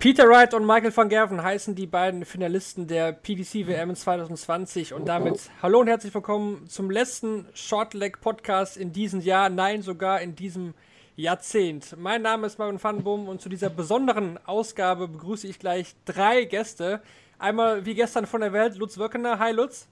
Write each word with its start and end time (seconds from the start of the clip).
Peter 0.00 0.26
Wright 0.26 0.54
und 0.54 0.64
Michael 0.64 0.96
van 0.96 1.10
Gerven 1.10 1.42
heißen 1.42 1.74
die 1.74 1.86
beiden 1.86 2.24
Finalisten 2.24 2.86
der 2.86 3.12
PDC 3.12 3.66
WM 3.66 3.94
2020 3.94 4.94
und 4.94 5.06
damit 5.06 5.50
hallo 5.60 5.80
und 5.80 5.88
herzlich 5.88 6.14
willkommen 6.14 6.66
zum 6.70 6.90
letzten 6.90 7.46
Shortleg 7.52 8.22
Podcast 8.22 8.78
in 8.78 8.94
diesem 8.94 9.20
Jahr, 9.20 9.50
nein, 9.50 9.82
sogar 9.82 10.22
in 10.22 10.34
diesem 10.34 10.72
Jahrzehnt. 11.16 11.96
Mein 11.98 12.22
Name 12.22 12.46
ist 12.46 12.58
Marvin 12.58 12.82
Vandenboom 12.82 13.28
und 13.28 13.42
zu 13.42 13.50
dieser 13.50 13.68
besonderen 13.68 14.38
Ausgabe 14.46 15.06
begrüße 15.06 15.46
ich 15.46 15.58
gleich 15.58 15.94
drei 16.06 16.44
Gäste. 16.44 17.02
Einmal 17.38 17.84
wie 17.84 17.94
gestern 17.94 18.24
von 18.24 18.40
der 18.40 18.54
Welt 18.54 18.76
Lutz 18.76 18.96
Wöckener. 18.96 19.38
Hi 19.38 19.52
Lutz. 19.52 19.86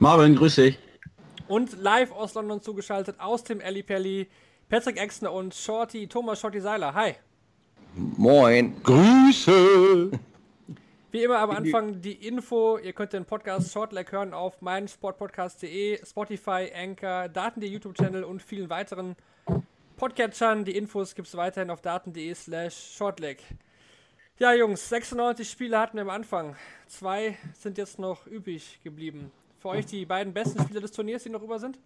Marvin, 0.00 0.36
grüß 0.36 0.56
dich. 0.56 0.78
Und 1.48 1.80
live 1.80 2.12
aus 2.12 2.34
London 2.34 2.60
zugeschaltet 2.60 3.18
aus 3.18 3.42
dem 3.44 3.62
Alley 3.62 3.82
Pally 3.82 4.28
Patrick 4.68 5.00
Exner 5.00 5.32
und 5.32 5.54
Shorty 5.54 6.08
Thomas 6.08 6.38
Shorty 6.38 6.60
Seiler. 6.60 6.92
Hi. 6.92 7.14
Moin. 7.94 8.80
Grüße. 8.82 10.10
Wie 11.10 11.24
immer 11.24 11.38
am 11.38 11.50
Anfang 11.50 12.00
die 12.00 12.12
Info, 12.12 12.78
ihr 12.78 12.92
könnt 12.92 13.12
den 13.12 13.24
Podcast 13.24 13.72
Shortleg 13.72 14.12
hören 14.12 14.32
auf 14.32 14.62
meinsportpodcast.de, 14.62 16.00
Spotify, 16.06 16.70
Anchor, 16.72 17.28
Daten.de 17.28 17.68
YouTube-Channel 17.68 18.22
und 18.22 18.42
vielen 18.42 18.70
weiteren 18.70 19.16
Podcatchern. 19.96 20.64
Die 20.64 20.76
Infos 20.76 21.16
gibt 21.16 21.26
es 21.26 21.36
weiterhin 21.36 21.70
auf 21.70 21.80
daten.de 21.80 22.32
slash 22.34 22.94
shortleg. 22.96 23.42
Ja 24.38 24.54
Jungs, 24.54 24.88
96 24.88 25.50
Spiele 25.50 25.78
hatten 25.78 25.96
wir 25.96 26.02
am 26.02 26.10
Anfang. 26.10 26.54
Zwei 26.86 27.36
sind 27.58 27.76
jetzt 27.76 27.98
noch 27.98 28.26
übrig 28.28 28.78
geblieben. 28.84 29.32
Für 29.58 29.70
euch 29.70 29.86
die 29.86 30.06
beiden 30.06 30.32
besten 30.32 30.62
Spieler 30.62 30.80
des 30.80 30.92
Turniers, 30.92 31.24
die 31.24 31.30
noch 31.30 31.42
über 31.42 31.58
sind? 31.58 31.76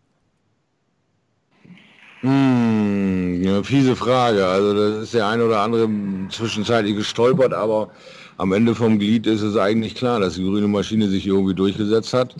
Hm, 2.24 3.42
ja, 3.44 3.62
fiese 3.62 3.94
Frage. 3.94 4.46
Also 4.46 4.72
das 4.72 5.02
ist 5.02 5.14
der 5.14 5.28
ein 5.28 5.42
oder 5.42 5.60
andere 5.60 5.90
zwischenzeitlich 6.30 6.96
gestolpert, 6.96 7.52
aber 7.52 7.90
am 8.38 8.52
Ende 8.54 8.74
vom 8.74 8.98
Glied 8.98 9.26
ist 9.26 9.42
es 9.42 9.58
eigentlich 9.58 9.94
klar, 9.94 10.20
dass 10.20 10.36
die 10.36 10.42
grüne 10.42 10.66
Maschine 10.66 11.08
sich 11.08 11.26
irgendwie 11.26 11.54
durchgesetzt 11.54 12.14
hat. 12.14 12.34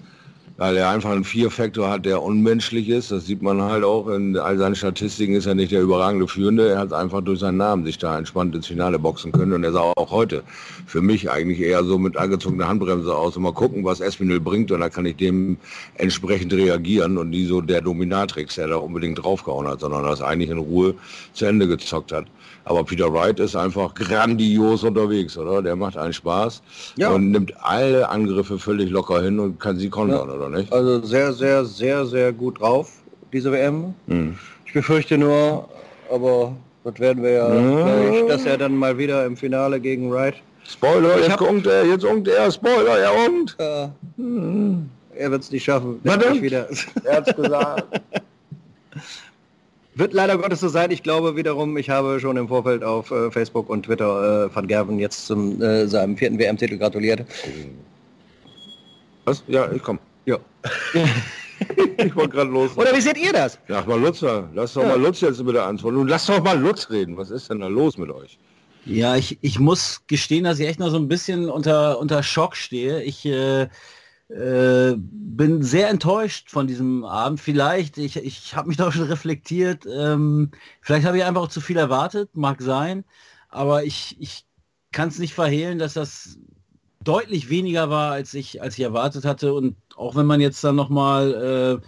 Weil 0.56 0.76
er 0.76 0.90
einfach 0.90 1.10
einen 1.10 1.24
Vier-Faktor 1.24 1.90
hat, 1.90 2.06
der 2.06 2.22
unmenschlich 2.22 2.88
ist. 2.88 3.10
Das 3.10 3.26
sieht 3.26 3.42
man 3.42 3.60
halt 3.60 3.82
auch. 3.82 4.06
In 4.08 4.36
all 4.36 4.56
seinen 4.56 4.76
Statistiken 4.76 5.34
ist 5.34 5.46
er 5.46 5.56
nicht 5.56 5.72
der 5.72 5.82
überragende 5.82 6.28
Führende. 6.28 6.68
Er 6.68 6.78
hat 6.78 6.92
einfach 6.92 7.22
durch 7.22 7.40
seinen 7.40 7.56
Namen 7.56 7.84
sich 7.84 7.98
da 7.98 8.16
entspannt 8.16 8.54
ins 8.54 8.68
Finale 8.68 9.00
boxen 9.00 9.32
können. 9.32 9.52
Und 9.52 9.64
er 9.64 9.72
sah 9.72 9.80
auch 9.80 10.12
heute 10.12 10.44
für 10.86 11.02
mich 11.02 11.28
eigentlich 11.28 11.60
eher 11.60 11.82
so 11.82 11.98
mit 11.98 12.16
angezogener 12.16 12.68
Handbremse 12.68 13.12
aus. 13.12 13.36
Und 13.36 13.42
mal 13.42 13.52
gucken, 13.52 13.84
was 13.84 13.98
Espinel 13.98 14.38
bringt. 14.38 14.70
Und 14.70 14.78
dann 14.78 14.92
kann 14.92 15.06
ich 15.06 15.16
dem 15.16 15.56
entsprechend 15.96 16.52
reagieren. 16.52 17.18
Und 17.18 17.30
nie 17.30 17.46
so 17.46 17.60
der 17.60 17.80
Dominatrix, 17.80 18.54
der 18.54 18.68
da 18.68 18.76
unbedingt 18.76 19.24
draufgehauen 19.24 19.66
hat, 19.66 19.80
sondern 19.80 20.04
das 20.04 20.22
eigentlich 20.22 20.50
in 20.50 20.58
Ruhe 20.58 20.94
zu 21.32 21.46
Ende 21.46 21.66
gezockt 21.66 22.12
hat. 22.12 22.26
Aber 22.66 22.82
Peter 22.84 23.12
Wright 23.12 23.38
ist 23.40 23.54
einfach 23.56 23.94
grandios 23.94 24.84
unterwegs, 24.84 25.36
oder? 25.36 25.60
Der 25.62 25.76
macht 25.76 25.96
einen 25.98 26.12
Spaß 26.14 26.62
Ja. 26.96 27.10
und 27.10 27.30
nimmt 27.30 27.52
alle 27.62 28.08
Angriffe 28.08 28.58
völlig 28.58 28.90
locker 28.90 29.20
hin 29.22 29.38
und 29.38 29.60
kann 29.60 29.76
sie 29.78 29.90
kontern, 29.90 30.30
oder 30.30 30.48
nicht? 30.48 30.72
Also 30.72 31.02
sehr, 31.02 31.32
sehr, 31.32 31.64
sehr, 31.64 32.06
sehr 32.06 32.32
gut 32.32 32.60
drauf, 32.60 32.90
diese 33.32 33.52
WM. 33.52 33.94
Hm. 34.08 34.38
Ich 34.64 34.72
befürchte 34.72 35.18
nur, 35.18 35.68
aber 36.10 36.52
das 36.84 36.98
werden 36.98 37.22
wir 37.22 37.30
ja, 37.32 37.54
Ja. 37.54 37.84
gleich, 37.84 38.26
dass 38.28 38.46
er 38.46 38.56
dann 38.56 38.74
mal 38.76 38.96
wieder 38.96 39.26
im 39.26 39.36
Finale 39.36 39.78
gegen 39.78 40.10
Wright. 40.10 40.34
Spoiler, 40.66 41.18
Ich 41.20 41.28
jetzt 41.28 41.42
unkt 41.42 41.66
er, 41.66 41.84
jetzt 41.84 42.04
unkt 42.04 42.28
er, 42.28 42.50
Spoiler, 42.50 42.98
er 42.98 43.12
unkt. 43.28 43.56
Äh, 43.58 43.88
er 45.16 45.30
wird 45.30 45.42
es 45.42 45.50
nicht 45.50 45.64
schaffen. 45.64 46.00
Ich 46.02 46.42
wieder. 46.42 46.66
Er 47.04 47.16
hat's 47.18 47.36
gesagt. 47.36 47.84
Wird 49.96 50.12
leider 50.12 50.36
Gottes 50.38 50.60
so 50.60 50.68
sein. 50.68 50.90
Ich 50.90 51.02
glaube 51.02 51.36
wiederum, 51.36 51.76
ich 51.76 51.88
habe 51.90 52.18
schon 52.20 52.36
im 52.36 52.48
Vorfeld 52.48 52.82
auf 52.82 53.10
äh, 53.10 53.30
Facebook 53.30 53.68
und 53.70 53.84
Twitter 53.84 54.46
äh, 54.46 54.54
Van 54.54 54.66
Gerven 54.66 54.98
jetzt 54.98 55.26
zum 55.26 55.62
äh, 55.62 55.86
seinem 55.86 56.16
vierten 56.16 56.38
WM-Titel 56.38 56.78
gratuliert. 56.78 57.24
Was? 59.24 59.42
Ja, 59.46 59.70
ich 59.72 59.82
komm. 59.82 59.98
Ja. 60.26 60.38
Ich 61.96 62.14
wollte 62.16 62.30
gerade 62.30 62.50
los. 62.50 62.76
Oder 62.76 62.94
wie 62.96 63.00
seht 63.00 63.16
ihr 63.16 63.32
das? 63.32 63.58
Sag 63.68 63.86
mal 63.86 63.98
Lutzer, 63.98 64.50
lass 64.54 64.74
doch 64.74 64.82
Ja. 64.82 64.88
mal 64.88 65.00
Lutz 65.00 65.20
jetzt 65.20 65.42
bitte 65.46 65.62
antworten. 65.62 65.96
Und 65.98 66.08
lass 66.08 66.26
doch 66.26 66.42
mal 66.42 66.58
Lutz 66.58 66.90
reden. 66.90 67.16
Was 67.16 67.30
ist 67.30 67.48
denn 67.48 67.60
da 67.60 67.68
los 67.68 67.96
mit 67.96 68.10
euch? 68.10 68.38
Ja, 68.84 69.14
ich, 69.14 69.38
ich 69.40 69.60
muss 69.60 70.02
gestehen, 70.08 70.44
dass 70.44 70.58
ich 70.58 70.66
echt 70.66 70.80
noch 70.80 70.90
so 70.90 70.96
ein 70.98 71.06
bisschen 71.06 71.48
unter, 71.48 72.00
unter 72.00 72.24
Schock 72.24 72.56
stehe. 72.56 73.02
Ich 73.04 73.24
äh, 73.24 73.68
äh, 74.28 74.94
bin 74.96 75.62
sehr 75.62 75.88
enttäuscht 75.88 76.50
von 76.50 76.66
diesem 76.66 77.04
Abend. 77.04 77.40
Vielleicht, 77.40 77.98
ich, 77.98 78.16
ich 78.16 78.54
habe 78.56 78.68
mich 78.68 78.76
doch 78.78 78.92
schon 78.92 79.04
reflektiert, 79.04 79.86
ähm, 79.86 80.50
vielleicht 80.80 81.06
habe 81.06 81.18
ich 81.18 81.24
einfach 81.24 81.42
auch 81.42 81.48
zu 81.48 81.60
viel 81.60 81.76
erwartet, 81.76 82.30
mag 82.34 82.62
sein, 82.62 83.04
aber 83.48 83.84
ich, 83.84 84.16
ich 84.20 84.46
kann 84.92 85.08
es 85.08 85.18
nicht 85.18 85.34
verhehlen, 85.34 85.78
dass 85.78 85.94
das 85.94 86.38
deutlich 87.02 87.50
weniger 87.50 87.90
war, 87.90 88.12
als 88.12 88.34
ich, 88.34 88.62
als 88.62 88.78
ich 88.78 88.84
erwartet 88.84 89.24
hatte. 89.24 89.52
Und 89.54 89.76
auch 89.96 90.16
wenn 90.16 90.26
man 90.26 90.40
jetzt 90.40 90.64
dann 90.64 90.76
nochmal 90.76 91.80
äh, 91.82 91.86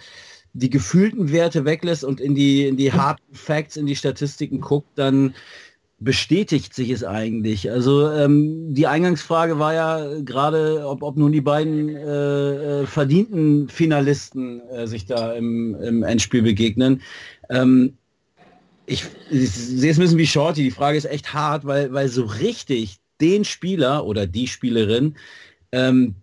die 0.52 0.70
gefühlten 0.70 1.32
Werte 1.32 1.64
weglässt 1.64 2.04
und 2.04 2.20
in 2.20 2.34
die, 2.34 2.66
in 2.66 2.76
die 2.76 2.92
harten 2.92 3.34
Facts, 3.34 3.76
in 3.76 3.86
die 3.86 3.96
Statistiken 3.96 4.60
guckt, 4.60 4.90
dann 4.96 5.34
bestätigt 5.98 6.74
sich 6.74 6.90
es 6.90 7.04
eigentlich. 7.04 7.70
Also 7.70 8.10
ähm, 8.10 8.74
die 8.74 8.86
Eingangsfrage 8.86 9.58
war 9.58 9.72
ja 9.72 10.20
gerade, 10.20 10.86
ob, 10.86 11.02
ob 11.02 11.16
nun 11.16 11.32
die 11.32 11.40
beiden 11.40 11.88
äh, 11.88 12.82
äh, 12.82 12.86
verdienten 12.86 13.68
Finalisten 13.68 14.60
äh, 14.68 14.86
sich 14.86 15.06
da 15.06 15.32
im, 15.32 15.74
im 15.80 16.02
Endspiel 16.02 16.42
begegnen. 16.42 17.00
Ähm, 17.48 17.96
ich, 18.84 19.04
ich 19.30 19.50
sehe 19.50 19.90
es 19.90 19.98
ein 19.98 20.02
bisschen 20.02 20.18
wie 20.18 20.26
Shorty. 20.26 20.62
Die 20.62 20.70
Frage 20.70 20.98
ist 20.98 21.06
echt 21.06 21.32
hart, 21.32 21.64
weil, 21.64 21.92
weil 21.92 22.08
so 22.08 22.24
richtig 22.24 22.98
den 23.20 23.44
Spieler 23.44 24.04
oder 24.04 24.26
die 24.26 24.46
Spielerin, 24.46 25.16
ähm, 25.72 26.16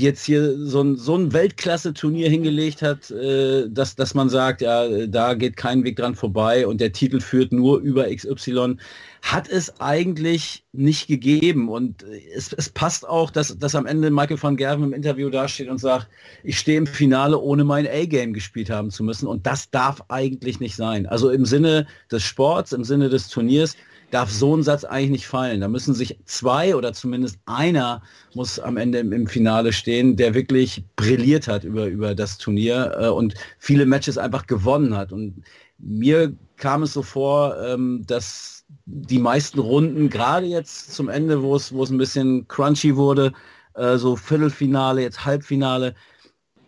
die 0.00 0.06
jetzt 0.06 0.24
hier 0.24 0.56
so 0.56 0.80
ein, 0.82 0.96
so 0.96 1.14
ein 1.14 1.32
Weltklasse-Turnier 1.32 2.30
hingelegt 2.30 2.80
hat, 2.80 3.10
äh, 3.10 3.68
dass, 3.68 3.94
dass 3.94 4.14
man 4.14 4.30
sagt, 4.30 4.62
ja, 4.62 5.06
da 5.06 5.34
geht 5.34 5.56
kein 5.56 5.84
Weg 5.84 5.96
dran 5.96 6.14
vorbei 6.14 6.66
und 6.66 6.80
der 6.80 6.92
Titel 6.92 7.20
führt 7.20 7.52
nur 7.52 7.80
über 7.80 8.06
XY, 8.08 8.76
hat 9.22 9.48
es 9.48 9.78
eigentlich 9.80 10.64
nicht 10.72 11.06
gegeben. 11.06 11.68
Und 11.68 12.04
es, 12.34 12.52
es 12.54 12.70
passt 12.70 13.06
auch, 13.06 13.30
dass, 13.30 13.58
dass 13.58 13.74
am 13.74 13.84
Ende 13.84 14.10
Michael 14.10 14.42
van 14.42 14.56
Gerven 14.56 14.84
im 14.84 14.92
Interview 14.94 15.28
dasteht 15.28 15.68
und 15.68 15.78
sagt, 15.78 16.08
ich 16.42 16.58
stehe 16.58 16.78
im 16.78 16.86
Finale, 16.86 17.38
ohne 17.38 17.64
mein 17.64 17.86
A-Game 17.86 18.32
gespielt 18.32 18.70
haben 18.70 18.90
zu 18.90 19.04
müssen. 19.04 19.26
Und 19.26 19.46
das 19.46 19.70
darf 19.70 20.02
eigentlich 20.08 20.60
nicht 20.60 20.76
sein. 20.76 21.06
Also 21.06 21.28
im 21.30 21.44
Sinne 21.44 21.86
des 22.10 22.22
Sports, 22.22 22.72
im 22.72 22.84
Sinne 22.84 23.10
des 23.10 23.28
Turniers, 23.28 23.76
darf 24.10 24.30
so 24.30 24.56
ein 24.56 24.62
Satz 24.62 24.84
eigentlich 24.84 25.10
nicht 25.10 25.26
fallen. 25.26 25.60
Da 25.60 25.68
müssen 25.68 25.94
sich 25.94 26.18
zwei 26.24 26.74
oder 26.74 26.92
zumindest 26.92 27.38
einer 27.46 28.02
muss 28.34 28.58
am 28.58 28.76
Ende 28.76 28.98
im, 28.98 29.12
im 29.12 29.26
Finale 29.26 29.72
stehen, 29.72 30.16
der 30.16 30.34
wirklich 30.34 30.84
brilliert 30.96 31.48
hat 31.48 31.64
über, 31.64 31.86
über 31.86 32.14
das 32.14 32.38
Turnier 32.38 32.92
äh, 32.98 33.08
und 33.08 33.34
viele 33.58 33.86
Matches 33.86 34.18
einfach 34.18 34.46
gewonnen 34.46 34.96
hat. 34.96 35.12
Und 35.12 35.42
mir 35.78 36.34
kam 36.56 36.82
es 36.82 36.92
so 36.92 37.02
vor, 37.02 37.56
ähm, 37.64 38.04
dass 38.06 38.64
die 38.86 39.18
meisten 39.18 39.58
Runden, 39.58 40.10
gerade 40.10 40.46
jetzt 40.46 40.94
zum 40.94 41.08
Ende, 41.08 41.42
wo 41.42 41.56
es, 41.56 41.72
wo 41.72 41.82
es 41.82 41.90
ein 41.90 41.98
bisschen 41.98 42.46
crunchy 42.48 42.96
wurde, 42.96 43.32
äh, 43.74 43.96
so 43.96 44.16
Viertelfinale, 44.16 45.02
jetzt 45.02 45.24
Halbfinale, 45.24 45.94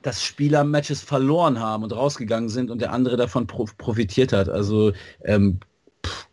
dass 0.02 0.22
Spieler 0.22 0.64
Matches 0.64 1.00
verloren 1.00 1.60
haben 1.60 1.84
und 1.84 1.92
rausgegangen 1.92 2.48
sind 2.48 2.70
und 2.70 2.80
der 2.80 2.92
andere 2.92 3.16
davon 3.16 3.46
pro 3.46 3.66
profitiert 3.78 4.32
hat. 4.32 4.48
Also 4.48 4.92
ähm, 5.24 5.60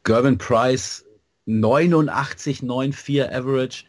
Gervin 0.03 0.37
Price 0.37 1.05
89, 1.45 2.59
9,4 2.61 3.31
Average. 3.31 3.85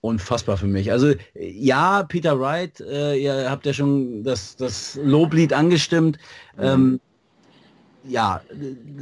Unfassbar 0.00 0.56
für 0.56 0.66
mich. 0.66 0.92
Also 0.92 1.12
ja, 1.34 2.04
Peter 2.04 2.38
Wright, 2.38 2.80
äh, 2.80 3.16
ihr 3.16 3.50
habt 3.50 3.66
ja 3.66 3.72
schon 3.72 4.22
das, 4.22 4.54
das 4.56 4.98
Loblied 5.02 5.52
angestimmt. 5.52 6.18
Ähm, 6.56 7.00
ja, 8.04 8.40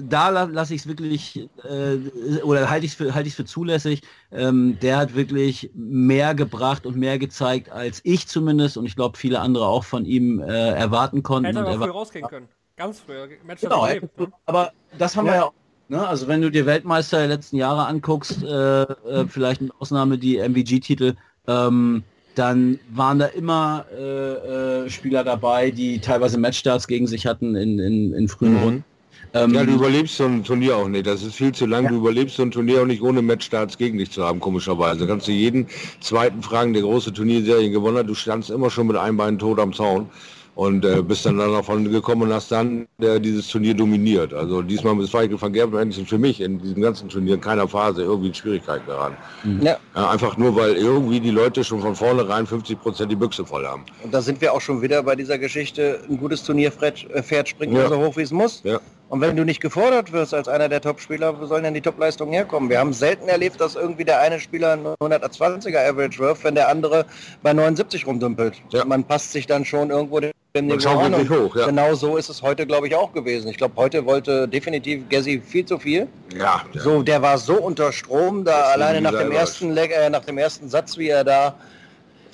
da 0.09 0.31
la 0.31 0.45
lasse 0.45 0.75
ich 0.75 0.81
es 0.81 0.87
wirklich, 0.89 1.49
äh, 1.65 2.41
oder 2.43 2.71
halte 2.71 2.87
ich 2.87 2.93
es 2.93 2.97
für, 2.97 3.21
ich's 3.21 3.37
für 3.37 3.45
zulässig. 3.45 4.01
Ähm, 4.33 4.79
der 4.81 4.97
hat 4.97 5.15
wirklich 5.15 5.71
mehr 5.75 6.35
gebracht 6.35 6.87
und 6.87 6.97
mehr 6.97 7.19
gezeigt, 7.19 7.71
als 7.71 8.01
ich 8.03 8.27
zumindest 8.27 8.79
und 8.79 8.87
ich 8.87 8.97
glaube 8.97 9.19
viele 9.19 9.41
andere 9.41 9.67
auch 9.67 9.85
von 9.85 10.07
ihm 10.07 10.41
äh, 10.41 10.71
erwarten 10.71 11.23
konnten. 11.23 11.47
Hätte 11.55 11.61
er 11.61 11.79
war- 11.79 11.87
früh 11.89 11.93
rausgehen 11.93 12.27
können. 12.27 12.49
Ganz 12.77 13.01
früh. 13.01 13.15
Match 13.45 13.61
Genau, 13.61 13.83
das 13.83 13.89
erlebt, 13.95 14.19
ne? 14.19 14.33
aber 14.45 14.73
das 14.99 15.15
haben 15.17 15.27
wir 15.27 15.35
ja 15.35 15.45
auch. 15.45 15.53
Ne? 15.89 16.07
Also 16.07 16.27
wenn 16.29 16.43
du 16.43 16.51
dir 16.51 16.67
Weltmeister 16.67 17.19
der 17.19 17.29
letzten 17.29 17.57
Jahre 17.57 17.87
anguckst, 17.87 18.43
äh, 18.43 18.83
äh, 18.83 19.27
vielleicht 19.29 19.61
mit 19.61 19.73
Ausnahme 19.79 20.19
die 20.19 20.39
MVG-Titel, 20.39 21.15
ähm, 21.47 22.03
dann 22.35 22.79
waren 22.93 23.19
da 23.19 23.27
immer 23.27 23.87
äh, 23.97 24.85
äh, 24.85 24.91
Spieler 24.91 25.25
dabei, 25.25 25.71
die 25.71 26.01
teilweise 26.01 26.39
Matchstarts 26.39 26.87
gegen 26.87 27.07
sich 27.07 27.27
hatten 27.27 27.55
in, 27.57 27.79
in, 27.79 28.13
in 28.13 28.29
frühen 28.29 28.53
Mhm. 28.55 28.59
Runden. 28.59 28.85
Ähm, 29.33 29.55
Ja, 29.55 29.65
du 29.65 29.73
überlebst 29.73 30.17
so 30.17 30.25
ein 30.25 30.45
Turnier 30.45 30.77
auch 30.77 30.89
nicht. 30.89 31.07
Das 31.07 31.23
ist 31.23 31.35
viel 31.35 31.53
zu 31.53 31.67
lang. 31.67 31.89
Du 31.89 31.97
überlebst 31.97 32.37
so 32.37 32.43
ein 32.43 32.51
Turnier 32.51 32.83
auch 32.83 32.87
nicht 32.87 33.03
ohne 33.03 33.23
Matchstarts 33.23 33.79
gegen 33.79 33.99
dich 33.99 34.11
zu 34.11 34.25
haben, 34.25 34.41
komischerweise. 34.41 35.07
Kannst 35.07 35.29
du 35.29 35.33
jeden 35.33 35.67
zweiten 36.01 36.43
fragen, 36.43 36.73
der 36.75 36.83
große 36.83 37.13
Turnierserien 37.13 37.73
gewonnen 37.73 37.99
hat. 37.99 38.09
Du 38.09 38.15
standst 38.15 38.51
immer 38.51 38.71
schon 38.71 38.87
mit 38.89 38.97
einem 38.97 39.17
Bein 39.17 39.39
tot 39.39 39.59
am 39.59 39.73
Zaun 39.73 40.09
und 40.57 40.85
äh, 40.87 41.03
bist 41.03 41.27
dann 41.27 41.37
davon 41.39 41.91
gekommen 41.93 42.23
und 42.23 42.33
hast 42.33 42.51
dann 42.51 42.89
äh, 42.99 43.21
dieses 43.21 43.47
Turnier 43.49 43.75
dominiert. 43.75 44.33
Also 44.33 44.63
diesmal 44.63 44.99
ist 45.01 45.13
Michael 45.13 45.41
van 45.41 45.53
Gerven 45.53 45.79
eigentlich 45.79 46.09
für 46.09 46.19
mich 46.19 46.41
in 46.41 46.59
diesem 46.59 46.81
ganzen 46.83 47.11
Turnier 47.11 47.35
in 47.35 47.41
keiner 47.43 47.69
Phase 47.69 48.03
irgendwie 48.03 48.29
in 48.29 48.35
Schwierigkeiten 48.35 48.87
geraten. 48.87 49.17
Ja. 49.61 49.77
Ja, 49.95 50.11
einfach 50.11 50.37
nur, 50.39 50.57
weil 50.57 50.73
irgendwie 50.75 51.21
die 51.21 51.31
Leute 51.31 51.63
schon 51.63 51.81
von 51.83 51.95
vornherein 51.95 52.47
50 52.47 52.81
Prozent 52.81 53.13
die 53.13 53.17
Büchse 53.17 53.45
voll 53.45 53.67
haben. 53.67 53.85
Und 54.03 54.15
da 54.15 54.23
sind 54.23 54.41
wir 54.41 54.55
auch 54.55 54.61
schon 54.63 54.81
wieder 54.81 55.03
bei 55.03 55.15
dieser 55.15 55.39
Geschichte, 55.39 56.01
ein 56.09 56.19
gutes 56.19 56.43
Turnierpferd 56.43 57.07
äh, 57.13 57.23
Pferd 57.23 57.51
springt 57.51 57.75
Ja. 57.75 57.81
nur 57.81 57.89
so 57.91 57.97
hoch, 58.07 58.17
wie 58.17 58.23
es 58.23 58.33
muss. 58.33 58.63
Ja. 58.65 58.81
Und 59.09 59.21
wenn 59.21 59.37
du 59.37 59.45
nicht 59.45 59.61
gefordert 59.61 60.13
wirst 60.13 60.35
als 60.35 60.49
einer 60.49 60.69
der 60.69 60.81
Top-Spieler, 60.81 61.41
wo 61.41 61.47
sollen 61.47 61.63
denn 61.63 61.75
die 61.75 61.81
Top-Leistungen 61.81 62.33
herkommen? 62.33 62.69
Wir 62.69 62.81
haben 62.81 62.93
selten 62.93 63.29
erlebt, 63.29 63.61
dass 63.61 63.77
irgendwie 63.77 64.05
der 64.05 64.21
eine 64.21 64.41
Spieler 64.41 64.73
einen 64.73 64.87
120er 64.87 65.89
Average 65.89 66.19
wirft, 66.19 66.43
wenn 66.43 66.57
der 66.57 66.69
andere 66.69 67.07
bei 67.43 67.53
79 67.53 68.07
rumdümpelt. 68.07 68.61
Ja. 68.71 68.85
Man 68.85 69.05
passt 69.05 69.31
sich 69.33 69.47
dann 69.47 69.65
schon 69.65 69.91
irgendwo 69.91 70.19
dem 70.21 70.33
Niveau 70.67 70.81
schaukelt 70.81 71.15
an. 71.15 71.21
Und 71.21 71.31
hoch, 71.31 71.55
ja. 71.55 71.67
Genau 71.67 71.95
so 71.95 72.17
ist 72.17 72.29
es 72.29 72.43
heute, 72.43 72.67
glaube 72.67 72.89
ich, 72.89 72.97
auch 72.97 73.13
gewesen. 73.13 73.49
Ich 73.49 73.59
glaube, 73.59 73.75
heute 73.77 74.05
wollte 74.07 74.49
definitiv 74.49 75.09
Gassi 75.09 75.41
viel 75.41 75.65
zu 75.65 75.79
viel. 75.79 76.09
Ja, 76.37 76.63
ja. 76.73 76.81
So, 76.81 77.03
der 77.03 77.23
war 77.23 77.39
so 77.39 77.55
unter 77.55 77.93
Strom, 77.93 78.45
da 78.45 78.63
alleine 78.73 79.01
nach 79.01 79.17
dem 79.17 79.31
ersten 79.31 79.71
Leg, 79.73 79.93
äh, 79.93 80.11
nach 80.11 80.25
dem 80.25 80.39
ersten 80.39 80.69
Satz, 80.69 80.99
wie 80.99 81.09
er 81.09 81.23
da 81.23 81.55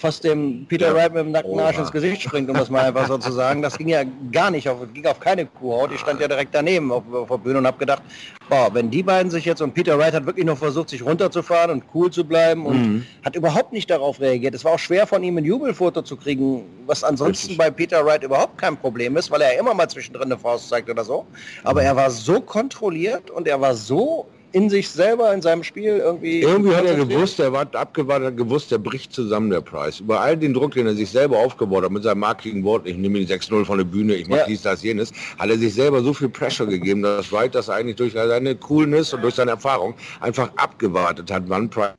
fast 0.03 0.25
dem 0.25 0.67
Peter. 0.67 0.95
Wright 0.95 1.15
mit 1.15 1.25
dem 1.25 1.31
nackten 1.33 1.59
Arsch 1.59 1.79
ins 1.79 1.91
Gesicht 1.91 2.21
springt, 2.23 2.51
um 2.51 2.57
das 2.57 2.69
mal 2.69 2.83
einfach 2.85 3.07
so 3.09 3.17
zu 3.17 3.33
sagen. 3.33 3.63
Das 3.63 3.79
ging 3.79 3.89
ja 3.89 4.03
gar 4.31 4.51
nicht, 4.51 4.69
auf, 4.69 4.79
ging 4.93 5.07
auf 5.07 5.19
keine 5.21 5.47
Kuhhaut. 5.47 5.91
Ich 5.95 6.01
stand 6.01 6.21
ja 6.21 6.29
direkt 6.29 6.55
daneben 6.55 6.93
auf, 6.93 7.05
auf 7.13 7.29
der 7.29 7.39
Bühne 7.39 7.59
und 7.59 7.67
habe 7.67 7.79
gedacht, 7.79 8.03
boah, 8.51 8.69
wenn 8.75 8.91
die 8.91 9.03
beiden 9.03 9.31
sich 9.31 9.45
jetzt, 9.45 9.63
und 9.63 9.73
Peter 9.73 9.97
Wright 9.99 10.13
hat 10.13 10.27
wirklich 10.27 10.45
nur 10.45 10.57
versucht, 10.57 10.91
sich 10.91 11.03
runterzufahren 11.03 11.71
und 11.71 11.85
cool 11.95 12.11
zu 12.11 12.25
bleiben 12.25 12.67
und 12.67 12.83
Mhm. 12.83 13.07
hat 13.25 13.37
überhaupt 13.37 13.73
nicht 13.73 13.89
darauf 13.91 14.21
reagiert. 14.21 14.55
Es 14.55 14.65
war 14.65 14.73
auch 14.73 14.79
schwer 14.79 15.07
von 15.07 15.23
ihm 15.23 15.39
ein 15.39 15.45
Jubelfoto 15.45 16.03
zu 16.03 16.17
kriegen, 16.17 16.65
was 16.87 17.05
ansonsten 17.05 17.47
Richtig. 17.49 17.59
bei 17.59 17.71
Peter 17.71 18.05
Wright 18.05 18.25
überhaupt 18.25 18.59
kein 18.59 18.77
Problem 18.77 19.17
ist, 19.17 19.31
weil 19.31 19.41
er 19.41 19.59
immer 19.59 19.73
mal 19.73 19.89
zwischendrin 19.89 20.25
eine 20.25 20.39
Faust 20.39 20.69
zeigt 20.69 20.91
oder 20.91 21.05
so. 21.05 21.25
Aber 21.63 21.83
er 21.83 21.95
war 21.95 22.11
so 22.11 22.41
kontrolliert 22.41 23.31
und 23.31 23.47
er 23.47 23.61
war 23.61 23.75
so 23.75 24.27
in 24.53 24.71
sich 24.71 24.89
selber, 24.89 25.33
in 25.33 25.43
seinem 25.43 25.65
Spiel 25.65 25.99
irgendwie... 25.99 26.43
Irgendwie 26.43 26.75
hat 26.75 26.85
er 26.85 26.97
gewusst, 26.97 27.41
er 27.41 27.53
war 27.53 27.67
abgewartet, 27.75 28.29
hat 28.29 28.37
gewusst, 28.37 28.71
der 28.71 28.79
bricht 28.79 29.13
zusammen, 29.13 29.51
der 29.51 29.61
Preis. 29.61 30.01
Über 30.01 30.21
all 30.21 30.37
den 30.37 30.55
Druck, 30.55 30.73
den 30.73 30.87
er 30.87 30.95
sich 30.95 31.11
selber 31.11 31.39
aufgebaut 31.39 31.85
hat, 31.85 31.91
mit 31.91 32.03
seinem 32.03 32.21
markigen 32.21 32.63
Wort, 32.65 32.87
ich 32.87 32.97
nehme 32.97 33.19
ihn 33.19 33.27
6-0 33.27 33.65
von 33.65 33.79
der 33.79 33.85
Bühne, 33.85 34.15
ich 34.15 34.29
mache 34.29 34.41
Ja. 34.41 34.47
dies, 34.47 34.63
das, 34.63 34.83
jenes, 34.83 35.13
hat 35.39 35.51
er 35.51 35.59
sich 35.59 35.75
selber 35.75 36.03
so 36.03 36.13
viel 36.13 36.29
Pressure 36.29 36.67
gegeben, 36.67 37.03
dass 37.03 37.33
Wright 37.33 37.55
das 37.55 37.69
eigentlich 37.69 37.97
durch 37.97 38.13
seine 38.13 38.55
Coolness 38.57 39.13
und 39.13 39.23
durch 39.23 39.35
seine 39.35 39.53
Erfahrung 39.53 39.95
einfach 40.21 40.51
abgewartet 40.57 41.31
hat, 41.31 41.45
wann 41.47 41.69
Price 41.69 41.95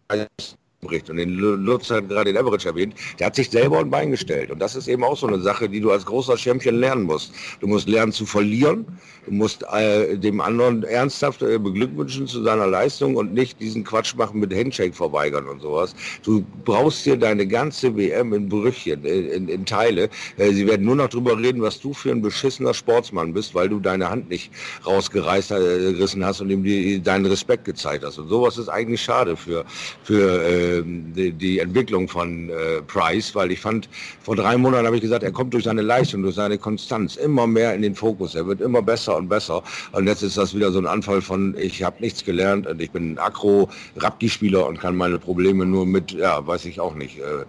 bricht. 0.83 1.09
Und 1.09 1.17
den 1.17 1.29
Lu- 1.29 1.55
Lutz 1.55 1.89
hat 1.89 2.09
gerade 2.09 2.33
den 2.33 2.37
Average 2.41 2.67
erwähnt, 2.69 2.93
der 3.19 3.27
hat 3.27 3.35
sich 3.35 3.49
selber 3.49 3.79
ein 3.79 3.89
Bein 3.89 4.11
gestellt. 4.11 4.51
Und 4.51 4.59
das 4.59 4.75
ist 4.75 4.87
eben 4.87 5.03
auch 5.03 5.17
so 5.17 5.27
eine 5.27 5.39
Sache, 5.39 5.69
die 5.69 5.79
du 5.79 5.91
als 5.91 6.05
großer 6.05 6.37
Champion 6.37 6.75
lernen 6.75 7.03
musst. 7.03 7.33
Du 7.59 7.67
musst 7.67 7.87
lernen 7.87 8.11
zu 8.11 8.25
verlieren, 8.25 8.85
du 9.25 9.31
musst 9.33 9.63
äh, 9.73 10.17
dem 10.17 10.41
anderen 10.41 10.83
ernsthaft 10.83 11.41
äh, 11.41 11.57
beglückwünschen 11.57 12.27
zu 12.27 12.43
seiner 12.43 12.67
Leistung 12.67 13.15
und 13.15 13.33
nicht 13.33 13.59
diesen 13.59 13.83
Quatsch 13.83 14.15
machen 14.15 14.39
mit 14.39 14.53
Handshake 14.53 14.93
verweigern 14.93 15.47
und 15.47 15.61
sowas. 15.61 15.95
Du 16.23 16.43
brauchst 16.65 17.05
dir 17.05 17.17
deine 17.17 17.47
ganze 17.47 17.95
WM 17.95 18.33
in 18.33 18.49
Brüchchen, 18.49 19.03
in, 19.05 19.29
in, 19.29 19.47
in 19.47 19.65
Teile. 19.65 20.09
Äh, 20.37 20.51
sie 20.51 20.67
werden 20.67 20.85
nur 20.85 20.95
noch 20.95 21.09
drüber 21.09 21.37
reden, 21.39 21.61
was 21.61 21.79
du 21.79 21.93
für 21.93 22.11
ein 22.11 22.21
beschissener 22.21 22.73
Sportsmann 22.73 23.33
bist, 23.33 23.55
weil 23.55 23.69
du 23.69 23.79
deine 23.79 24.09
Hand 24.09 24.29
nicht 24.29 24.51
rausgereißt 24.85 25.51
äh, 25.51 25.95
hast 26.21 26.41
und 26.41 26.49
ihm 26.49 26.63
die, 26.63 27.01
deinen 27.01 27.25
Respekt 27.25 27.65
gezeigt 27.65 28.03
hast. 28.03 28.17
Und 28.17 28.27
sowas 28.27 28.57
ist 28.57 28.69
eigentlich 28.69 29.01
schade 29.01 29.35
für, 29.35 29.65
für 30.03 30.43
ähm, 30.43 30.72
die, 30.81 31.31
die 31.31 31.59
Entwicklung 31.59 32.07
von 32.07 32.49
äh, 32.49 32.81
Price, 32.87 33.35
weil 33.35 33.51
ich 33.51 33.59
fand, 33.59 33.89
vor 34.21 34.35
drei 34.35 34.57
Monaten 34.57 34.85
habe 34.85 34.95
ich 34.95 35.01
gesagt, 35.01 35.23
er 35.23 35.31
kommt 35.31 35.53
durch 35.53 35.65
seine 35.65 35.81
Leistung, 35.81 36.23
durch 36.23 36.35
seine 36.35 36.57
Konstanz 36.57 37.15
immer 37.15 37.45
mehr 37.45 37.73
in 37.75 37.81
den 37.81 37.93
Fokus. 37.95 38.35
Er 38.35 38.47
wird 38.47 38.61
immer 38.61 38.81
besser 38.81 39.17
und 39.17 39.27
besser. 39.27 39.61
Und 39.91 40.07
jetzt 40.07 40.23
ist 40.23 40.37
das 40.37 40.55
wieder 40.55 40.71
so 40.71 40.79
ein 40.79 40.87
Anfall 40.87 41.21
von, 41.21 41.55
ich 41.57 41.83
habe 41.83 41.97
nichts 41.99 42.23
gelernt 42.23 42.65
und 42.65 42.81
ich 42.81 42.91
bin 42.91 43.13
ein 43.13 43.17
Akro-Rapki-Spieler 43.19 44.65
und 44.65 44.79
kann 44.79 44.95
meine 44.95 45.19
Probleme 45.19 45.65
nur 45.65 45.85
mit, 45.85 46.11
ja, 46.11 46.45
weiß 46.45 46.65
ich 46.65 46.79
auch 46.79 46.95
nicht, 46.95 47.19
äh, 47.19 47.45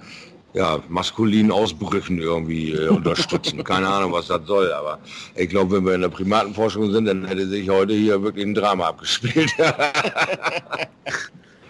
ja, 0.53 0.79
maskulinen 0.89 1.51
Ausbrüchen 1.51 2.19
irgendwie 2.19 2.73
äh, 2.73 2.89
unterstützen. 2.91 3.65
Keine 3.65 3.89
Ahnung, 3.89 4.13
was 4.13 4.29
das 4.29 4.47
soll, 4.47 4.73
aber 4.73 4.99
ich 5.35 5.49
glaube, 5.49 5.77
wenn 5.77 5.87
wir 5.87 5.95
in 5.95 6.03
der 6.03 6.09
Primatenforschung 6.09 6.93
sind, 6.93 7.07
dann 7.07 7.25
hätte 7.25 7.49
sich 7.49 7.69
heute 7.69 7.95
hier 7.95 8.23
wirklich 8.23 8.47
ein 8.47 8.55
Drama 8.55 8.89
abgespielt. 8.89 9.51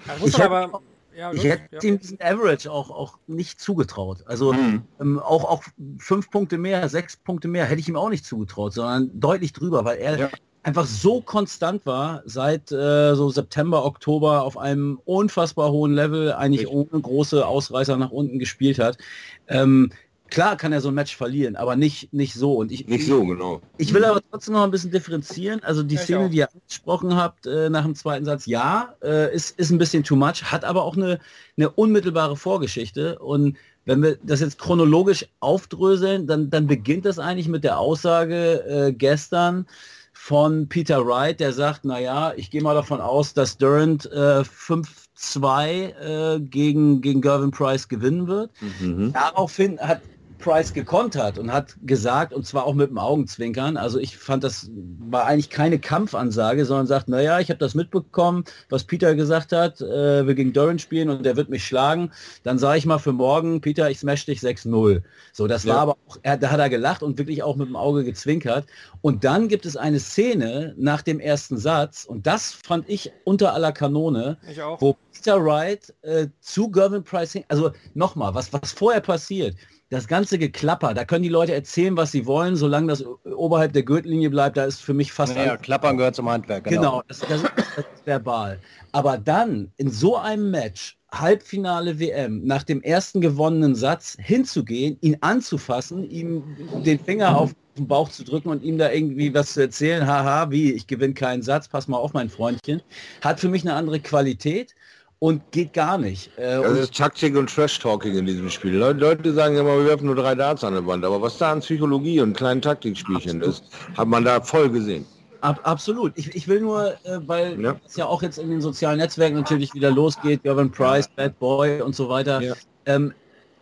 Das 0.07 0.21
muss 0.21 0.37
man 0.39 0.53
aber. 0.53 0.94
Ja, 1.17 1.33
Ich 1.33 1.45
hätte 1.45 1.69
ja. 1.71 1.81
ihm 1.83 1.99
diesen 1.99 2.21
Average 2.21 2.71
auch, 2.71 2.91
auch 2.91 3.19
nicht 3.27 3.61
zugetraut. 3.61 4.19
Also 4.27 4.53
Mhm. 4.53 4.83
ähm, 5.01 5.19
auch, 5.21 5.45
auch 5.45 5.63
fünf 5.99 6.31
Punkte 6.31 6.59
mehr, 6.59 6.89
sechs 6.89 7.17
Punkte 7.17 7.49
mehr 7.49 7.67
hätte 7.67 7.81
ich 7.81 7.89
ihm 7.89 7.97
auch 7.97 8.09
nicht 8.11 8.25
zugetraut, 8.25 8.73
sondern 8.75 9.11
deutlich 9.15 9.53
drüber, 9.53 9.85
weil 9.85 9.99
er 9.99 10.19
Ja. 10.19 10.31
einfach 10.63 10.87
so 10.87 11.21
konstant 11.21 11.87
war 11.87 12.23
seit 12.25 12.73
äh, 12.73 13.15
so 13.15 13.31
September, 13.31 13.85
Oktober 13.85 14.43
auf 14.43 14.59
einem 14.59 15.01
unfassbar 15.05 15.71
hohen 15.71 15.93
Level, 15.95 16.33
eigentlich 16.33 16.67
Richtig. 16.67 16.93
ohne 16.93 17.01
große 17.03 17.47
Ausreißer 17.47 17.97
nach 17.97 18.11
unten 18.11 18.39
gespielt 18.39 18.79
hat. 18.79 18.99
Ähm, 19.47 19.91
klar 20.35 20.57
kann 20.57 20.73
er 20.73 20.81
so 20.81 20.89
ein 20.89 20.95
Match 20.95 21.17
verlieren, 21.17 21.55
aber 21.55 21.77
nicht, 21.77 22.13
nicht 22.13 22.35
so. 22.35 22.55
Und 22.55 22.73
ich, 22.73 22.89
Nicht 22.89 23.07
so, 23.07 23.25
genau. 23.25 23.63
ich 23.79 23.95
will 23.95 24.05
aber 24.05 24.21
trotzdem 24.31 24.55
noch 24.55 24.65
ein 24.65 24.71
bisschen 24.73 24.91
differenzieren. 24.91 25.63
Also 25.63 25.85
die 25.85 25.95
ich 25.95 26.01
Szene, 26.01 26.27
auch. 26.27 26.31
die 26.31 26.39
ihr 26.39 26.49
angesprochen 26.53 27.15
habt 27.15 27.47
äh, 27.47 27.71
nach 27.71 27.85
dem 27.85 27.95
zweiten 27.95 28.25
Satz, 28.25 28.47
ja, 28.47 28.95
äh, 29.03 29.33
ist, 29.33 29.59
ist 29.59 29.71
ein 29.71 29.79
bisschen 29.79 30.03
too 30.03 30.17
much, 30.17 30.43
hat 30.43 30.65
aber 30.65 30.83
auch 30.83 30.97
eine, 30.97 31.21
eine 31.57 31.71
unmittelbare 31.71 32.37
Vorgeschichte. 32.37 33.19
Und 33.21 33.57
wenn 33.85 34.03
wir 34.03 34.19
das 34.25 34.41
jetzt 34.41 34.59
chronologisch 34.59 35.25
aufdröseln, 35.39 36.27
dann, 36.27 36.51
dann 36.51 36.67
beginnt 36.67 37.05
das 37.05 37.21
eigentlich 37.21 37.49
mit 37.49 37.63
der 37.63 37.79
Aussage 37.79 38.65
äh, 38.67 38.93
gestern 38.93 39.67
von 40.13 40.69
Peter 40.69 41.07
Wright, 41.07 41.39
der 41.39 41.53
sagt, 41.53 41.85
naja, 41.85 42.33
ich 42.37 42.51
gehe 42.51 42.63
mal 42.63 42.75
davon 42.75 43.01
aus, 43.01 43.35
dass 43.35 43.59
Durant 43.59 44.07
äh, 44.07 44.43
5-2 44.43 46.37
äh, 46.37 46.41
gegen, 46.41 47.03
gegen 47.03 47.21
Gervin 47.21 47.51
Price 47.51 47.89
gewinnen 47.89 48.27
wird. 48.27 48.51
Mhm. 48.81 49.13
Daraufhin 49.13 49.79
hat 49.79 50.01
Price 50.45 50.75
gekontert 50.75 51.39
und 51.39 51.51
hat 51.51 51.75
gesagt, 51.87 52.35
und 52.35 52.47
zwar 52.47 52.67
auch 52.67 52.75
mit 52.75 52.91
dem 52.91 52.99
Augenzwinkern, 52.99 53.79
also 53.79 53.99
ich 53.99 54.19
fand, 54.19 54.45
das 54.45 54.71
war 55.09 55.25
eigentlich 55.25 55.49
keine 55.49 55.79
Kampfansage, 55.79 56.67
sondern 56.67 56.87
sagt, 56.87 57.09
naja, 57.09 57.41
ich 57.41 57.49
habe 57.49 57.59
das 57.59 57.75
mitbekommen, 57.75 58.45
was 58.69 58.85
Peter 58.85 59.15
gesagt 59.15 59.53
hat, 59.53 59.81
äh, 59.81 60.27
wir 60.27 60.35
gegen 60.35 60.53
Durant 60.53 60.83
spielen 60.83 61.09
und 61.09 61.25
der 61.25 61.37
wird 61.37 61.49
mich 61.49 61.65
schlagen, 61.65 62.13
dann 62.43 62.59
sage 62.59 62.77
ich 62.77 62.85
mal 62.85 62.99
für 62.99 63.13
morgen, 63.13 63.63
Peter, 63.63 63.89
ich 63.91 63.99
smash 64.01 64.27
dich 64.27 64.41
6-0. 64.41 65.03
So, 65.33 65.47
das 65.47 65.67
war 65.67 65.77
Ja. 65.77 65.81
aber 65.83 65.97
auch, 66.07 66.19
er, 66.23 66.37
da 66.37 66.51
hat 66.51 66.61
er 66.61 66.69
gelacht 66.69 67.03
und 67.03 67.17
wirklich 67.17 67.43
auch 67.43 67.57
mit 67.57 67.67
dem 67.69 67.77
Auge 67.77 68.05
gezwinkert. 68.05 68.67
Und 69.01 69.25
dann 69.25 69.49
gibt 69.49 69.65
es 69.65 69.79
eine 69.79 69.99
Szene 69.99 70.75
nach 70.77 71.01
dem 71.01 71.21
ersten 71.21 71.57
Satz, 71.57 72.05
und 72.05 72.27
das 72.27 72.53
fand 72.53 72.87
ich 72.91 73.11
unter 73.25 73.55
aller 73.55 73.73
Kanone, 73.73 74.37
Ich 74.51 74.61
auch. 74.61 74.79
wo 74.83 74.95
Peter 75.15 75.43
Wright 75.43 75.95
äh, 76.03 76.27
zu 76.41 76.71
Gervin 76.71 77.03
Price 77.03 77.39
also 77.49 77.71
nochmal, 77.95 78.35
was, 78.35 78.53
was 78.53 78.73
vorher 78.73 79.01
passiert, 79.01 79.57
das 79.95 80.09
ganze 80.09 80.39
Geklapper, 80.39 80.93
da 80.93 81.05
können 81.05 81.23
die 81.23 81.29
Leute 81.29 81.55
erzählen, 81.55 81.97
was 81.97 82.13
sie 82.13 82.27
wollen, 82.27 82.57
solange 82.57 82.89
das 82.89 83.05
oberhalb 83.25 83.73
der 83.73 83.85
Gürtellinie 83.85 84.29
bleibt, 84.29 84.57
da 84.57 84.65
ist 84.65 84.81
für 84.81 84.93
mich 84.93 85.13
fast 85.13 85.37
Naja, 85.37 85.57
Klappern 85.57 85.97
gehört 85.97 86.17
zum 86.17 86.29
Handwerk. 86.29 86.65
Genau, 86.65 87.03
das, 87.09 87.21
das, 87.21 87.43
das 87.43 87.79
ist 87.79 88.07
verbal. 88.07 88.59
Aber 88.93 89.19
dann 89.19 89.73
in 89.77 89.91
so 89.91 90.17
einem 90.17 90.51
Match, 90.51 90.99
Halbfinale 91.13 92.01
WM, 92.01 92.45
nach 92.45 92.65
dem 92.65 92.83
ersten 92.83 93.21
gewonnenen 93.21 93.77
Satz 93.77 94.17
hinzugehen, 94.21 94.99
ihn 95.01 95.17
anzufassen, 95.21 96.11
ihm 96.11 96.43
den 96.85 96.99
Finger 96.99 97.39
auf 97.39 97.55
den 97.77 97.87
Bauch 97.87 98.09
zu 98.09 98.25
drücken 98.25 98.49
und 98.49 98.63
ihm 98.63 98.79
da 98.79 98.91
irgendwie 98.91 99.33
was 99.33 99.53
zu 99.53 99.61
erzählen, 99.61 100.07
haha, 100.07 100.51
wie, 100.51 100.73
ich 100.73 100.87
gewinne 100.87 101.15
keinen 101.15 101.43
Satz, 101.43 101.69
pass 101.69 101.87
mal 101.87 101.99
auf, 101.99 102.13
mein 102.13 102.29
Freundchen, 102.29 102.83
hat 103.21 103.39
für 103.39 103.49
mich 103.49 103.63
eine 103.63 103.75
andere 103.75 104.01
Qualität 104.01 104.75
und 105.19 105.43
geht 105.53 105.73
gar 105.73 105.99
nicht. 105.99 106.31
Äh, 106.37 106.61
Das 106.63 106.79
ist 106.79 106.97
Taktik 106.97 107.37
und 107.37 107.49
Trash-Talking 107.55 108.17
in 108.17 108.27
diesem 108.27 108.51
Spiel. 108.51 108.75
Leute, 108.77 109.01
Leute 109.01 109.33
sagen 109.33 109.57
immer, 109.57 109.79
wir 109.79 109.87
werfen 109.87 110.07
nur 110.07 110.17
drei 110.17 110.35
Darts 110.35 110.65
an 110.65 110.75
der 110.75 110.87
Wand, 110.87 111.05
aber 111.05 111.21
was 111.23 111.39
da 111.39 111.53
an 111.53 111.61
Psychologie 111.61 112.21
und 112.21 112.37
kleinen 112.37 112.61
Taktikspielchen 112.63 113.41
ist, 113.43 113.65
hat 113.97 114.09
man 114.09 114.25
da 114.25 114.41
voll 114.41 114.69
gesehen. 114.71 115.07
Ab, 115.41 115.61
absolut. 115.63 116.13
Ich, 116.17 116.35
ich 116.35 116.49
will 116.49 116.61
nur, 116.61 116.93
äh, 117.05 117.21
weil 117.27 117.61
Ja. 117.61 117.77
es 117.87 117.97
ja 117.97 118.07
auch 118.07 118.23
jetzt 118.23 118.39
in 118.39 118.49
den 118.49 118.61
sozialen 118.63 118.99
Netzwerken 118.99 119.37
natürlich 119.37 119.75
wieder 119.75 119.91
losgeht, 119.91 120.43
Gervin 120.43 120.71
Price, 120.71 121.07
Bad 121.09 121.39
Boy 121.39 121.83
und 121.83 121.95
so 121.95 122.09
weiter. 122.09 122.41
Ja. 122.41 122.55
Ähm, 122.87 123.13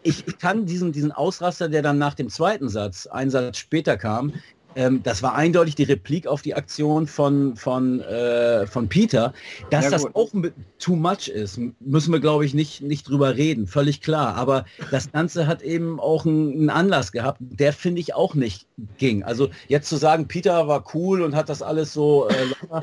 ich, 0.05 0.27
ich 0.27 0.39
kann 0.39 0.67
diesen, 0.67 0.93
diesen 0.93 1.13
Ausraster, 1.13 1.69
der 1.69 1.83
dann 1.83 1.99
nach 1.99 2.15
dem 2.15 2.29
zweiten 2.29 2.69
Satz, 2.69 3.07
einen 3.07 3.31
Satz 3.31 3.59
später 3.59 3.97
kam, 3.97 4.33
ähm, 4.77 5.03
das 5.03 5.23
war 5.23 5.35
eindeutig 5.35 5.75
die 5.75 5.85
Replik 5.85 6.27
auf 6.27 6.43
die 6.43 6.55
Aktion 6.55 7.07
von, 7.07 7.57
von, 7.57 8.01
äh, 8.01 8.67
von 8.67 8.89
Peter. 8.89 9.33
Dass 9.71 9.85
Ja, 9.85 9.91
das 9.91 10.15
auch 10.15 10.31
too 10.79 10.97
much 10.97 11.29
ist, 11.29 11.61
müssen 11.81 12.13
wir, 12.13 12.21
glaube 12.21 12.45
ich, 12.45 12.55
nicht, 12.55 12.83
nicht 12.83 13.09
drüber 13.09 13.37
reden, 13.37 13.67
völlig 13.67 14.01
klar. 14.01 14.35
Aber 14.35 14.65
das 14.91 15.11
Ganze 15.13 15.47
hat 15.47 15.63
eben 15.63 16.01
auch 16.01 16.27
einen, 16.27 16.71
Anlass 16.71 17.13
gehabt, 17.13 17.39
der 17.41 17.73
finde 17.73 18.01
ich 18.01 18.15
auch 18.15 18.35
nicht 18.35 18.67
ging. 18.99 19.23
Also 19.23 19.51
jetzt 19.69 19.89
zu 19.89 19.97
sagen, 19.97 20.29
Peter 20.29 20.69
war 20.69 20.85
cool 20.95 21.23
und 21.23 21.35
hat 21.35 21.49
das 21.49 21.63
alles 21.63 21.93
so 21.93 22.29
äh. 22.29 22.81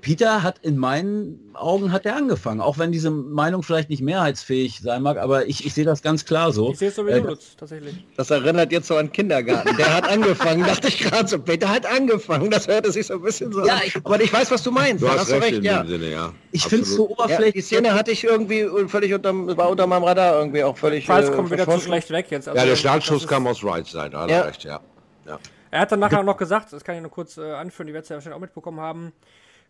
Peter 0.00 0.42
hat 0.42 0.58
in 0.60 0.76
meinen 0.76 1.50
Augen 1.54 1.92
hat 1.92 2.06
er 2.06 2.16
angefangen, 2.16 2.60
auch 2.60 2.78
wenn 2.78 2.92
diese 2.92 3.10
Meinung 3.10 3.62
vielleicht 3.62 3.90
nicht 3.90 4.02
mehrheitsfähig 4.02 4.80
sein 4.80 5.02
mag, 5.02 5.18
aber 5.18 5.46
ich, 5.46 5.64
ich 5.66 5.74
sehe 5.74 5.84
das 5.84 6.02
ganz 6.02 6.24
klar 6.24 6.52
so. 6.52 6.70
Ich 6.72 6.78
sehe 6.78 6.88
es 6.88 6.96
so 6.96 7.06
wie 7.06 7.10
Äh, 7.10 7.20
du, 7.20 7.28
Lutz, 7.28 7.56
tatsächlich. 7.56 8.04
Das 8.16 8.30
erinnert 8.30 8.72
jetzt 8.72 8.86
so 8.88 8.96
an 8.96 9.12
Kindergarten. 9.12 9.76
Der 9.76 9.94
hat 9.94 10.08
angefangen, 10.08 10.62
dachte 10.66 10.88
ich 10.88 10.98
gerade 10.98 11.28
so. 11.28 11.38
Peter 11.38 11.68
hat 11.68 11.86
angefangen. 11.86 12.50
Das 12.50 12.66
hörte 12.68 12.90
sich 12.92 13.06
so 13.06 13.14
ein 13.14 13.22
bisschen 13.22 13.52
so 13.52 13.64
Ja, 13.66 13.74
an. 13.74 13.80
ich- 13.86 13.96
Aber 13.96 14.20
ich 14.20 14.32
weiß, 14.32 14.50
was 14.50 14.62
du 14.62 14.70
meinst. 14.70 15.02
Du 15.02 15.06
Da 15.06 15.18
hast 15.18 15.30
recht, 15.30 15.52
in 15.58 15.62
ja. 15.64 15.82
dem 15.82 15.88
Sinne, 15.88 16.10
ja. 16.10 16.32
Ich 16.52 16.64
finde 16.64 16.84
es 16.84 16.94
so 16.94 17.04
Absolut. 17.04 17.18
Ja, 17.18 17.24
oberflächlich. 17.24 17.54
die 17.54 17.74
Szene 17.74 17.94
hatte 17.94 18.10
ich 18.10 18.24
irgendwie 18.24 18.66
völlig 18.88 19.12
unterm, 19.14 19.56
war 19.56 19.68
unter 19.70 19.86
meinem 19.86 20.04
Radar 20.04 20.38
irgendwie 20.38 20.64
auch 20.64 20.76
völlig. 20.76 21.06
Price 21.06 21.28
äh, 21.28 21.32
kommt 21.32 21.50
wieder 21.50 21.68
zu 21.68 21.80
schlecht 21.80 22.10
weg 22.10 22.26
jetzt. 22.30 22.48
Also, 22.48 22.56
Ja, 22.58 22.64
der 22.64 22.72
das 22.72 22.80
Startschuss 22.80 23.26
kam 23.28 23.46
aus 23.46 23.62
Wrights 23.62 23.92
Seite, 23.92 24.18
hat 24.18 24.30
Ja. 24.30 24.36
er 24.38 24.46
recht, 24.46 24.64
ja. 24.64 24.80
ja. 25.26 25.38
Er 25.72 25.80
hat 25.80 25.92
dann 25.92 26.00
nachher 26.00 26.18
auch 26.20 26.24
noch 26.24 26.36
gesagt, 26.36 26.72
das 26.72 26.82
kann 26.82 26.96
ich 26.96 27.00
nur 27.00 27.12
kurz 27.12 27.36
äh, 27.38 27.42
anführen, 27.52 27.86
die 27.86 27.92
werdet 27.92 28.10
ihr 28.10 28.14
ja 28.14 28.16
wahrscheinlich 28.16 28.36
auch 28.36 28.40
mitbekommen 28.40 28.80
haben. 28.80 29.12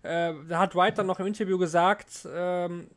Äh, 0.03 0.33
da 0.49 0.59
hat 0.59 0.75
Wright 0.75 0.97
dann 0.97 1.07
noch 1.07 1.21
im 1.21 1.27
Interview 1.27 1.59
gesagt, 1.59 2.27
ähm, 2.33 2.89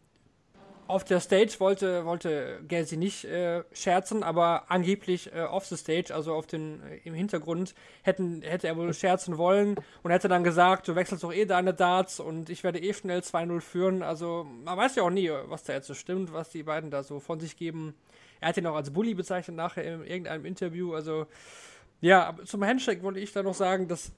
auf 0.87 1.03
der 1.03 1.19
Stage 1.19 1.55
wollte, 1.59 2.05
wollte 2.05 2.59
Gacy 2.67 2.97
nicht 2.97 3.25
äh, 3.25 3.63
scherzen, 3.73 4.21
aber 4.21 4.65
angeblich 4.69 5.33
äh, 5.33 5.41
off 5.41 5.65
the 5.65 5.77
stage, 5.77 6.13
also 6.13 6.33
auf 6.33 6.45
den, 6.45 6.81
äh, 6.83 6.97
im 7.05 7.13
Hintergrund, 7.13 7.73
hätten, 8.01 8.41
hätte 8.41 8.67
er 8.67 8.77
wohl 8.77 8.93
scherzen 8.93 9.37
wollen 9.37 9.75
und 10.03 10.11
hätte 10.11 10.27
dann 10.27 10.43
gesagt, 10.43 10.87
du 10.87 10.95
wechselst 10.95 11.23
doch 11.23 11.33
eh 11.33 11.45
deine 11.45 11.73
Darts 11.73 12.19
und 12.19 12.49
ich 12.49 12.63
werde 12.63 12.79
eh 12.79 12.93
schnell 12.93 13.19
2-0 13.19 13.61
führen. 13.61 14.03
Also 14.03 14.45
man 14.63 14.77
weiß 14.77 14.95
ja 14.95 15.03
auch 15.03 15.09
nie, 15.09 15.31
was 15.47 15.63
da 15.63 15.73
jetzt 15.73 15.87
so 15.87 15.93
stimmt, 15.93 16.33
was 16.33 16.49
die 16.49 16.63
beiden 16.63 16.91
da 16.91 17.03
so 17.03 17.19
von 17.19 17.39
sich 17.39 17.55
geben. 17.55 17.95
Er 18.41 18.49
hat 18.49 18.57
ihn 18.57 18.67
auch 18.67 18.75
als 18.75 18.91
Bully 18.91 19.13
bezeichnet 19.13 19.55
nachher 19.55 19.83
in 19.85 20.03
irgendeinem 20.03 20.45
Interview. 20.45 20.93
Also 20.93 21.27
ja, 22.01 22.35
zum 22.43 22.63
Handshake 22.65 23.01
wollte 23.03 23.21
ich 23.21 23.31
da 23.31 23.41
noch 23.41 23.53
sagen, 23.53 23.87
das 23.87 24.11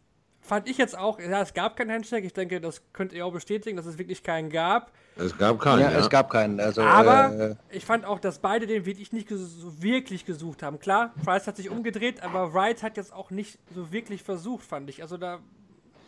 fand 0.45 0.69
ich 0.69 0.77
jetzt 0.77 0.97
auch, 0.97 1.19
ja, 1.19 1.41
es 1.41 1.53
gab 1.53 1.75
keinen 1.75 1.91
Handshake. 1.91 2.25
Ich 2.25 2.33
denke, 2.33 2.61
das 2.61 2.81
könnt 2.93 3.13
ihr 3.13 3.25
auch 3.25 3.33
bestätigen, 3.33 3.75
dass 3.77 3.85
es 3.85 3.97
wirklich 3.97 4.23
keinen 4.23 4.49
gab. 4.49 4.91
Es 5.17 5.37
gab 5.37 5.59
keinen, 5.59 5.81
Ja, 5.81 5.91
ja. 5.91 5.99
es 5.99 6.09
gab 6.09 6.29
keinen. 6.29 6.59
Also, 6.59 6.81
Aber 6.81 7.33
äh, 7.71 7.75
ich 7.75 7.85
fand 7.85 8.05
auch, 8.05 8.19
dass 8.19 8.39
beide 8.39 8.67
den 8.67 8.85
wirklich 8.85 9.11
nicht 9.11 9.29
so 9.29 9.81
wirklich 9.81 10.25
gesucht 10.25 10.61
haben. 10.61 10.79
Klar, 10.79 11.13
Price 11.23 11.47
hat 11.47 11.57
sich 11.57 11.69
umgedreht, 11.69 12.21
aber 12.21 12.53
Wright 12.53 12.83
hat 12.83 12.97
jetzt 12.97 13.13
auch 13.13 13.31
nicht 13.31 13.57
so 13.73 13.91
wirklich 13.91 14.23
versucht, 14.23 14.65
fand 14.65 14.89
ich. 14.89 15.01
Also 15.01 15.17
da, 15.17 15.39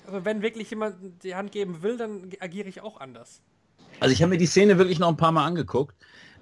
also 0.05 0.23
wenn 0.23 0.41
wirklich 0.41 0.69
jemand 0.69 0.95
die 1.23 1.35
Hand 1.35 1.51
geben 1.51 1.81
will, 1.81 1.97
dann 1.97 2.29
agiere 2.39 2.67
ich 2.67 2.81
auch 2.81 2.99
anders. 2.99 3.41
Also 3.99 4.13
ich 4.13 4.21
habe 4.21 4.29
mir 4.31 4.37
die 4.37 4.45
Szene 4.45 4.77
wirklich 4.77 4.99
noch 4.99 5.09
ein 5.09 5.17
paar 5.17 5.31
Mal 5.31 5.45
angeguckt. 5.45 5.95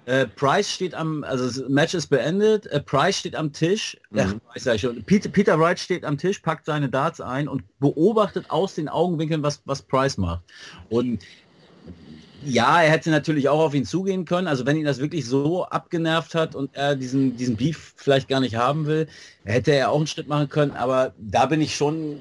Äh, 0.06 0.28
Price 0.28 0.70
steht 0.70 0.94
am, 0.94 1.24
also 1.24 1.46
das 1.46 1.68
Match 1.68 1.92
ist 1.92 2.06
beendet, 2.06 2.66
äh, 2.68 2.80
Price 2.80 3.18
steht 3.18 3.34
am 3.34 3.52
Tisch, 3.52 3.96
ach, 4.16 4.34
Price 4.52 4.62
sag 4.62 4.76
ich 4.76 4.82
schon, 4.82 5.02
Peter, 5.02 5.28
Peter 5.28 5.58
Wright 5.58 5.80
steht 5.80 6.04
am 6.04 6.16
Tisch, 6.16 6.38
packt 6.38 6.64
seine 6.64 6.88
Darts 6.88 7.20
ein 7.20 7.48
und 7.48 7.64
beobachtet 7.80 8.48
aus 8.48 8.76
den 8.76 8.88
Augenwinkeln, 8.88 9.42
was, 9.42 9.62
was 9.64 9.82
Price 9.82 10.16
macht. 10.16 10.42
Und 10.90 11.24
ja, 12.44 12.82
er 12.82 12.90
hätte 12.90 13.10
natürlich 13.10 13.48
auch 13.48 13.58
auf 13.58 13.74
ihn 13.74 13.84
zugehen 13.84 14.24
können. 14.24 14.46
Also 14.46 14.64
wenn 14.64 14.76
ihn 14.76 14.84
das 14.84 15.00
wirklich 15.00 15.26
so 15.26 15.64
abgenervt 15.64 16.36
hat 16.36 16.54
und 16.54 16.72
er 16.74 16.94
diesen, 16.94 17.36
diesen 17.36 17.56
Beef 17.56 17.94
vielleicht 17.96 18.28
gar 18.28 18.38
nicht 18.38 18.54
haben 18.54 18.86
will, 18.86 19.08
hätte 19.44 19.72
er 19.72 19.90
auch 19.90 19.96
einen 19.96 20.06
Schritt 20.06 20.28
machen 20.28 20.48
können. 20.48 20.70
Aber 20.70 21.14
da 21.18 21.46
bin 21.46 21.60
ich 21.60 21.74
schon 21.74 22.20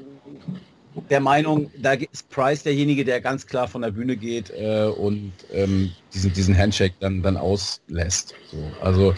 der 1.10 1.20
Meinung, 1.20 1.70
da 1.78 1.94
ist 1.94 2.30
Price 2.30 2.64
derjenige, 2.64 3.04
der 3.06 3.22
ganz 3.22 3.46
klar 3.46 3.68
von 3.68 3.82
der 3.82 3.92
Bühne 3.92 4.16
geht 4.16 4.52
äh, 4.52 4.86
und 4.86 5.34
ähm, 5.52 5.92
diesen, 6.14 6.34
diesen 6.34 6.58
Handshake 6.58 6.96
dann, 7.00 7.22
dann 7.22 7.38
auslässt. 7.38 8.34
So, 8.52 8.58
also 8.82 9.14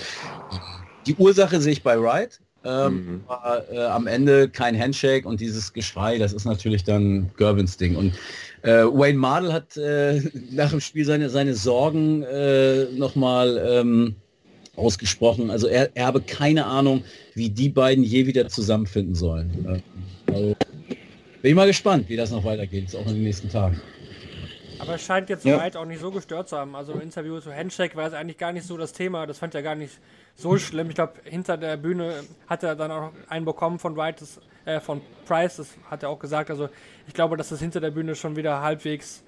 die 1.06 1.16
Ursache 1.16 1.62
sehe 1.62 1.74
ich 1.74 1.84
bei 1.84 2.00
Wright. 2.00 2.40
Ähm, 2.66 3.22
war, 3.28 3.64
äh, 3.72 3.78
am 3.86 4.08
Ende 4.08 4.50
kein 4.50 4.78
Handshake 4.78 5.26
und 5.26 5.40
dieses 5.40 5.72
Geschrei, 5.72 6.18
das 6.18 6.34
ist 6.34 6.44
natürlich 6.44 6.84
dann 6.84 7.30
Gervins 7.38 7.78
Ding. 7.78 7.96
Und 7.96 8.14
äh, 8.64 8.84
Wayne 8.84 9.18
Mardell 9.18 9.54
hat 9.54 9.78
äh, 9.78 10.22
nach 10.52 10.72
dem 10.72 10.82
Spiel 10.82 11.06
seine, 11.06 11.30
seine 11.30 11.54
Sorgen 11.54 12.24
äh, 12.24 12.86
nochmal 12.92 13.64
ähm, 13.66 14.16
ausgesprochen. 14.76 15.50
Also 15.50 15.68
er, 15.68 15.96
er 15.96 16.08
habe 16.08 16.20
keine 16.22 16.66
Ahnung, 16.66 17.04
wie 17.36 17.50
die 17.50 17.70
beiden 17.70 18.04
je 18.04 18.26
wieder 18.26 18.50
zusammenfinden 18.50 19.16
sollen. 19.16 19.82
Also, 20.28 20.56
bin 21.48 21.52
ich 21.54 21.56
mal 21.56 21.68
gespannt, 21.68 22.10
wie 22.10 22.18
das 22.18 22.30
noch 22.32 22.44
weitergeht, 22.44 22.84
jetzt 22.84 22.96
auch 22.96 23.08
in 23.08 23.14
den 23.14 23.24
nächsten 23.24 23.50
Tagen. 23.50 23.80
Aber 24.80 24.96
es 24.96 25.02
scheint 25.02 25.30
jetzt 25.30 25.46
Ja. 25.46 25.58
Wright 25.58 25.78
auch 25.78 25.86
nicht 25.86 26.02
so 26.02 26.12
gestört 26.12 26.50
zu 26.50 26.58
haben. 26.58 26.76
Also 26.76 26.92
im 26.92 27.00
Interview 27.00 27.40
zu 27.40 27.56
Handshake 27.56 27.96
war 27.96 28.06
es 28.06 28.14
eigentlich 28.14 28.38
gar 28.38 28.52
nicht 28.52 28.68
so 28.68 28.76
das 28.76 28.92
Thema. 28.92 29.26
Das 29.26 29.38
fand 29.40 29.56
er 29.56 29.64
gar 29.64 29.74
nicht 29.76 29.98
so 30.36 30.58
schlimm. 30.58 30.90
Ich 30.90 30.96
glaube, 30.96 31.14
hinter 31.24 31.56
der 31.56 31.78
Bühne 31.78 32.16
hat 32.48 32.64
er 32.64 32.76
dann 32.76 32.92
auch 32.92 33.12
einen 33.30 33.46
bekommen 33.46 33.80
von 33.80 33.96
Wright, 33.96 34.20
das, 34.20 34.42
äh, 34.66 34.82
von 34.82 35.00
Price, 35.26 35.56
das 35.56 35.70
hat 35.90 36.04
er 36.04 36.10
auch 36.10 36.20
gesagt. 36.20 36.50
Also 36.50 36.68
ich 37.08 37.14
glaube, 37.14 37.38
dass 37.38 37.48
das 37.48 37.62
hinter 37.62 37.80
der 37.80 37.92
Bühne 37.92 38.14
schon 38.16 38.36
wieder 38.36 38.62
halbwegs 38.62 39.24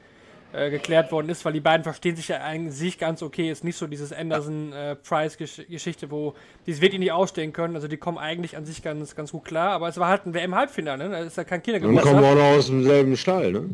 äh, 0.53 0.69
geklärt 0.71 1.11
worden 1.11 1.29
ist, 1.29 1.45
weil 1.45 1.53
die 1.53 1.59
beiden 1.59 1.83
verstehen 1.83 2.15
sich 2.15 2.27
ja 2.29 2.37
eigentlich 2.41 2.75
sich 2.75 2.97
ganz 2.97 3.21
okay. 3.21 3.51
Ist 3.51 3.63
nicht 3.63 3.77
so 3.77 3.87
dieses 3.87 4.11
Anderson-Price-Geschichte, 4.11 6.09
wo 6.11 6.33
die 6.65 6.71
es 6.71 6.81
wirklich 6.81 6.99
nicht 6.99 7.11
ausstehen 7.11 7.53
können. 7.53 7.75
Also 7.75 7.87
die 7.87 7.97
kommen 7.97 8.17
eigentlich 8.17 8.57
an 8.57 8.65
sich 8.65 8.81
ganz, 8.81 9.15
ganz 9.15 9.31
gut 9.31 9.45
klar. 9.45 9.71
Aber 9.71 9.87
es 9.87 9.97
war 9.97 10.09
halt 10.09 10.25
ein 10.25 10.33
WM-Halbfinale, 10.33 11.05
ne? 11.05 11.09
Da 11.11 11.19
ist 11.19 11.37
ja 11.37 11.43
kein 11.43 11.59
Und 11.59 11.63
Kindergeburtstag. 11.63 12.13
kommen 12.13 12.25
auch 12.25 12.35
noch 12.35 12.57
aus 12.57 12.67
demselben 12.67 13.15
Stall, 13.15 13.51
ne? 13.51 13.69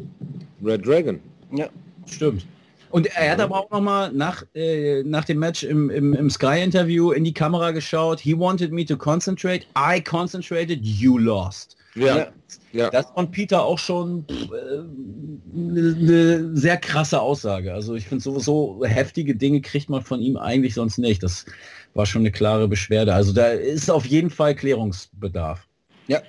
Red 0.63 0.85
Dragon. 0.85 1.19
ja. 1.51 1.67
Stimmt. 2.07 2.45
Und 2.91 3.07
er 3.07 3.31
hat 3.31 3.39
aber 3.41 3.57
auch 3.57 3.69
nochmal 3.71 4.11
nach, 4.13 4.43
äh, 4.53 5.03
nach 5.03 5.25
dem 5.25 5.39
Match 5.39 5.63
im, 5.63 5.89
im, 5.89 6.13
im 6.13 6.29
Sky-Interview 6.29 7.11
in 7.11 7.23
die 7.25 7.33
Kamera 7.33 7.71
geschaut. 7.71 8.19
He 8.21 8.37
wanted 8.37 8.71
me 8.71 8.85
to 8.85 8.95
concentrate. 8.95 9.65
I 9.75 9.99
concentrated. 10.01 10.79
You 10.83 11.17
lost. 11.17 11.74
Ja. 11.95 12.17
Ja. 12.17 12.27
ja. 12.73 12.89
Das 12.89 13.07
von 13.11 13.31
Peter 13.31 13.63
auch 13.63 13.79
schon 13.79 14.25
eine 14.29 15.95
ne 15.95 16.49
sehr 16.53 16.77
krasse 16.77 17.21
Aussage. 17.21 17.73
Also 17.73 17.95
ich 17.95 18.07
finde 18.07 18.23
sowieso 18.23 18.83
heftige 18.85 19.35
Dinge 19.35 19.61
kriegt 19.61 19.89
man 19.89 20.01
von 20.01 20.21
ihm 20.21 20.37
eigentlich 20.37 20.73
sonst 20.73 20.97
nicht. 20.97 21.23
Das 21.23 21.45
war 21.93 22.05
schon 22.05 22.21
eine 22.21 22.31
klare 22.31 22.67
Beschwerde. 22.67 23.13
Also 23.13 23.33
da 23.33 23.47
ist 23.47 23.89
auf 23.89 24.05
jeden 24.05 24.29
Fall 24.29 24.55
Klärungsbedarf. 24.55 25.65
ja, 26.07 26.21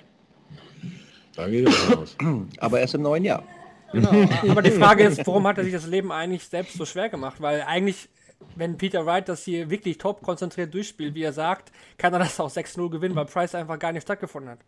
Da 1.34 1.48
geht 1.48 1.68
es 1.68 1.96
aus. 1.96 2.16
aber 2.58 2.80
erst 2.80 2.94
im 2.94 3.02
neuen 3.02 3.24
Jahr. 3.24 3.42
Genau, 3.92 4.10
aber 4.48 4.62
die 4.62 4.72
Frage 4.72 5.04
ist, 5.04 5.26
warum 5.26 5.46
hat 5.46 5.58
er 5.58 5.64
sich 5.64 5.72
das 5.72 5.86
Leben 5.86 6.10
eigentlich 6.10 6.46
selbst 6.46 6.74
so 6.76 6.84
schwer 6.84 7.08
gemacht? 7.08 7.40
Weil 7.40 7.62
eigentlich, 7.62 8.08
wenn 8.56 8.76
Peter 8.76 9.06
Wright 9.06 9.28
das 9.28 9.44
hier 9.44 9.70
wirklich 9.70 9.98
top 9.98 10.22
konzentriert 10.22 10.74
durchspielt, 10.74 11.14
wie 11.14 11.22
er 11.22 11.32
sagt, 11.32 11.72
kann 11.96 12.12
er 12.12 12.18
das 12.18 12.38
auch 12.40 12.50
6-0 12.50 12.90
gewinnen, 12.90 13.14
weil 13.14 13.26
Price 13.26 13.54
einfach 13.54 13.78
gar 13.78 13.92
nicht 13.92 14.02
stattgefunden 14.02 14.50
hat. 14.50 14.58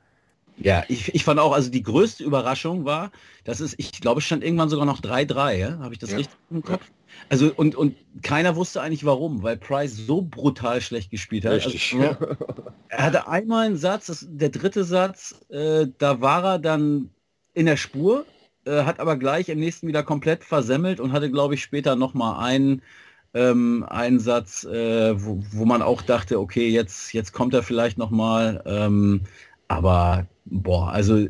Ja, 0.61 0.85
ich, 0.89 1.15
ich 1.15 1.25
fand 1.25 1.41
auch, 1.41 1.53
also 1.53 1.71
die 1.71 1.83
größte 1.83 2.25
Überraschung 2.25 2.85
war, 2.85 3.11
dass 3.45 3.61
es, 3.61 3.75
ich 3.79 3.93
glaube, 3.93 4.19
es 4.19 4.27
stand 4.27 4.43
irgendwann 4.43 4.69
sogar 4.69 4.87
noch 4.87 5.01
3-3, 5.01 5.57
ja? 5.59 5.79
habe 5.79 5.95
ich 5.95 5.99
das 5.99 6.11
Ja. 6.11 6.17
richtig 6.17 6.37
im 6.51 6.63
Kopf? 6.63 6.83
Also 7.29 7.53
und, 7.55 7.75
und 7.75 7.97
keiner 8.23 8.57
wusste 8.57 8.81
eigentlich 8.81 9.05
warum, 9.05 9.43
weil 9.43 9.57
Price 9.57 9.97
so 9.97 10.23
brutal 10.23 10.81
schlecht 10.81 11.11
gespielt 11.11 11.45
hat. 11.45 11.53
Richtig. 11.55 11.95
Also, 11.95 12.17
er 12.89 13.05
hatte 13.05 13.29
einmal 13.29 13.67
einen 13.67 13.77
Satz, 13.77 14.07
das, 14.07 14.27
der 14.29 14.51
dritte 14.51 14.85
Satz, 14.85 15.35
äh, 15.51 15.87
da 15.99 16.21
war 16.21 16.45
er 16.45 16.59
dann 16.59 17.11
in 17.55 17.67
der 17.67 17.77
Spur, 17.77 18.25
äh, 18.65 18.85
hat 18.85 19.01
aber 19.01 19.17
gleich 19.17 19.49
im 19.49 19.59
nächsten 19.59 19.89
wieder 19.89 20.03
komplett 20.03 20.45
versemmelt 20.45 21.01
und 21.01 21.13
hatte, 21.13 21.31
glaube 21.31 21.55
ich, 21.55 21.63
später 21.63 21.97
nochmal 21.97 22.45
einen, 22.45 22.83
ähm, 23.35 23.85
einen 23.89 24.21
Satz, 24.21 24.65
äh, 24.65 25.15
wo, 25.23 25.43
wo 25.53 25.65
man 25.65 25.83
auch 25.83 26.03
dachte, 26.03 26.39
okay, 26.41 26.69
jetzt, 26.69 27.13
jetzt 27.13 27.33
kommt 27.33 27.55
er 27.55 27.63
vielleicht 27.63 27.99
nochmal. 27.99 28.63
Ähm, 28.67 29.23
aber, 29.69 30.27
boah, 30.51 30.89
also 30.89 31.27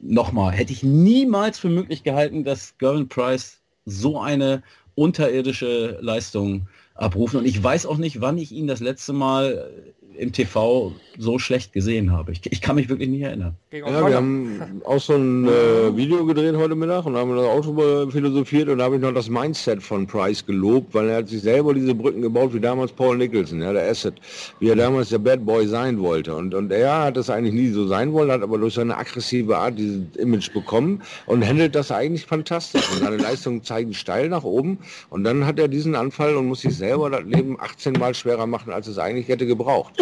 nochmal, 0.00 0.52
hätte 0.52 0.72
ich 0.72 0.82
niemals 0.82 1.58
für 1.58 1.68
möglich 1.68 2.02
gehalten, 2.02 2.44
dass 2.44 2.76
Gervin 2.78 3.08
Price 3.08 3.60
so 3.84 4.20
eine 4.20 4.62
unterirdische 4.94 5.98
Leistung 6.00 6.68
abrufen. 6.94 7.38
Und 7.38 7.46
ich 7.46 7.62
weiß 7.62 7.86
auch 7.86 7.98
nicht, 7.98 8.20
wann 8.20 8.38
ich 8.38 8.52
ihn 8.52 8.66
das 8.66 8.80
letzte 8.80 9.12
Mal 9.12 9.72
im 10.16 10.32
TV 10.32 10.92
so 11.18 11.38
schlecht 11.38 11.72
gesehen 11.72 12.12
habe. 12.12 12.32
Ich, 12.32 12.40
ich 12.50 12.60
kann 12.60 12.76
mich 12.76 12.88
wirklich 12.88 13.08
nicht 13.08 13.22
erinnern. 13.22 13.56
Ja, 13.70 14.06
wir 14.06 14.16
haben 14.16 14.82
auch 14.84 15.00
so 15.00 15.14
ein 15.14 15.46
äh, 15.46 15.96
Video 15.96 16.24
gedreht 16.26 16.56
heute 16.56 16.74
Mittag 16.74 17.06
und 17.06 17.16
haben 17.16 17.34
das 17.36 17.46
Auto 17.46 18.10
philosophiert 18.10 18.68
und 18.68 18.78
da 18.78 18.84
habe 18.84 18.96
ich 18.96 19.02
noch 19.02 19.14
das 19.14 19.28
Mindset 19.28 19.82
von 19.82 20.06
Price 20.06 20.44
gelobt, 20.44 20.94
weil 20.94 21.08
er 21.08 21.16
hat 21.18 21.28
sich 21.28 21.42
selber 21.42 21.74
diese 21.74 21.94
Brücken 21.94 22.22
gebaut 22.22 22.52
wie 22.54 22.60
damals 22.60 22.92
Paul 22.92 23.16
Nicholson, 23.16 23.62
ja, 23.62 23.72
der 23.72 23.88
Asset, 23.88 24.14
wie 24.60 24.68
er 24.68 24.76
damals 24.76 25.10
der 25.10 25.18
Bad 25.18 25.44
Boy 25.44 25.66
sein 25.66 26.00
wollte. 26.00 26.34
Und, 26.34 26.54
und 26.54 26.72
er 26.72 27.04
hat 27.04 27.16
das 27.16 27.30
eigentlich 27.30 27.54
nie 27.54 27.68
so 27.68 27.86
sein 27.86 28.12
wollen, 28.12 28.30
hat 28.30 28.42
aber 28.42 28.58
durch 28.58 28.74
seine 28.74 28.96
aggressive 28.96 29.56
Art 29.56 29.78
dieses 29.78 30.02
Image 30.16 30.52
bekommen 30.52 31.02
und 31.26 31.46
handelt 31.46 31.74
das 31.74 31.90
eigentlich 31.90 32.26
fantastisch. 32.26 32.90
Und 32.92 32.98
seine 32.98 33.16
Leistungen 33.16 33.62
zeigen 33.62 33.94
steil 33.94 34.28
nach 34.28 34.44
oben 34.44 34.78
und 35.10 35.24
dann 35.24 35.46
hat 35.46 35.58
er 35.58 35.68
diesen 35.68 35.94
Anfall 35.94 36.36
und 36.36 36.46
muss 36.46 36.62
sich 36.62 36.76
selber 36.76 37.10
das 37.10 37.24
Leben 37.24 37.56
18 37.60 37.94
Mal 37.94 38.14
schwerer 38.14 38.46
machen, 38.46 38.72
als 38.72 38.86
es 38.86 38.98
eigentlich 38.98 39.28
hätte 39.28 39.46
gebraucht. 39.46 39.94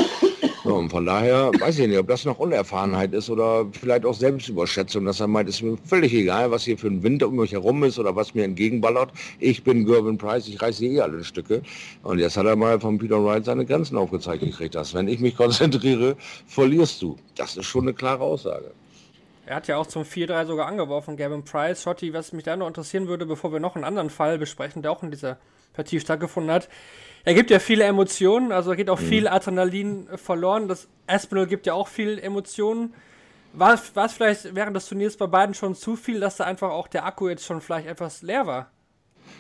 So, 0.73 0.79
und 0.79 0.89
von 0.89 1.05
daher 1.05 1.51
weiß 1.61 1.81
ich 1.81 1.87
nicht, 1.87 1.99
ob 1.99 2.09
das 2.09 2.25
noch 2.25 2.39
Unerfahrenheit 2.39 3.13
ist 3.13 3.29
oder 3.29 3.67
vielleicht 3.79 4.07
auch 4.07 4.15
Selbstüberschätzung, 4.15 5.05
dass 5.05 5.21
er 5.21 5.27
meint, 5.27 5.47
es 5.51 5.57
ist 5.57 5.63
mir 5.63 5.77
völlig 5.85 6.15
egal, 6.15 6.51
was 6.51 6.65
hier 6.65 6.79
für 6.79 6.87
ein 6.87 7.03
Wind 7.03 7.23
um 7.23 7.37
mich 7.37 7.53
herum 7.53 7.85
ist 7.85 7.99
oder 7.99 8.17
was 8.17 8.33
mir 8.35 8.45
entgegenballert. 8.45 9.13
Ich 9.39 9.65
bin 9.65 9.85
Gervin 9.85 10.17
Price, 10.17 10.49
ich 10.49 10.63
reiße 10.63 10.87
eh 10.87 11.03
alle 11.03 11.25
Stücke. 11.25 11.61
Und 12.03 12.21
jetzt 12.21 12.39
hat 12.39 12.47
er 12.47 12.57
mal 12.57 12.81
von 12.81 12.97
Peter 12.97 13.23
Wright 13.23 13.45
seine 13.45 13.67
Grenzen 13.67 13.99
aufgezeigt 13.99 14.43
gekriegt. 14.43 14.75
Dass, 14.75 14.95
wenn 14.95 15.09
ich 15.09 15.21
mich 15.21 15.37
konzentriere, 15.37 16.17
verlierst 16.47 17.03
du. 17.03 17.19
Das 17.35 17.59
ist 17.59 17.67
schon 17.67 17.83
eine 17.83 17.93
klare 17.93 18.23
Aussage. 18.23 18.71
Er 19.45 19.57
hat 19.57 19.69
ja 19.69 19.77
auch 19.77 19.87
zum 19.87 20.05
4-3 20.05 20.47
sogar 20.47 20.69
angeworfen, 20.69 21.19
Gavin 21.19 21.45
Price. 21.45 21.83
Schotti, 21.83 22.15
was 22.15 22.33
mich 22.33 22.45
da 22.45 22.57
noch 22.57 22.67
interessieren 22.67 23.09
würde, 23.09 23.27
bevor 23.27 23.53
wir 23.53 23.61
noch 23.61 23.75
einen 23.75 23.85
anderen 23.85 24.09
Fall 24.09 24.39
besprechen, 24.39 24.81
der 24.81 24.93
auch 24.93 25.03
in 25.03 25.11
dieser 25.11 25.37
Partie 25.75 26.01
stattgefunden 26.01 26.51
hat. 26.51 26.71
Er 27.25 27.35
gibt 27.35 27.51
ja 27.51 27.59
viele 27.59 27.85
Emotionen, 27.85 28.51
also 28.53 28.73
geht 28.73 28.91
auch 28.91 29.01
mhm. 29.01 29.07
viel 29.07 29.29
Adrenalin 29.29 30.09
verloren. 30.17 30.69
Das 30.69 30.89
Aspinall 31.07 31.47
gibt 31.47 31.67
ja 31.67 31.75
auch 31.75 31.89
viel 31.89 32.19
Emotionen. 32.19 32.95
War, 33.53 33.79
war 33.95 34.07
es 34.07 34.13
vielleicht 34.13 34.55
während 34.55 34.75
des 34.75 34.89
Turniers 34.89 35.17
bei 35.17 35.27
beiden 35.27 35.55
schon 35.55 35.75
zu 35.75 35.97
viel, 35.97 36.21
dass 36.21 36.37
da 36.37 36.45
einfach 36.45 36.71
auch 36.71 36.89
der 36.89 37.05
Akku 37.05 37.29
jetzt 37.29 37.45
schon 37.45 37.61
vielleicht 37.61 37.87
etwas 37.87 38.23
leer 38.23 38.47
war? 38.47 38.71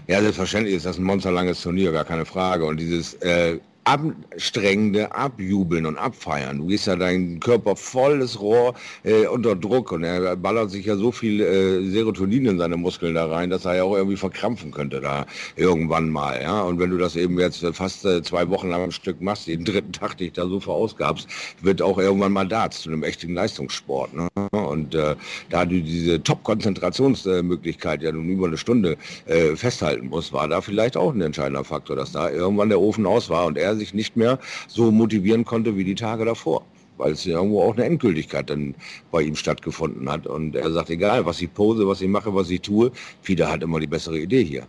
Ja, 0.07 0.21
selbstverständlich 0.21 0.77
ist 0.77 0.87
das 0.87 0.99
ein 0.99 1.05
monsterlanges 1.05 1.63
Turnier, 1.63 1.93
gar 1.93 2.05
keine 2.05 2.25
Frage. 2.25 2.67
Und 2.67 2.79
dieses 2.79 3.15
äh, 3.15 3.59
anstrengende 3.85 5.13
Abjubeln 5.13 5.87
und 5.87 5.99
Abfeiern. 5.99 6.59
Du 6.59 6.67
gehst 6.67 6.87
ja 6.87 6.97
dein 6.97 7.41
Körper 7.41 7.75
volles 7.75 8.41
Rohr 8.41 8.75
äh, 9.03 9.27
unter 9.27 9.57
Druck 9.57 9.93
und 9.93 10.05
er 10.05 10.37
ballert 10.37 10.71
sich 10.71 10.87
ja 10.87 10.97
so 10.97 11.11
viel 11.11 11.41
äh, 11.41 11.91
Serotonin 11.91 12.47
in 12.47 12.59
seine 12.59 12.77
Muskeln 12.77 13.15
da 13.15 13.27
rein, 13.27 13.51
dass 13.51 13.65
er 13.65 13.77
ja 13.77 13.83
auch 13.85 13.97
irgendwie 13.97 14.17
verkrampfen 14.17 14.71
könnte 14.71 15.01
da 15.01 15.27
irgendwann 15.57 16.11
mal. 16.11 16.41
Ja? 16.41 16.63
Und 16.63 16.79
wenn 16.79 16.91
du 16.91 16.99
das 16.99 17.17
eben 17.17 17.39
jetzt 17.39 17.65
fast 17.73 18.05
äh, 18.05 18.23
zwei 18.23 18.49
Wochen 18.51 18.69
lang 18.69 18.83
am 18.83 18.93
Stück 18.93 19.21
machst, 19.21 19.47
den 19.49 19.65
dritten 19.65 19.93
Tag 19.93 20.17
dich 20.19 20.33
da 20.33 20.47
so 20.47 20.61
verausgabst, 20.61 21.27
wird 21.61 21.83
auch 21.83 21.99
irgendwann 21.99 22.33
mal 22.33 22.47
da 22.47 22.71
zu 22.71 22.89
einem 22.89 23.03
echten 23.03 23.35
Leistungssport. 23.35 24.15
Ne? 24.15 24.29
Und 24.51 24.95
äh, 24.95 25.17
da 25.51 25.65
du 25.65 25.81
diese 25.81 26.23
Top-Konzentrationsmöglichkeit 26.23 28.03
ja 28.03 28.13
nun 28.13 28.29
über 28.29 28.47
eine 28.47 28.59
Stunde 28.59 28.97
äh, 29.27 29.57
festhalten 29.57 30.09
musst, 30.09 30.33
war 30.33 30.47
da 30.47 30.61
vielleicht 30.61 30.97
auch 30.97 31.13
ein 31.13 31.21
entscheidender 31.21 31.65
Faktor, 31.65 31.97
dass 31.97 32.13
da 32.13 32.31
irgendwann 32.31 32.69
der 32.69 32.81
Ofen 32.81 33.07
aus 33.07 33.29
war 33.29 33.47
und 33.47 33.59
er 33.59 33.72
er 33.73 33.77
sich 33.77 33.95
nicht 33.95 34.17
mehr 34.17 34.39
so 34.69 34.91
motivieren 34.91 35.45
konnte 35.45 35.77
wie 35.77 35.85
die 35.85 35.95
Tage 35.95 36.25
davor 36.25 36.65
weil 36.99 37.13
es 37.13 37.27
irgendwo 37.27 37.63
auch 37.63 37.75
eine 37.75 37.85
Endgültigkeit 37.85 38.49
dann 38.49 38.75
bei 39.11 39.23
ihm 39.23 39.35
stattgefunden 39.35 40.09
hat. 40.09 40.27
Und 40.27 40.55
er 40.55 40.71
sagt, 40.71 40.91
egal, 40.91 41.27
was 41.27 41.43
ich 41.43 41.53
pose, 41.53 41.87
was 41.89 42.01
ich 42.01 42.09
mache, 42.09 42.33
was 42.35 42.49
ich 42.51 42.61
tue, 42.61 42.93
Fieder 43.23 43.51
hat 43.51 43.63
immer 43.63 43.81
die 43.81 43.89
bessere 43.89 44.19
Idee 44.21 44.45
hier. 44.45 44.67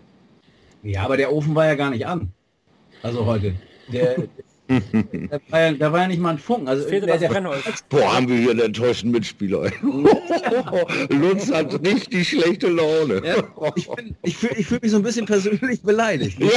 Ja, 0.82 1.04
aber 1.04 1.18
der 1.18 1.32
Ofen 1.32 1.54
war 1.54 1.66
ja 1.68 1.76
gar 1.76 1.92
nicht 1.92 2.08
an. 2.08 2.32
Also 3.04 3.26
heute. 3.26 3.54
Der, 3.92 4.16
da, 5.30 5.40
war 5.50 5.60
ja, 5.60 5.72
da 5.74 5.92
war 5.92 6.02
ja 6.02 6.08
nicht 6.08 6.22
mal 6.22 6.32
ein 6.32 6.38
Funken. 6.38 6.70
Also, 6.70 6.88
Boah, 7.90 8.16
haben 8.16 8.30
wir 8.30 8.38
hier 8.38 8.52
einen 8.52 8.62
enttäuschten 8.62 9.12
Mitspieler. 9.12 9.70
Lutz 11.10 11.52
hat 11.52 11.86
richtig 11.86 12.30
schlechte 12.30 12.70
Laune. 12.70 13.22
Ja, 13.26 13.44
ich, 13.76 13.90
ich 14.24 14.38
fühle 14.38 14.56
ich 14.58 14.66
fühl 14.66 14.80
mich 14.82 14.92
so 14.92 14.98
ein 14.98 15.04
bisschen 15.04 15.26
persönlich 15.26 15.82
beleidigt. 15.82 16.40
Ja, 16.40 16.48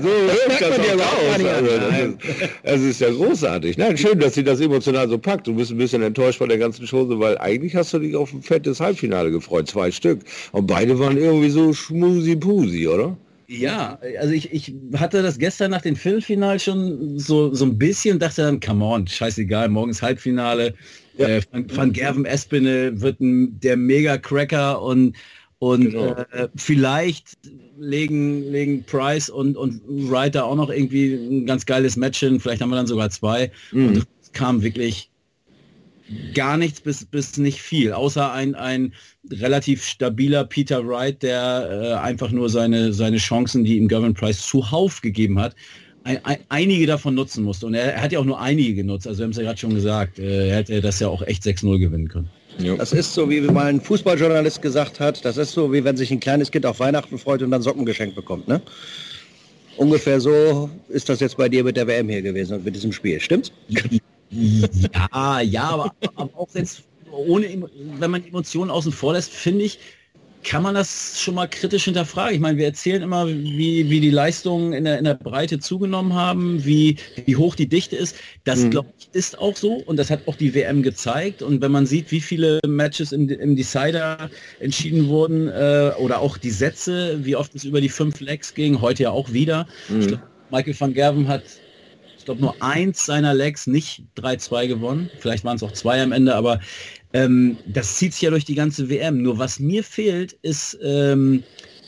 so 0.00 0.08
hört 0.08 0.60
das 0.60 1.00
auch 1.00 1.18
aus. 1.18 1.44
Also, 1.44 1.78
das, 1.78 1.98
ist, 1.98 2.38
das 2.62 2.80
ist 2.80 3.00
ja 3.00 3.10
großartig. 3.10 3.78
Nein, 3.78 3.96
schön, 3.96 4.18
dass 4.20 4.34
sie 4.34 4.44
das 4.44 4.60
emotional 4.60 5.08
so 5.08 5.18
packt. 5.18 5.46
Du 5.46 5.54
bist 5.54 5.70
ein 5.70 5.78
bisschen 5.78 6.02
enttäuscht 6.02 6.38
von 6.38 6.50
der 6.50 6.58
ganzen 6.58 6.86
Chose, 6.86 7.18
weil 7.18 7.38
eigentlich 7.38 7.74
hast 7.74 7.92
du 7.94 7.98
dich 7.98 8.14
auf 8.16 8.32
ein 8.34 8.42
fettes 8.42 8.80
Halbfinale 8.80 9.30
gefreut. 9.30 9.68
Zwei 9.68 9.90
Stück. 9.90 10.20
Und 10.52 10.66
beide 10.66 10.98
waren 10.98 11.16
irgendwie 11.16 11.50
so 11.50 11.72
schmusi-pusi, 11.72 12.86
oder? 12.86 13.16
Ja, 13.48 13.98
also 14.18 14.32
ich, 14.32 14.52
ich 14.52 14.74
hatte 14.96 15.22
das 15.22 15.38
gestern 15.38 15.70
nach 15.70 15.82
dem 15.82 15.94
Viertelfinal 15.94 16.58
schon 16.58 17.18
so, 17.18 17.54
so 17.54 17.64
ein 17.64 17.78
bisschen, 17.78 18.18
dachte 18.18 18.42
dann, 18.42 18.60
come 18.60 18.84
on, 18.84 19.06
scheißegal, 19.06 19.68
morgens 19.68 20.02
Halbfinale. 20.02 20.74
Ja. 21.16 21.28
Äh, 21.28 21.42
Van, 21.50 21.66
Van 21.76 21.92
Gerven 21.92 22.24
Espinel 22.24 23.00
wird 23.00 23.20
ein, 23.20 23.58
der 23.60 23.76
Mega-Cracker 23.76 24.82
und, 24.82 25.16
und 25.58 25.90
genau. 25.90 26.12
äh, 26.32 26.48
vielleicht 26.56 27.38
legen, 27.78 28.50
legen 28.50 28.84
Price 28.84 29.30
und, 29.30 29.56
und 29.56 29.80
Wright 29.86 30.36
auch 30.36 30.56
noch 30.56 30.70
irgendwie 30.70 31.14
ein 31.14 31.46
ganz 31.46 31.64
geiles 31.64 31.96
Match 31.96 32.18
hin. 32.18 32.40
Vielleicht 32.40 32.62
haben 32.62 32.70
wir 32.70 32.76
dann 32.76 32.86
sogar 32.86 33.10
zwei. 33.10 33.50
Mhm. 33.70 33.88
Und 33.88 34.06
es 34.22 34.32
kam 34.32 34.62
wirklich 34.62 35.10
gar 36.34 36.56
nichts 36.56 36.80
bis, 36.80 37.04
bis 37.04 37.36
nicht 37.36 37.60
viel, 37.60 37.92
außer 37.92 38.32
ein, 38.32 38.54
ein 38.54 38.92
relativ 39.30 39.84
stabiler 39.84 40.44
Peter 40.44 40.86
Wright, 40.86 41.22
der 41.22 41.68
äh, 41.70 41.94
einfach 41.94 42.30
nur 42.30 42.48
seine, 42.48 42.92
seine 42.92 43.16
Chancen, 43.16 43.64
die 43.64 43.76
ihm 43.76 43.88
Gavin 43.88 44.14
Price 44.14 44.46
zuhauf 44.46 45.00
gegeben 45.00 45.40
hat, 45.40 45.56
ein, 46.04 46.24
ein, 46.24 46.38
einige 46.48 46.86
davon 46.86 47.14
nutzen 47.14 47.42
musste. 47.42 47.66
Und 47.66 47.74
er, 47.74 47.94
er, 47.94 48.02
hat 48.02 48.12
ja 48.12 48.20
auch 48.20 48.24
nur 48.24 48.40
einige 48.40 48.74
genutzt. 48.74 49.08
Also 49.08 49.18
wir 49.18 49.24
haben 49.24 49.32
es 49.32 49.36
ja 49.36 49.42
gerade 49.42 49.58
schon 49.58 49.74
gesagt, 49.74 50.18
äh, 50.18 50.48
er 50.48 50.56
hätte 50.56 50.80
das 50.80 51.00
ja 51.00 51.08
auch 51.08 51.22
echt 51.22 51.42
6-0 51.42 51.78
gewinnen 51.78 52.08
können. 52.08 52.30
Das 52.78 52.92
ist 52.92 53.12
so, 53.12 53.28
wie 53.28 53.40
mal 53.42 53.66
ein 53.66 53.80
Fußballjournalist 53.82 54.62
gesagt 54.62 54.98
hat, 54.98 55.22
das 55.24 55.36
ist 55.36 55.52
so, 55.52 55.72
wie 55.74 55.84
wenn 55.84 55.96
sich 55.96 56.10
ein 56.10 56.20
kleines 56.20 56.50
Kind 56.50 56.64
auf 56.64 56.80
Weihnachten 56.80 57.18
freut 57.18 57.42
und 57.42 57.50
dann 57.50 57.60
Socken 57.60 57.84
geschenkt 57.84 58.16
bekommt. 58.16 58.48
Ne? 58.48 58.62
Ungefähr 59.76 60.20
so 60.20 60.70
ist 60.88 61.08
das 61.08 61.20
jetzt 61.20 61.36
bei 61.36 61.50
dir 61.50 61.64
mit 61.64 61.76
der 61.76 61.86
WM 61.86 62.08
hier 62.08 62.22
gewesen 62.22 62.54
und 62.54 62.64
mit 62.64 62.74
diesem 62.74 62.92
Spiel, 62.92 63.20
stimmt's? 63.20 63.52
Ja, 64.36 65.40
ja, 65.40 65.62
aber, 65.62 65.94
aber 66.16 66.30
auch 66.36 66.48
jetzt 66.54 66.82
ohne, 67.10 67.68
wenn 67.98 68.10
man 68.10 68.24
Emotionen 68.26 68.70
außen 68.70 68.92
vor 68.92 69.14
lässt, 69.14 69.32
finde 69.32 69.64
ich, 69.64 69.78
kann 70.46 70.62
man 70.62 70.76
das 70.76 71.20
schon 71.20 71.34
mal 71.34 71.48
kritisch 71.48 71.84
hinterfragen. 71.84 72.34
Ich 72.34 72.40
meine, 72.40 72.56
wir 72.56 72.66
erzählen 72.66 73.02
immer, 73.02 73.26
wie, 73.26 73.90
wie 73.90 74.00
die 74.00 74.10
Leistungen 74.10 74.72
in 74.72 74.84
der, 74.84 74.98
in 74.98 75.04
der 75.04 75.14
Breite 75.14 75.58
zugenommen 75.58 76.14
haben, 76.14 76.64
wie, 76.64 76.96
wie 77.24 77.34
hoch 77.34 77.56
die 77.56 77.66
Dichte 77.66 77.96
ist. 77.96 78.16
Das, 78.44 78.60
mhm. 78.60 78.70
glaube 78.70 78.88
ich, 78.96 79.08
ist 79.12 79.38
auch 79.38 79.56
so 79.56 79.74
und 79.74 79.96
das 79.96 80.08
hat 80.08 80.20
auch 80.26 80.36
die 80.36 80.54
WM 80.54 80.84
gezeigt. 80.84 81.42
Und 81.42 81.62
wenn 81.62 81.72
man 81.72 81.84
sieht, 81.84 82.12
wie 82.12 82.20
viele 82.20 82.60
Matches 82.64 83.10
im, 83.10 83.28
im 83.28 83.56
Decider 83.56 84.30
entschieden 84.60 85.08
wurden 85.08 85.48
äh, 85.48 85.90
oder 85.98 86.20
auch 86.20 86.38
die 86.38 86.50
Sätze, 86.50 87.18
wie 87.24 87.34
oft 87.34 87.52
es 87.56 87.64
über 87.64 87.80
die 87.80 87.88
fünf 87.88 88.20
Legs 88.20 88.54
ging, 88.54 88.80
heute 88.80 89.04
ja 89.04 89.10
auch 89.10 89.32
wieder. 89.32 89.66
Mhm. 89.88 90.06
Glaub, 90.06 90.20
Michael 90.52 90.76
van 90.78 90.94
Gerven 90.94 91.26
hat 91.26 91.42
glaube, 92.26 92.40
nur 92.40 92.62
eins 92.62 93.06
seiner 93.06 93.34
Legs 93.34 93.66
nicht 93.66 94.04
3-2 94.18 94.68
gewonnen. 94.68 95.10
Vielleicht 95.18 95.44
waren 95.44 95.56
es 95.56 95.62
auch 95.62 95.72
zwei 95.72 96.02
am 96.02 96.12
Ende, 96.12 96.34
aber 96.34 96.60
ähm, 97.12 97.56
das 97.66 97.96
zieht 97.96 98.12
sich 98.12 98.22
ja 98.22 98.30
durch 98.30 98.44
die 98.44 98.54
ganze 98.54 98.88
WM. 98.88 99.22
Nur 99.22 99.38
was 99.38 99.58
mir 99.58 99.82
fehlt, 99.82 100.34
ist, 100.42 100.78
ähm, 100.82 101.42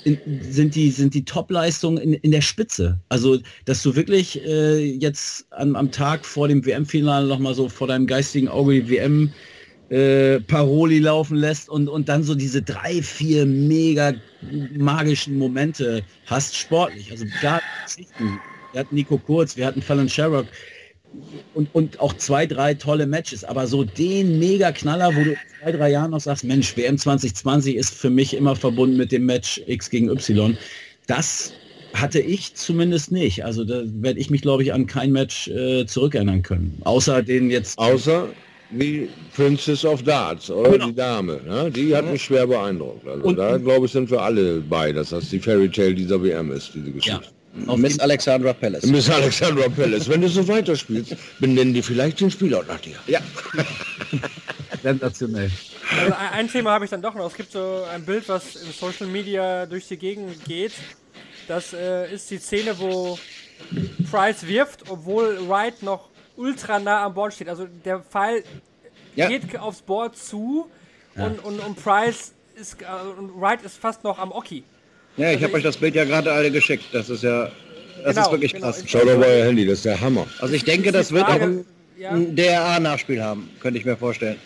in, 0.05 0.18
sind 0.42 0.74
die, 0.74 0.90
sind 0.90 1.14
die 1.14 1.24
Top-Leistungen 1.24 1.98
in, 1.98 2.14
in 2.14 2.31
der 2.31 2.40
Spitze. 2.40 2.98
Also, 3.09 3.38
dass 3.64 3.83
du 3.83 3.94
wirklich 3.94 4.42
äh, 4.44 4.79
jetzt 4.79 5.46
an, 5.53 5.77
am 5.77 5.90
Tag 5.90 6.24
vor 6.24 6.48
dem 6.48 6.64
WM-Finale 6.64 7.27
nochmal 7.27 7.55
so 7.55 7.68
vor 7.68 7.88
deinem 7.88 8.07
geistigen 8.07 8.48
Auge 8.48 8.74
die 8.74 8.90
WM 8.90 9.33
äh, 9.90 10.40
Paroli 10.40 10.98
laufen 10.98 11.37
lässt 11.37 11.68
und, 11.68 11.88
und 11.88 12.09
dann 12.09 12.22
so 12.22 12.35
diese 12.35 12.62
drei, 12.62 13.03
vier 13.03 13.46
mega 13.46 14.14
magischen 14.77 15.37
Momente 15.37 16.03
hast 16.27 16.57
sportlich. 16.57 17.11
Also 17.11 17.24
gar 17.42 17.61
wir 18.73 18.81
hatten 18.81 18.95
Nico 18.95 19.19
Kurz, 19.19 19.57
wir 19.57 19.67
hatten 19.67 19.83
Fallon 19.83 20.09
Sherrock 20.09 20.47
und, 21.55 21.69
und 21.75 22.01
auch 22.01 22.13
zwei, 22.15 22.47
drei 22.47 22.75
tolle 22.75 23.07
Matches. 23.07 23.45
Aber 23.45 23.67
so 23.67 23.85
den 23.85 24.39
Mega-Knaller, 24.39 25.15
wo 25.15 25.25
du 25.25 25.31
in 25.31 25.37
zwei, 25.63 25.73
drei 25.73 25.91
Jahren 25.91 26.11
noch 26.11 26.21
sagst, 26.21 26.45
Mensch, 26.45 26.77
WM 26.77 26.99
2020 26.99 27.77
ist 27.77 27.95
für 27.95 28.11
mich 28.11 28.35
immer 28.35 28.57
verbunden 28.57 28.97
mit 28.97 29.13
dem 29.13 29.27
Match 29.27 29.61
X 29.67 29.91
gegen 29.91 30.09
Y. 30.11 30.57
Das 31.07 31.53
hatte 31.95 32.21
ich 32.21 32.55
zumindest 32.55 33.11
nicht. 33.11 33.45
Also 33.45 33.65
da 33.65 33.83
werde 33.85 34.21
ich 34.21 34.31
mich, 34.31 34.43
glaube 34.43 34.63
ich, 34.63 34.73
an 34.73 34.87
kein 34.87 35.13
Match 35.13 35.49
äh, 35.49 35.87
zurückerinnern 35.87 36.43
können. 36.43 36.79
Außer 36.85 37.23
den 37.23 37.51
jetzt. 37.51 37.79
Außer 37.79 38.29
die 38.71 39.09
Princess 39.35 39.83
of 39.85 40.03
Darts, 40.03 40.51
oder 40.51 40.73
genau. 40.73 40.87
die 40.89 40.95
Dame. 40.95 41.41
Ne? 41.47 41.71
Die 41.71 41.97
hat 41.97 42.11
mich 42.11 42.23
schwer 42.23 42.47
beeindruckt. 42.47 43.09
Also 43.09 43.25
und, 43.25 43.37
da, 43.37 43.57
glaube 43.57 43.87
ich, 43.87 43.93
sind 43.93 44.11
wir 44.11 44.21
alle 44.21 44.61
bei, 44.61 44.93
dass 44.93 45.09
das 45.09 45.31
die 45.31 45.39
Fairy 45.39 45.71
Tale 45.71 45.95
dieser 45.95 46.23
WM 46.23 46.53
ist, 46.53 46.73
diese 46.75 46.91
Geschichte. 46.91 47.25
Ja. 47.25 47.38
Miss 47.53 47.99
Alexandra 47.99 48.53
Palace. 48.53 48.87
Miss 48.87 49.11
Alexandra 49.11 49.69
Palace. 49.69 50.09
Wenn 50.09 50.21
du 50.21 50.29
so 50.29 50.47
weiterspielst, 50.47 51.17
benennen 51.41 51.75
die 51.75 51.83
vielleicht 51.83 52.21
den 52.21 52.31
Spieler 52.31 52.63
nach 52.65 52.81
dir. 52.81 52.97
Ja. 53.07 53.21
Sensationell. 54.83 55.51
Also 55.91 56.15
ein 56.33 56.49
Thema 56.49 56.73
habe 56.73 56.85
ich 56.85 56.91
dann 56.91 57.03
doch 57.03 57.15
noch. 57.15 57.27
Es 57.27 57.35
gibt 57.35 57.53
so 57.53 57.85
ein 57.93 58.05
Bild, 58.05 58.29
was 58.29 58.57
in 58.57 58.73
Social 58.73 59.07
Media 59.07 59.67
durch 59.67 59.89
die 59.89 59.97
Gegend 59.97 60.45
geht. 60.45 60.73
Das 61.49 61.73
äh, 61.73 62.13
ist 62.13 62.31
die 62.31 62.39
Szene, 62.39 62.79
wo 62.79 63.19
Price 64.11 64.47
wirft, 64.47 64.91
obwohl 64.91 65.49
Wright 65.49 65.83
noch 65.83 66.11
ultra 66.37 66.79
nah 66.79 67.05
am 67.05 67.15
Board 67.15 67.35
steht. 67.35 67.49
Also 67.49 67.67
der 67.85 68.01
Pfeil 68.01 68.45
ja. 69.17 69.29
geht 69.29 69.59
aufs 69.59 69.83
Board 69.83 70.17
zu 70.17 70.71
ja. 71.17 71.27
und, 71.27 71.45
und, 71.45 71.59
und 71.61 71.83
Price 71.83 72.33
ist, 72.55 72.83
äh, 72.83 72.87
und 73.19 73.41
Wright 73.41 73.63
ist 73.63 73.79
fast 73.79 74.05
noch 74.05 74.19
am 74.19 74.31
Oki. 74.31 74.65
Ja, 75.19 75.31
ich 75.31 75.35
also 75.35 75.47
habe 75.47 75.55
euch 75.55 75.63
das 75.65 75.77
Bild 75.77 75.97
ja 75.97 76.05
gerade 76.05 76.33
alle 76.33 76.51
geschickt. 76.51 76.85
Das 76.93 77.11
ist 77.11 77.25
ja, 77.25 77.51
das 78.05 78.15
genau, 78.15 78.27
ist 78.27 78.33
wirklich 78.33 78.53
genau. 78.55 78.67
krass. 78.67 78.85
Schau 78.87 79.01
doch 79.01 79.19
mal 79.19 79.27
euer 79.27 79.47
Handy, 79.47 79.67
das 79.67 79.79
ist 79.79 79.85
der 79.85 80.01
Hammer. 80.01 80.27
Also 80.41 80.55
ich 80.55 80.65
denke, 80.65 80.93
das 80.93 81.11
wird 81.13 81.27
auch 81.27 81.41
ein, 81.41 81.67
ja. 81.97 82.11
ein 82.11 82.37
DRA-Nachspiel 82.37 83.23
haben, 83.23 83.51
könnte 83.61 83.81
ich 83.81 83.85
mir 83.85 83.97
vorstellen. 83.97 84.39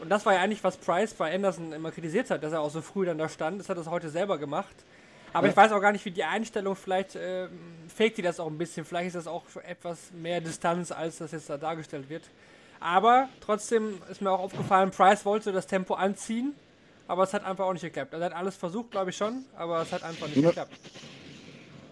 Und 0.00 0.08
das 0.08 0.24
war 0.24 0.34
ja 0.34 0.40
eigentlich, 0.40 0.62
was 0.62 0.76
Price 0.76 1.14
bei 1.14 1.34
Anderson 1.34 1.72
immer 1.72 1.90
kritisiert 1.90 2.30
hat, 2.30 2.44
dass 2.44 2.52
er 2.52 2.60
auch 2.60 2.70
so 2.70 2.80
früh 2.80 3.06
dann 3.06 3.18
da 3.18 3.28
stand. 3.28 3.58
Das 3.58 3.68
hat 3.68 3.76
er 3.76 3.86
heute 3.86 4.08
selber 4.08 4.38
gemacht. 4.38 4.74
Aber 5.32 5.48
ich 5.48 5.56
weiß 5.56 5.72
auch 5.72 5.80
gar 5.80 5.90
nicht, 5.90 6.04
wie 6.04 6.12
die 6.12 6.22
Einstellung, 6.22 6.76
vielleicht 6.76 7.16
äh, 7.16 7.48
fake 7.92 8.14
die 8.14 8.22
das 8.22 8.38
auch 8.38 8.46
ein 8.46 8.56
bisschen. 8.56 8.84
Vielleicht 8.84 9.08
ist 9.08 9.16
das 9.16 9.26
auch 9.26 9.42
etwas 9.66 9.98
mehr 10.12 10.40
Distanz, 10.40 10.92
als 10.92 11.18
das 11.18 11.32
jetzt 11.32 11.50
da 11.50 11.56
dargestellt 11.56 12.08
wird. 12.08 12.22
Aber 12.78 13.28
trotzdem 13.40 13.94
ist 14.08 14.22
mir 14.22 14.30
auch 14.30 14.38
aufgefallen, 14.38 14.92
Price 14.92 15.24
wollte 15.24 15.50
das 15.50 15.66
Tempo 15.66 15.94
anziehen, 15.94 16.54
aber 17.08 17.24
es 17.24 17.32
hat 17.32 17.44
einfach 17.44 17.64
auch 17.64 17.72
nicht 17.72 17.82
geklappt. 17.82 18.12
Er 18.14 18.20
hat 18.20 18.32
alles 18.34 18.56
versucht, 18.56 18.90
glaube 18.90 19.10
ich 19.10 19.16
schon, 19.16 19.44
aber 19.56 19.82
es 19.82 19.92
hat 19.92 20.02
einfach 20.02 20.26
nicht 20.28 20.36
Ja. 20.36 20.48
geklappt. 20.48 20.72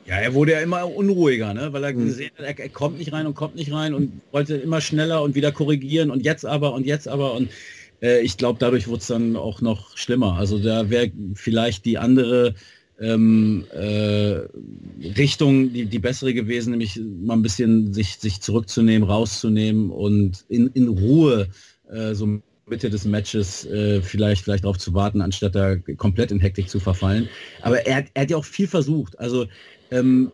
Ja, 0.04 0.16
er 0.16 0.34
wurde 0.34 0.52
ja 0.52 0.60
immer 0.60 0.84
unruhiger, 0.92 1.54
ne? 1.54 1.72
weil 1.72 1.84
er 1.84 1.92
gesehen 1.92 2.30
hat, 2.36 2.44
er, 2.44 2.58
er 2.58 2.68
kommt 2.70 2.98
nicht 2.98 3.12
rein 3.12 3.26
und 3.26 3.34
kommt 3.34 3.54
nicht 3.54 3.72
rein 3.72 3.94
und 3.94 4.20
wollte 4.32 4.56
immer 4.56 4.80
schneller 4.80 5.22
und 5.22 5.36
wieder 5.36 5.52
korrigieren 5.52 6.10
und 6.10 6.24
jetzt 6.24 6.44
aber 6.44 6.74
und 6.74 6.86
jetzt 6.86 7.06
aber 7.06 7.34
und 7.34 7.50
äh, 8.02 8.20
ich 8.20 8.36
glaube, 8.36 8.58
dadurch 8.58 8.88
wurde 8.88 8.98
es 8.98 9.06
dann 9.06 9.36
auch 9.36 9.60
noch 9.60 9.96
schlimmer. 9.96 10.34
Also 10.34 10.58
da 10.58 10.90
wäre 10.90 11.12
vielleicht 11.34 11.84
die 11.84 11.98
andere 11.98 12.54
ähm, 13.00 13.64
äh, 13.72 14.40
Richtung 15.16 15.72
die, 15.72 15.86
die 15.86 15.98
bessere 16.00 16.34
gewesen, 16.34 16.72
nämlich 16.72 17.00
mal 17.22 17.34
ein 17.34 17.42
bisschen 17.42 17.92
sich, 17.94 18.18
sich 18.18 18.40
zurückzunehmen, 18.40 19.08
rauszunehmen 19.08 19.90
und 19.90 20.44
in, 20.48 20.68
in 20.74 20.88
Ruhe 20.88 21.48
äh, 21.90 22.14
so 22.14 22.40
Mitte 22.72 22.90
des 22.90 23.04
Matches 23.04 23.64
äh, 23.66 24.00
vielleicht 24.02 24.42
vielleicht 24.44 24.64
darauf 24.64 24.78
zu 24.78 24.94
warten, 24.94 25.20
anstatt 25.20 25.54
da 25.54 25.76
komplett 25.96 26.30
in 26.32 26.40
Hektik 26.40 26.68
zu 26.68 26.80
verfallen. 26.80 27.28
Aber 27.60 27.86
er, 27.86 27.96
hat- 27.96 28.06
er 28.14 28.22
hat 28.22 28.30
ja 28.30 28.36
auch 28.38 28.44
viel 28.44 28.66
versucht. 28.66 29.18
Also 29.18 29.46
ähm, 29.90 30.32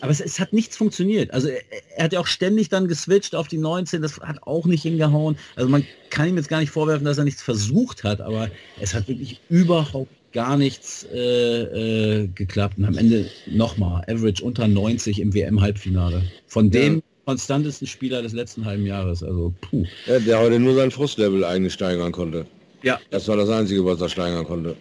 aber 0.00 0.10
es, 0.10 0.20
es 0.20 0.40
hat 0.40 0.52
nichts 0.52 0.76
funktioniert. 0.76 1.32
Also 1.32 1.48
er, 1.48 1.60
er 1.96 2.04
hat 2.04 2.12
ja 2.12 2.20
auch 2.20 2.26
ständig 2.26 2.68
dann 2.68 2.88
geswitcht 2.88 3.34
auf 3.34 3.48
die 3.48 3.58
19, 3.58 4.02
das 4.02 4.18
hat 4.20 4.42
auch 4.42 4.66
nicht 4.66 4.82
hingehauen. 4.82 5.36
Also 5.56 5.68
man 5.70 5.84
kann 6.10 6.28
ihm 6.28 6.36
jetzt 6.36 6.48
gar 6.48 6.60
nicht 6.60 6.70
vorwerfen, 6.70 7.04
dass 7.04 7.18
er 7.18 7.24
nichts 7.24 7.42
versucht 7.42 8.02
hat, 8.04 8.20
aber 8.20 8.50
es 8.80 8.92
hat 8.94 9.08
wirklich 9.08 9.40
überhaupt 9.48 10.10
gar 10.32 10.56
nichts 10.56 11.06
äh, 11.12 12.22
äh, 12.22 12.26
geklappt. 12.34 12.76
Und 12.78 12.84
am 12.86 12.98
Ende 12.98 13.30
nochmal, 13.46 14.02
Average 14.08 14.42
unter 14.44 14.66
90 14.66 15.20
im 15.20 15.32
WM-Halbfinale. 15.32 16.22
Von 16.46 16.70
dem 16.70 17.02
konstantesten 17.24 17.86
Spieler 17.86 18.22
des 18.22 18.32
letzten 18.32 18.64
halben 18.64 18.86
Jahres. 18.86 19.22
Also 19.22 19.54
puh. 19.60 19.84
Ja, 20.06 20.18
der 20.18 20.38
heute 20.40 20.58
nur 20.58 20.74
sein 20.74 20.90
Frustlevel 20.90 21.44
eigentlich 21.44 21.72
steigern 21.72 22.12
konnte. 22.12 22.46
Ja. 22.82 23.00
Das 23.10 23.26
war 23.28 23.36
das 23.36 23.48
Einzige, 23.48 23.84
was 23.84 24.00
er 24.00 24.08
steigern 24.08 24.44
konnte. 24.44 24.76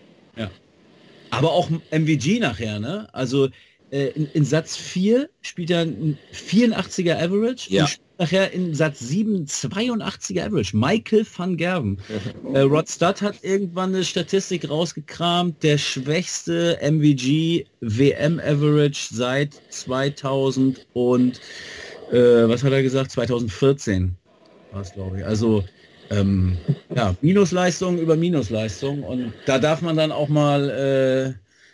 Aber 1.29 1.51
auch 1.51 1.67
MVG 1.89 2.39
nachher, 2.39 2.79
ne? 2.79 3.07
Also 3.11 3.49
äh, 3.89 4.09
in, 4.09 4.27
in 4.33 4.45
Satz 4.45 4.75
4 4.77 5.29
spielt 5.41 5.71
er 5.71 5.79
ein 5.81 6.17
84er 6.31 7.15
Average 7.15 7.73
Ja. 7.73 7.87
nachher 8.19 8.51
in 8.51 8.75
Satz 8.75 8.99
7 8.99 9.47
82er 9.47 10.45
Average. 10.45 10.77
Michael 10.77 11.25
van 11.35 11.57
Gerven. 11.57 11.97
äh, 12.53 12.59
Rod 12.59 12.87
Studd 12.87 13.21
hat 13.21 13.37
irgendwann 13.41 13.95
eine 13.95 14.03
Statistik 14.03 14.69
rausgekramt, 14.69 15.63
der 15.63 15.79
schwächste 15.79 16.77
MVG 16.83 17.65
WM 17.81 18.39
Average 18.39 19.07
seit 19.11 19.59
2000 19.69 20.85
und 20.93 21.41
äh, 22.13 22.47
was 22.47 22.63
hat 22.63 22.71
er 22.71 22.83
gesagt? 22.83 23.11
2014 23.11 24.15
war 24.71 24.81
es, 24.81 24.93
glaube 24.93 25.19
ich. 25.19 25.25
Also 25.25 25.63
ähm, 26.09 26.57
ja, 26.95 27.15
Minusleistung 27.21 27.97
über 27.97 28.15
Minusleistung 28.15 29.03
und 29.03 29.33
da 29.45 29.59
darf 29.59 29.81
man 29.81 29.97
dann 29.97 30.11
auch 30.11 30.29
mal 30.29 30.69
äh, 30.69 31.33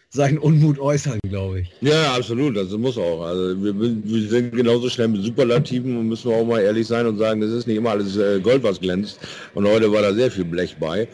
seinen 0.10 0.40
Unmut 0.40 0.80
äußern, 0.80 1.20
glaube 1.24 1.62
ich. 1.62 1.72
Ja, 1.82 2.14
absolut, 2.16 2.58
das 2.58 2.72
muss 2.72 2.98
auch. 2.98 3.22
Also 3.22 3.64
wir, 3.64 3.80
wir 3.80 4.30
sind 4.30 4.56
genauso 4.56 4.90
schnell 4.90 5.10
mit 5.10 5.24
Superlativen 5.24 5.98
und 5.98 6.08
müssen 6.08 6.32
auch 6.32 6.46
mal 6.46 6.62
ehrlich 6.62 6.88
sein 6.88 7.06
und 7.06 7.18
sagen, 7.18 7.42
das 7.42 7.52
ist 7.52 7.68
nicht 7.68 7.78
immer 7.78 7.92
alles 7.92 8.18
äh, 8.18 8.40
Gold, 8.40 8.64
was 8.64 8.80
glänzt. 8.80 9.20
Und 9.54 9.68
heute 9.68 9.92
war 9.92 10.02
da 10.02 10.14
sehr 10.14 10.32
viel 10.32 10.46
Blech 10.46 10.76
bei. 10.80 11.08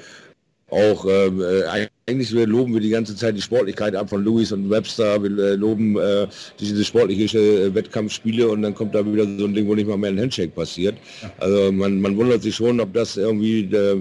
Auch 0.70 1.06
ähm, 1.06 1.42
äh, 1.42 1.88
eigentlich 2.08 2.30
loben 2.30 2.72
wir 2.72 2.82
die 2.82 2.92
ganze 2.92 3.16
Zeit 3.16 3.36
die 3.36 3.42
Sportlichkeit 3.42 3.96
ab 3.96 4.12
von 4.12 4.24
Lewis 4.24 4.52
und 4.52 4.70
Webster. 4.70 5.24
Wir 5.24 5.44
äh, 5.44 5.56
loben 5.56 5.98
äh, 5.98 6.28
diese 6.60 6.86
sportliche 6.86 7.40
äh, 7.40 7.74
Wettkampfspiele 7.74 8.48
und 8.48 8.62
dann 8.62 8.76
kommt 8.76 8.94
da 8.94 9.04
wieder 9.04 9.24
so 9.40 9.46
ein 9.46 9.56
Ding, 9.56 9.68
wo 9.68 9.74
nicht 9.74 9.88
mal 9.88 9.98
mehr 9.98 10.12
ein 10.12 10.20
Handshake 10.20 10.52
passiert. 10.52 10.98
Also 11.40 11.72
man, 11.72 12.00
man 12.00 12.16
wundert 12.16 12.44
sich 12.44 12.56
schon, 12.56 12.80
ob 12.80 12.94
das 12.94 13.18
irgendwie 13.18 13.62
äh, 13.76 14.00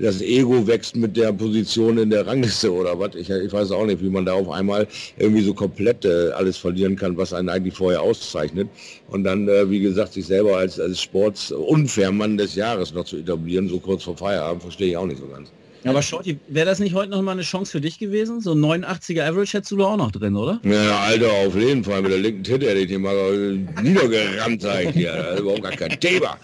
das 0.00 0.20
Ego 0.20 0.66
wächst 0.66 0.96
mit 0.96 1.16
der 1.16 1.32
Position 1.32 1.96
in 1.98 2.10
der 2.10 2.26
Rangliste 2.26 2.72
oder 2.72 2.98
was. 2.98 3.14
Ich, 3.14 3.30
ich 3.30 3.52
weiß 3.52 3.70
auch 3.70 3.86
nicht, 3.86 4.02
wie 4.02 4.10
man 4.10 4.24
da 4.26 4.32
auf 4.32 4.50
einmal 4.50 4.88
irgendwie 5.16 5.42
so 5.42 5.54
komplett 5.54 6.04
äh, 6.04 6.30
alles 6.32 6.56
verlieren 6.56 6.96
kann, 6.96 7.16
was 7.16 7.32
einen 7.32 7.50
eigentlich 7.50 7.74
vorher 7.74 8.02
auszeichnet. 8.02 8.68
Und 9.06 9.22
dann, 9.22 9.46
äh, 9.46 9.70
wie 9.70 9.78
gesagt, 9.78 10.14
sich 10.14 10.26
selber 10.26 10.56
als, 10.56 10.80
als 10.80 11.00
Sports-Unfair-Mann 11.02 12.36
des 12.36 12.56
Jahres 12.56 12.92
noch 12.92 13.04
zu 13.04 13.18
etablieren, 13.18 13.68
so 13.68 13.78
kurz 13.78 14.02
vor 14.02 14.16
Feierabend, 14.16 14.62
verstehe 14.62 14.88
ich 14.88 14.96
auch 14.96 15.06
nicht 15.06 15.20
so 15.20 15.28
ganz. 15.28 15.52
Aber 15.84 16.02
Shorty, 16.02 16.38
wäre 16.48 16.66
das 16.66 16.78
nicht 16.78 16.94
heute 16.94 17.10
noch 17.10 17.20
mal 17.20 17.32
eine 17.32 17.42
Chance 17.42 17.72
für 17.72 17.80
dich 17.80 17.98
gewesen? 17.98 18.40
So 18.40 18.52
ein 18.52 18.58
89er 18.58 19.22
Average 19.22 19.58
hättest 19.58 19.70
du 19.72 19.76
da 19.76 19.84
auch 19.84 19.96
noch 19.96 20.12
drin, 20.12 20.34
oder? 20.34 20.60
Ja, 20.64 21.00
Alter, 21.00 21.30
auf 21.46 21.54
jeden 21.54 21.84
Fall. 21.84 22.00
Mit 22.02 22.12
der 22.12 22.18
linken 22.18 22.42
Titte 22.42 22.66
hätte 22.66 22.80
ich 22.80 22.88
den 22.88 23.02
mal 23.02 23.14
äh, 23.14 23.82
niedergerammt, 23.82 24.62
sag 24.62 24.84
ich 24.84 24.92
dir. 24.92 25.12
Das 25.12 25.34
ist 25.34 25.40
überhaupt 25.40 25.62
gar 25.62 25.72
kein 25.72 26.00
Thema. 26.00 26.38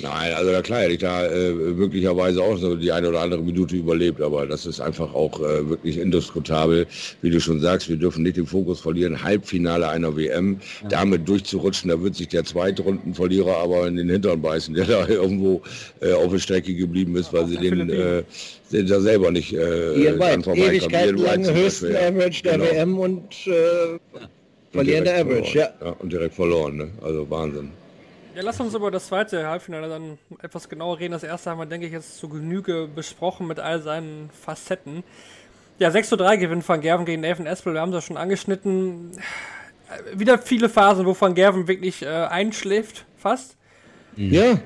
Nein, 0.00 0.34
also 0.34 0.52
na 0.52 0.62
klar 0.62 0.80
hätte 0.80 0.92
ich 0.92 0.98
da 1.00 1.26
äh, 1.26 1.52
möglicherweise 1.52 2.42
auch 2.42 2.56
so 2.56 2.76
die 2.76 2.92
eine 2.92 3.08
oder 3.08 3.20
andere 3.20 3.42
Minute 3.42 3.76
überlebt, 3.76 4.20
aber 4.20 4.46
das 4.46 4.66
ist 4.66 4.80
einfach 4.80 5.12
auch 5.12 5.40
äh, 5.40 5.68
wirklich 5.68 5.98
indiskutabel. 5.98 6.86
Wie 7.22 7.30
du 7.30 7.40
schon 7.40 7.60
sagst, 7.60 7.88
wir 7.88 7.96
dürfen 7.96 8.22
nicht 8.22 8.36
den 8.36 8.46
Fokus 8.46 8.80
verlieren. 8.80 9.22
Halbfinale 9.22 9.88
einer 9.88 10.16
WM, 10.16 10.60
damit 10.88 11.28
durchzurutschen, 11.28 11.90
da 11.90 12.00
wird 12.00 12.14
sich 12.14 12.28
der 12.28 12.44
Zweitrundenverlierer 12.44 13.56
aber 13.56 13.88
in 13.88 13.96
den 13.96 14.08
Hintern 14.08 14.40
beißen, 14.40 14.74
der 14.74 14.84
da 14.84 15.08
irgendwo 15.08 15.62
äh, 16.00 16.12
auf 16.12 16.30
der 16.30 16.38
Strecke 16.38 16.74
geblieben 16.74 17.16
ist, 17.16 17.32
weil 17.32 17.46
sie 17.46 17.56
den 17.56 17.88
da 18.82 19.00
selber 19.00 19.30
nicht 19.30 19.52
äh, 19.52 19.94
Ihr 19.94 20.16
dran 20.16 20.20
weit, 20.20 20.44
vorbeikommen. 20.44 20.56
Ewigkeit 20.74 21.06
Ian 21.06 21.18
Wright 21.22 21.46
lang 21.46 21.54
höchsten 21.54 21.92
Beispiel, 21.92 22.02
ja. 22.02 22.08
Average 22.08 22.42
der 22.42 22.52
Genau. 22.58 22.64
WM 22.64 22.98
und 22.98 23.46
äh, 23.46 23.52
Und 23.92 24.00
verlieren 24.72 25.04
der 25.04 25.24
direkt 25.24 25.30
Average, 25.54 25.58
ja. 25.58 25.66
verloren. 25.78 25.96
Und 26.00 26.12
direkt 26.12 26.34
verloren, 26.34 26.76
ne? 26.76 26.88
Also 27.02 27.30
Wahnsinn. 27.30 27.70
Ja, 28.34 28.42
lass 28.42 28.58
uns 28.58 28.74
über 28.74 28.90
das 28.90 29.06
zweite 29.06 29.46
Halbfinale 29.46 29.88
dann 29.88 30.18
etwas 30.42 30.68
genauer 30.68 30.98
reden. 30.98 31.12
Das 31.12 31.22
erste 31.22 31.50
haben 31.50 31.58
wir, 31.58 31.66
denke 31.66 31.86
ich, 31.86 31.92
jetzt 31.92 32.16
zu 32.18 32.28
Genüge 32.28 32.88
besprochen 32.92 33.46
mit 33.46 33.60
all 33.60 33.80
seinen 33.80 34.28
Facetten. 34.30 35.04
Ja, 35.78 35.90
6 35.92 36.08
zu 36.08 36.16
3 36.16 36.36
gewinnt 36.36 36.68
Van 36.68 36.80
Gerven 36.80 37.04
gegen 37.06 37.20
Nathan 37.22 37.46
Espel. 37.46 37.74
Wir 37.74 37.80
haben 37.80 37.92
das 37.92 38.04
schon 38.04 38.16
angeschnitten. 38.16 39.12
Äh, 39.88 40.18
Wieder 40.18 40.38
viele 40.38 40.68
Phasen, 40.68 41.06
wo 41.06 41.16
Van 41.18 41.34
Gerven 41.34 41.68
wirklich 41.68 42.02
äh, 42.02 42.06
einschläft, 42.08 43.04
fast. 43.16 43.56
Ja, 44.16 44.58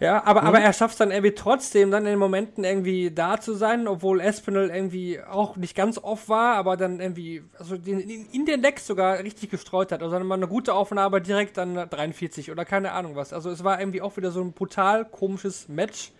Ja, 0.00 0.24
aber, 0.24 0.44
aber 0.44 0.60
er 0.60 0.72
schafft 0.72 0.92
es 0.92 0.98
dann 0.98 1.10
irgendwie 1.10 1.34
trotzdem, 1.34 1.90
dann 1.90 2.04
in 2.04 2.12
den 2.12 2.18
Momenten 2.18 2.64
irgendwie 2.64 3.10
da 3.10 3.38
zu 3.38 3.52
sein, 3.52 3.86
obwohl 3.86 4.22
Espinel 4.22 4.70
irgendwie 4.70 5.20
auch 5.20 5.56
nicht 5.56 5.76
ganz 5.76 5.98
off 5.98 6.30
war, 6.30 6.56
aber 6.56 6.78
dann 6.78 7.00
irgendwie, 7.00 7.42
also 7.58 7.76
den, 7.76 8.00
in, 8.00 8.46
den 8.46 8.62
Decks 8.62 8.86
sogar 8.86 9.18
richtig 9.18 9.50
gestreut 9.50 9.92
hat. 9.92 10.02
Also 10.02 10.16
dann 10.16 10.26
mal 10.26 10.36
eine 10.36 10.48
gute 10.48 10.72
Aufnahme 10.72 11.20
direkt 11.20 11.58
dann 11.58 11.74
43 11.74 12.50
oder 12.50 12.64
keine 12.64 12.92
Ahnung 12.92 13.14
was. 13.14 13.34
Also 13.34 13.50
es 13.50 13.62
war 13.62 13.78
irgendwie 13.78 14.00
auch 14.00 14.16
wieder 14.16 14.30
so 14.30 14.40
ein 14.40 14.52
brutal 14.52 15.04
komisches 15.04 15.68
Match. 15.68 16.12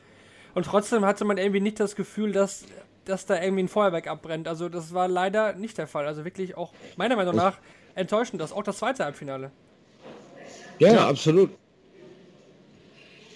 Und 0.54 0.66
trotzdem 0.66 1.06
hatte 1.06 1.24
man 1.24 1.38
irgendwie 1.38 1.60
nicht 1.60 1.80
das 1.80 1.96
Gefühl, 1.96 2.32
dass, 2.32 2.66
dass 3.06 3.24
da 3.24 3.40
irgendwie 3.40 3.62
ein 3.62 3.68
Feuerwerk 3.68 4.08
abbrennt. 4.08 4.46
Also 4.46 4.68
das 4.68 4.92
war 4.92 5.08
leider 5.08 5.54
nicht 5.54 5.78
der 5.78 5.86
Fall. 5.86 6.06
Also 6.06 6.26
wirklich 6.26 6.54
auch 6.54 6.74
meiner 6.98 7.16
Meinung 7.16 7.34
nach 7.34 7.56
enttäuschend, 7.94 8.42
das 8.42 8.52
auch 8.52 8.62
das 8.62 8.76
zweite 8.76 9.04
Halbfinale. 9.04 9.52
ja, 10.78 11.08
absolut. 11.08 11.50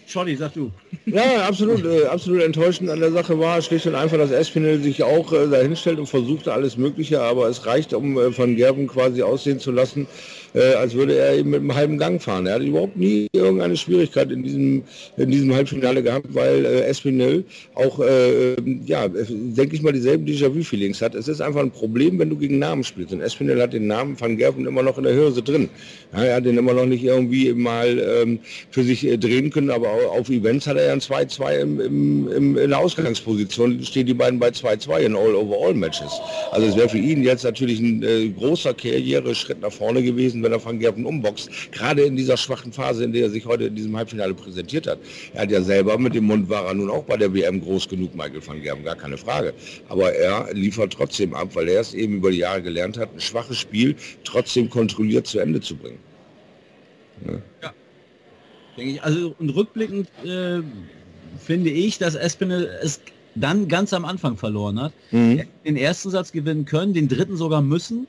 Shorty, 0.07 0.37
sag 0.37 0.53
du. 0.53 0.71
Ja, 1.07 1.47
absolut, 1.49 1.85
äh, 1.85 2.05
absolut 2.07 2.43
enttäuschend 2.43 2.91
an 2.91 3.01
der 3.01 3.13
Sache 3.13 3.39
war 3.39 3.61
schlicht 3.63 3.87
und 3.87 3.95
einfach, 3.95 4.19
dass 4.19 4.31
Espinel 4.31 4.83
sich 4.83 5.03
auch 5.03 5.33
äh, 5.33 5.49
dahinstellt 5.49 5.99
und 5.99 6.07
versuchte 6.07 6.53
alles 6.53 6.77
Mögliche, 6.77 7.21
aber 7.21 7.49
es 7.49 7.67
reicht, 7.67 7.95
um 7.95 8.19
äh, 8.19 8.37
Van 8.37 8.57
Gerben 8.57 8.87
quasi 8.87 9.23
aussehen 9.23 9.61
zu 9.61 9.73
lassen, 9.73 10.07
äh, 10.55 10.75
als 10.75 10.95
würde 10.95 11.17
er 11.17 11.35
eben 11.37 11.51
mit 11.51 11.61
einem 11.61 11.75
halben 11.75 11.99
Gang 11.99 12.23
fahren. 12.23 12.47
Er 12.47 12.55
hat 12.55 12.63
überhaupt 12.63 12.97
nie 12.97 13.27
irgendeine 13.33 13.77
Schwierigkeit 13.77 14.31
in 14.31 14.43
diesem, 14.43 14.83
in 15.17 15.31
diesem 15.31 15.55
Halbfinale 15.55 16.03
gehabt, 16.03 16.27
weil 16.33 16.65
äh, 16.65 16.81
Espinel 16.87 17.45
auch, 17.75 18.01
äh, 18.01 18.55
ja, 18.87 19.09
denke 19.09 19.75
ich 19.77 19.83
mal, 19.83 19.93
dieselben 19.93 20.25
Déjà-vu-Feelings 20.27 21.03
hat. 21.03 21.15
Es 21.15 21.29
ist 21.29 21.41
einfach 21.41 21.61
ein 21.61 21.71
Problem, 21.71 22.19
wenn 22.19 22.31
du 22.31 22.37
gegen 22.37 22.59
Namen 22.59 22.85
spielst. 22.85 23.13
Und 23.13 23.21
Espinel 23.21 23.61
hat 23.61 23.73
den 23.73 23.87
Namen 23.87 24.19
Van 24.21 24.37
Gerben 24.37 24.67
immer 24.67 24.83
noch 24.83 24.97
in 24.99 25.05
der 25.05 25.13
Hirse 25.15 25.43
drin. 25.43 25.69
Ja, 26.13 26.25
er 26.25 26.37
hat 26.37 26.45
den 26.47 26.57
immer 26.57 26.73
noch 26.73 26.87
nicht 26.87 27.03
irgendwie 27.05 27.53
mal 27.53 27.99
ähm, 28.23 28.39
für 28.71 28.85
sich 28.85 29.05
äh, 29.07 29.17
drehen 29.19 29.51
können, 29.51 29.71
aber 29.71 29.89
au- 29.89 30.21
auf 30.21 30.29
Events 30.31 30.67
hat 30.69 30.77
er 30.77 30.87
ja 30.87 30.93
ein 30.93 31.01
2-2 31.01 31.59
im, 31.59 31.81
im, 31.81 32.29
im, 32.33 32.59
in 32.59 32.71
der 32.71 32.79
Ausgangsposition, 32.79 33.83
stehen 33.83 34.07
die 34.07 34.15
beiden 34.15 34.39
bei 34.39 34.51
2-2 34.51 34.99
in 35.01 35.17
All-Over-All-Matches. 35.17 36.13
Also 36.53 36.69
es 36.69 36.77
wäre 36.77 36.89
für 36.89 36.99
ihn 36.99 37.25
jetzt 37.25 37.43
natürlich 37.43 37.81
ein 37.81 38.03
äh, 38.05 38.29
großer 38.29 38.73
Karriereschritt 38.75 39.61
nach 39.61 39.73
vorne 39.73 40.01
gewesen, 40.03 40.44
wenn 40.45 40.53
er 40.53 40.65
Van 40.65 40.79
Gerven 40.79 41.05
umboxt, 41.07 41.51
gerade 41.73 42.03
in 42.03 42.17
dieser 42.17 42.37
schwachen 42.37 42.73
Phase, 42.73 43.05
in 43.05 43.13
der 43.13 43.25
er 43.25 43.31
sich 43.31 43.45
heute 43.47 43.65
in 43.65 43.75
diesem 43.75 43.97
Halbfinale 43.97 44.35
präsentiert 44.35 44.87
hat. 44.87 44.99
Er 45.33 45.43
hat 45.43 45.51
ja 45.51 45.63
selber 45.63 45.99
mit 45.99 46.15
dem 46.15 46.25
Mund 46.25 46.49
war 46.49 46.67
er 46.67 46.75
nun 46.75 46.91
auch 46.91 47.05
bei 47.05 47.17
der 47.17 47.33
WM 47.35 47.61
groß 47.61 47.89
genug, 47.89 48.15
Michael 48.15 48.47
van 48.47 48.63
Gerven, 48.63 48.85
gar 48.85 48.97
keine 48.97 49.17
Frage. 49.17 49.55
Aber 49.89 50.13
er 50.13 50.53
liefert 50.53 50.93
trotzdem 50.93 51.35
ab, 51.35 51.49
weil 51.55 51.69
er 51.69 51.81
es 51.81 51.95
eben 51.95 52.17
über 52.19 52.31
die 52.31 52.39
Jahre 52.39 52.63
gelernt 52.63 52.97
hat, 52.97 53.13
ein 53.15 53.21
schwaches 53.21 53.59
Spiel 53.59 53.97
trotzdem 54.23 54.71
kontrolliert 54.71 55.27
zu 55.27 55.41
Ende 55.41 55.61
zu 55.61 55.77
bringen. 55.77 55.99
Denke 58.77 58.93
ich. 58.93 59.03
Also 59.03 59.35
und 59.39 59.51
rückblickend 59.51 60.09
äh, 60.25 60.61
finde 61.39 61.71
ich, 61.71 61.99
dass 61.99 62.15
Espinel 62.15 62.71
es 62.83 63.01
dann 63.35 63.69
ganz 63.69 63.93
am 63.93 64.05
Anfang 64.05 64.37
verloren 64.37 64.81
hat. 64.81 64.93
Mhm. 65.11 65.43
Den 65.65 65.77
ersten 65.77 66.11
Satz 66.11 66.33
gewinnen 66.33 66.65
können, 66.65 66.95
den 66.95 67.09
dritten 67.09 67.37
sogar 67.37 67.63
müssen. 67.63 68.07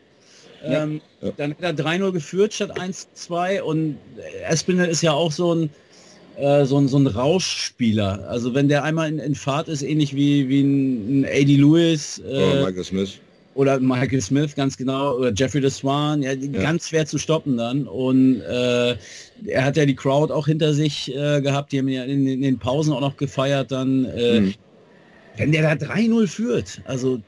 Ähm, 0.66 1.02
Dann 1.38 1.52
hat 1.52 1.62
er 1.62 1.74
3-0 1.86 2.12
geführt 2.12 2.54
statt 2.54 2.72
1-2 2.80 3.62
und 3.62 3.98
Espinel 4.50 4.88
ist 4.88 5.02
ja 5.02 5.12
auch 5.14 5.32
so 5.32 5.54
ein, 5.54 5.70
äh, 6.38 6.66
so 6.66 6.78
ein, 6.78 6.88
so 6.88 6.98
ein 6.98 7.08
Rauschspieler. 7.08 8.28
Also 8.30 8.54
wenn 8.54 8.68
der 8.68 8.84
einmal 8.84 9.10
in, 9.10 9.20
in 9.20 9.36
Fahrt 9.36 9.68
ist, 9.68 9.82
ähnlich 9.84 10.16
wie, 10.16 10.48
wie 10.50 10.62
ein, 10.62 11.22
ein 11.22 11.26
A.D. 11.26 11.56
Lewis 11.58 12.22
Oh, 12.26 12.32
äh, 12.32 12.64
Michael 12.64 12.84
Smith. 12.84 13.20
oder 13.56 13.80
Michael 13.80 14.22
Smith, 14.22 14.54
ganz 14.56 14.76
genau, 14.78 15.16
oder 15.18 15.32
Jeffrey 15.34 15.62
de 15.62 15.70
Swan, 15.70 16.22
ja, 16.22 16.36
die- 16.36 16.50
ganz 16.52 16.90
schwer 16.90 17.06
zu 17.06 17.18
stoppen 17.18 17.58
dann. 17.58 17.88
Und 17.88 18.42
äh, 18.42 18.96
er 19.46 19.64
hat 19.66 19.78
ja 19.78 19.86
die 19.86 19.96
Crowd 19.96 20.34
auch 20.34 20.46
hinter 20.48 20.74
sich 20.74 21.14
äh, 21.16 21.42
gehabt, 21.42 21.72
die 21.72 21.80
haben 21.80 21.88
ja 21.90 22.04
in, 22.04 22.28
in 22.28 22.42
den 22.42 22.60
Pausen 22.60 22.92
auch 22.94 23.02
noch 23.02 23.18
gefeiert 23.18 23.72
dann. 23.72 24.06
Äh, 24.06 24.40
Mhm. 24.42 24.54
Wenn 25.38 25.52
der 25.52 25.76
da 25.76 25.86
3-0 25.86 26.28
führt, 26.28 26.82
also 26.86 27.20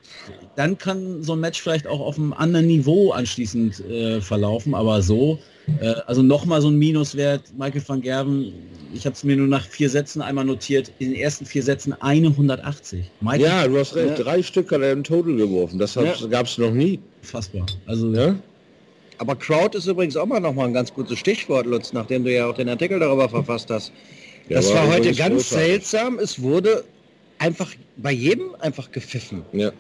dann 0.55 0.77
kann 0.77 1.23
so 1.23 1.33
ein 1.33 1.39
Match 1.39 1.61
vielleicht 1.61 1.87
auch 1.87 1.99
auf 1.99 2.17
einem 2.17 2.33
anderen 2.33 2.67
Niveau 2.67 3.11
anschließend 3.11 3.79
äh, 3.85 4.21
verlaufen, 4.21 4.73
aber 4.73 5.01
so, 5.01 5.39
äh, 5.81 5.93
also 6.05 6.21
nochmal 6.21 6.61
so 6.61 6.69
ein 6.69 6.77
Minuswert, 6.77 7.41
Michael 7.57 7.81
van 7.85 8.01
Gerven, 8.01 8.53
ich 8.93 9.05
habe 9.05 9.13
es 9.13 9.23
mir 9.25 9.35
nur 9.35 9.47
nach 9.47 9.65
vier 9.67 9.89
Sätzen 9.89 10.21
einmal 10.21 10.45
notiert, 10.45 10.91
in 10.99 11.11
den 11.11 11.19
ersten 11.19 11.45
vier 11.45 11.61
Sätzen 11.63 11.93
eine 11.99 12.27
180. 12.29 13.03
Michael, 13.19 13.41
Ja, 13.41 13.67
du 13.67 13.77
hast 13.77 13.93
recht. 13.95 14.23
Drei 14.23 14.41
Stück 14.41 14.71
hat 14.71 14.81
er 14.81 14.93
im 14.93 15.03
Total 15.03 15.35
geworfen. 15.35 15.77
Das 15.77 15.95
Ja. 15.95 16.03
gab 16.29 16.45
es 16.45 16.57
noch 16.57 16.71
nie. 16.71 16.99
fassbar. 17.21 17.65
Also 17.85 18.11
Ja? 18.13 18.35
Aber 19.19 19.35
Crowd 19.35 19.75
ist 19.77 19.87
übrigens 19.87 20.15
auch 20.15 20.27
mal 20.27 20.39
noch 20.39 20.53
mal 20.53 20.65
ein 20.67 20.73
ganz 20.73 20.93
gutes 20.93 21.17
Stichwort, 21.19 21.65
Lutz, 21.65 21.91
nachdem 21.91 22.23
du 22.23 22.31
ja 22.31 22.47
auch 22.49 22.55
den 22.55 22.69
Artikel 22.69 22.99
darüber 22.99 23.27
verfasst 23.27 23.69
hast. 23.71 23.91
Ja, 24.47 24.57
das 24.57 24.69
war 24.69 24.87
war 24.87 24.93
heute 24.93 25.11
ganz 25.13 25.33
großartig. 25.49 25.67
seltsam. 25.67 26.19
Es 26.19 26.41
wurde 26.41 26.83
einfach 27.39 27.69
bei 27.97 28.12
jedem 28.12 28.56
einfach 28.60 28.91
gepfiffen. 28.91 29.43
Ja. 29.52 29.71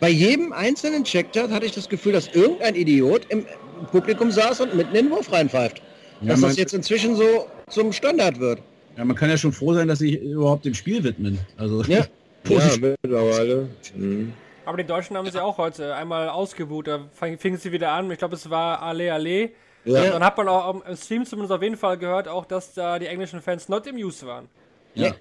Bei 0.00 0.08
jedem 0.08 0.52
einzelnen 0.52 1.04
Checktart 1.04 1.50
hatte 1.50 1.66
ich 1.66 1.72
das 1.72 1.88
Gefühl, 1.88 2.12
dass 2.12 2.28
irgendein 2.34 2.74
Idiot 2.74 3.26
im 3.28 3.44
Publikum 3.92 4.30
saß 4.30 4.60
und 4.62 4.74
mitten 4.74 4.94
in 4.94 5.06
den 5.06 5.10
Wurf 5.12 5.30
reinpfeift. 5.32 5.80
Ja, 6.20 6.28
dass 6.30 6.40
das 6.40 6.56
jetzt 6.56 6.74
inzwischen 6.74 7.14
so 7.16 7.46
zum 7.68 7.92
Standard 7.92 8.38
wird. 8.40 8.60
Ja, 8.96 9.04
man 9.04 9.16
kann 9.16 9.30
ja 9.30 9.36
schon 9.36 9.52
froh 9.52 9.72
sein, 9.74 9.88
dass 9.88 10.00
sie 10.00 10.16
überhaupt 10.16 10.64
dem 10.64 10.74
Spiel 10.74 11.02
widmen. 11.04 11.38
Also 11.56 11.82
Ja. 11.84 12.04
Ja, 12.48 12.58
mittlerweile. 12.80 13.68
Mhm. 13.94 14.32
Aber 14.64 14.76
die 14.76 14.84
Deutschen 14.84 15.16
haben 15.16 15.30
sie 15.30 15.40
auch 15.40 15.58
heute 15.58 15.94
einmal 15.94 16.28
ausgebucht. 16.28 16.88
Da 16.88 17.08
fingen 17.12 17.56
sie 17.56 17.70
wieder 17.70 17.92
an. 17.92 18.10
Ich 18.10 18.18
glaube, 18.18 18.34
es 18.34 18.50
war 18.50 18.82
Ale 18.82 19.12
Ale. 19.12 19.50
Ja. 19.84 20.10
Dann 20.10 20.24
hat 20.24 20.36
man 20.36 20.48
auch 20.48 20.84
im 20.84 20.96
Stream 20.96 21.24
zumindest 21.24 21.52
auf 21.52 21.62
jeden 21.62 21.76
Fall 21.76 21.98
gehört, 21.98 22.26
auch 22.26 22.44
dass 22.44 22.74
da 22.74 22.98
die 22.98 23.06
englischen 23.06 23.40
Fans 23.40 23.68
not 23.68 23.86
amused 23.86 24.26
waren. 24.26 24.48
ja. 24.94 25.06
Ja, 25.08 25.14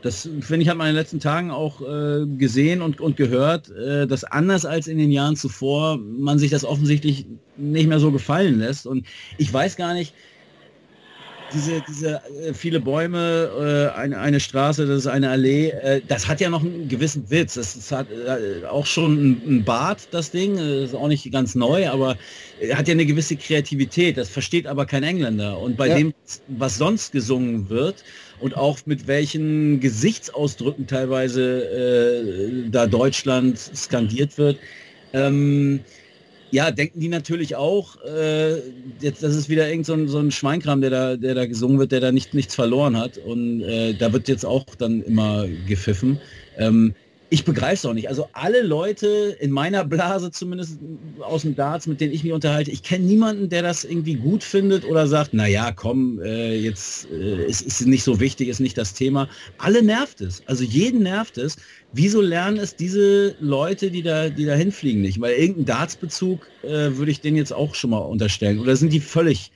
das 0.00 0.22
finde 0.40 0.62
ich, 0.62 0.68
hat 0.68 0.76
man 0.78 0.88
in 0.88 0.94
den 0.94 1.00
letzten 1.00 1.20
Tagen 1.20 1.50
auch 1.50 1.82
äh, 1.82 2.26
gesehen 2.26 2.80
und, 2.80 3.00
und 3.00 3.16
gehört, 3.16 3.68
äh, 3.70 4.06
dass 4.06 4.24
anders 4.24 4.64
als 4.64 4.86
in 4.86 4.96
den 4.98 5.10
Jahren 5.10 5.36
zuvor 5.36 5.98
man 5.98 6.38
sich 6.38 6.50
das 6.50 6.64
offensichtlich 6.64 7.26
nicht 7.56 7.86
mehr 7.88 8.00
so 8.00 8.10
gefallen 8.10 8.58
lässt. 8.58 8.86
Und 8.86 9.06
ich 9.36 9.52
weiß 9.52 9.76
gar 9.76 9.92
nicht, 9.94 10.14
diese, 11.50 11.80
diese 11.82 12.20
äh, 12.42 12.52
viele 12.54 12.80
Bäume, 12.80 13.90
äh, 13.94 13.98
eine, 13.98 14.18
eine 14.18 14.38
Straße, 14.40 14.86
das 14.86 14.98
ist 15.00 15.06
eine 15.06 15.30
Allee, 15.30 15.70
äh, 15.70 16.02
das 16.06 16.28
hat 16.28 16.40
ja 16.40 16.50
noch 16.50 16.62
einen 16.62 16.88
gewissen 16.88 17.30
Witz. 17.30 17.54
Das, 17.54 17.74
das 17.74 17.90
hat 17.90 18.08
auch 18.68 18.86
schon 18.86 19.14
ein, 19.30 19.42
ein 19.46 19.64
Bad, 19.64 20.08
das 20.10 20.30
Ding, 20.30 20.58
äh, 20.58 20.84
ist 20.84 20.94
auch 20.94 21.08
nicht 21.08 21.30
ganz 21.32 21.54
neu, 21.54 21.88
aber 21.88 22.18
hat 22.74 22.88
ja 22.88 22.92
eine 22.92 23.06
gewisse 23.06 23.36
Kreativität. 23.36 24.18
Das 24.18 24.28
versteht 24.28 24.66
aber 24.66 24.84
kein 24.86 25.02
Engländer. 25.02 25.58
Und 25.58 25.76
bei 25.76 25.88
Ja. 25.88 25.96
dem, 25.96 26.12
was 26.48 26.76
sonst 26.76 27.12
gesungen 27.12 27.68
wird 27.70 28.04
und 28.40 28.56
auch 28.56 28.78
mit 28.86 29.06
welchen 29.06 29.80
Gesichtsausdrücken 29.80 30.86
teilweise 30.86 31.64
äh, 31.64 32.70
da 32.70 32.86
Deutschland 32.86 33.58
skandiert 33.58 34.38
wird, 34.38 34.58
ähm, 35.12 35.80
ja, 36.50 36.70
denken 36.70 37.00
die 37.00 37.08
natürlich 37.08 37.56
auch, 37.56 38.02
äh, 38.04 38.56
jetzt, 39.00 39.22
das 39.22 39.36
ist 39.36 39.48
wieder 39.48 39.68
irgend 39.68 39.86
so 39.86 39.92
ein, 39.92 40.08
so 40.08 40.18
ein 40.18 40.30
Schweinkram, 40.30 40.80
der 40.80 40.90
da, 40.90 41.16
der 41.16 41.34
da 41.34 41.46
gesungen 41.46 41.78
wird, 41.78 41.92
der 41.92 42.00
da 42.00 42.10
nicht, 42.10 42.32
nichts 42.32 42.54
verloren 42.54 42.96
hat. 42.96 43.18
Und 43.18 43.62
äh, 43.62 43.92
da 43.94 44.12
wird 44.12 44.28
jetzt 44.28 44.46
auch 44.46 44.64
dann 44.76 45.02
immer 45.02 45.46
gepfiffen. 45.66 46.18
Ähm, 46.56 46.94
ich 47.30 47.44
begreife 47.44 47.74
es 47.74 47.86
auch 47.86 47.92
nicht. 47.92 48.08
Also 48.08 48.28
alle 48.32 48.62
Leute 48.62 49.36
in 49.38 49.50
meiner 49.50 49.84
Blase 49.84 50.30
zumindest 50.30 50.78
aus 51.20 51.42
dem 51.42 51.54
Darts, 51.54 51.86
mit 51.86 52.00
denen 52.00 52.14
ich 52.14 52.24
mich 52.24 52.32
unterhalte, 52.32 52.70
ich 52.70 52.82
kenne 52.82 53.04
niemanden, 53.04 53.50
der 53.50 53.62
das 53.62 53.84
irgendwie 53.84 54.14
gut 54.14 54.42
findet 54.42 54.84
oder 54.86 55.06
sagt, 55.06 55.30
na 55.32 55.46
ja, 55.46 55.70
komm, 55.72 56.20
äh, 56.22 56.56
jetzt 56.56 57.10
äh, 57.10 57.44
es 57.44 57.60
ist 57.60 57.86
nicht 57.86 58.02
so 58.02 58.18
wichtig, 58.18 58.48
ist 58.48 58.60
nicht 58.60 58.78
das 58.78 58.94
Thema. 58.94 59.28
Alle 59.58 59.82
nervt 59.82 60.22
es. 60.22 60.42
Also 60.46 60.64
jeden 60.64 61.02
nervt 61.02 61.36
es. 61.36 61.56
Wieso 61.92 62.22
lernen 62.22 62.58
es 62.58 62.76
diese 62.76 63.34
Leute, 63.40 63.90
die 63.90 64.02
da, 64.02 64.30
die 64.30 64.46
da 64.46 64.54
hinfliegen 64.54 65.02
nicht? 65.02 65.20
Weil 65.20 65.34
irgendeinen 65.34 65.66
Dartsbezug 65.66 66.46
äh, 66.62 66.96
würde 66.96 67.10
ich 67.10 67.20
denen 67.20 67.36
jetzt 67.36 67.52
auch 67.52 67.74
schon 67.74 67.90
mal 67.90 67.98
unterstellen. 67.98 68.58
Oder 68.58 68.74
sind 68.76 68.92
die 68.92 69.00
völlig, 69.00 69.52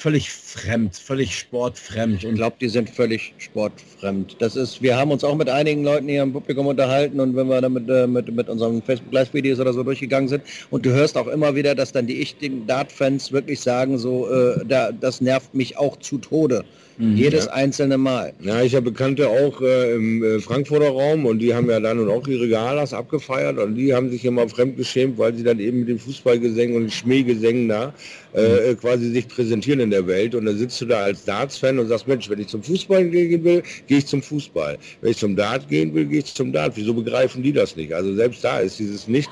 völlig 0.00 0.30
fremd, 0.30 0.96
völlig 0.96 1.38
sportfremd? 1.38 2.24
Ich 2.24 2.34
glaube, 2.34 2.56
die 2.60 2.68
sind 2.68 2.88
völlig 2.88 3.34
sportfremd. 3.36 4.36
Das 4.38 4.56
ist, 4.56 4.80
wir 4.80 4.96
haben 4.96 5.10
uns 5.10 5.22
auch 5.22 5.36
mit 5.36 5.50
einigen 5.50 5.84
Leuten 5.84 6.08
hier 6.08 6.22
im 6.22 6.32
Publikum 6.32 6.66
unterhalten 6.66 7.20
und 7.20 7.36
wenn 7.36 7.48
wir 7.48 7.60
dann 7.60 7.74
mit, 7.74 7.88
äh, 7.88 8.06
mit, 8.06 8.34
mit 8.34 8.48
unseren 8.48 8.82
Facebook 8.82 9.12
Live-Videos 9.12 9.60
oder 9.60 9.72
so 9.72 9.82
durchgegangen 9.82 10.28
sind 10.28 10.42
und 10.70 10.86
du 10.86 10.90
hörst 10.90 11.18
auch 11.18 11.28
immer 11.28 11.54
wieder, 11.54 11.74
dass 11.74 11.92
dann 11.92 12.06
die 12.06 12.22
echten 12.22 12.66
Dart-Fans 12.66 13.30
wirklich 13.30 13.60
sagen, 13.60 13.98
so, 13.98 14.30
äh, 14.30 14.64
da, 14.66 14.90
das 14.90 15.20
nervt 15.20 15.54
mich 15.54 15.76
auch 15.76 15.98
zu 15.98 16.16
Tode. 16.18 16.64
Jedes 16.98 17.48
einzelne 17.48 17.96
Mal. 17.96 18.34
Ja, 18.40 18.62
ich 18.62 18.74
habe 18.74 18.90
Bekannte 18.90 19.28
auch 19.28 19.62
äh, 19.62 19.94
im 19.94 20.22
äh, 20.22 20.38
Frankfurter 20.40 20.90
Raum 20.90 21.24
und 21.24 21.38
die 21.38 21.54
haben 21.54 21.70
ja 21.70 21.80
dann 21.80 21.98
und 21.98 22.10
auch 22.10 22.26
ihre 22.28 22.46
Galas 22.48 22.92
abgefeiert 22.92 23.58
und 23.58 23.74
die 23.74 23.94
haben 23.94 24.10
sich 24.10 24.24
immer 24.24 24.46
fremdgeschämt, 24.48 25.16
weil 25.16 25.34
sie 25.34 25.42
dann 25.42 25.60
eben 25.60 25.80
mit 25.80 25.88
den 25.88 25.98
Fußballgesängen 25.98 26.76
und 26.76 26.92
Schmähgesängen 26.92 27.68
da 27.68 27.94
äh, 28.32 28.74
quasi 28.74 29.10
sich 29.10 29.28
präsentieren 29.28 29.80
in 29.80 29.90
der 29.90 30.06
Welt 30.06 30.34
und 30.34 30.44
dann 30.44 30.58
sitzt 30.58 30.80
du 30.82 30.86
da 30.86 31.00
als 31.04 31.24
Darts-Fan 31.24 31.78
und 31.78 31.88
sagst, 31.88 32.06
Mensch, 32.06 32.28
wenn 32.28 32.40
ich 32.40 32.48
zum 32.48 32.62
Fußball 32.62 33.08
gehen 33.08 33.44
will, 33.44 33.62
gehe 33.86 33.98
ich 33.98 34.06
zum 34.06 34.22
Fußball. 34.22 34.76
Wenn 35.00 35.10
ich 35.10 35.16
zum 35.16 35.36
Dart 35.36 35.68
gehen 35.68 35.94
will, 35.94 36.04
gehe 36.04 36.18
ich 36.18 36.34
zum 36.34 36.52
Dart. 36.52 36.72
Wieso 36.76 36.92
begreifen 36.92 37.42
die 37.42 37.52
das 37.52 37.76
nicht? 37.76 37.92
Also 37.94 38.14
selbst 38.14 38.44
da 38.44 38.60
ist 38.60 38.78
dieses 38.78 39.08
nicht 39.08 39.30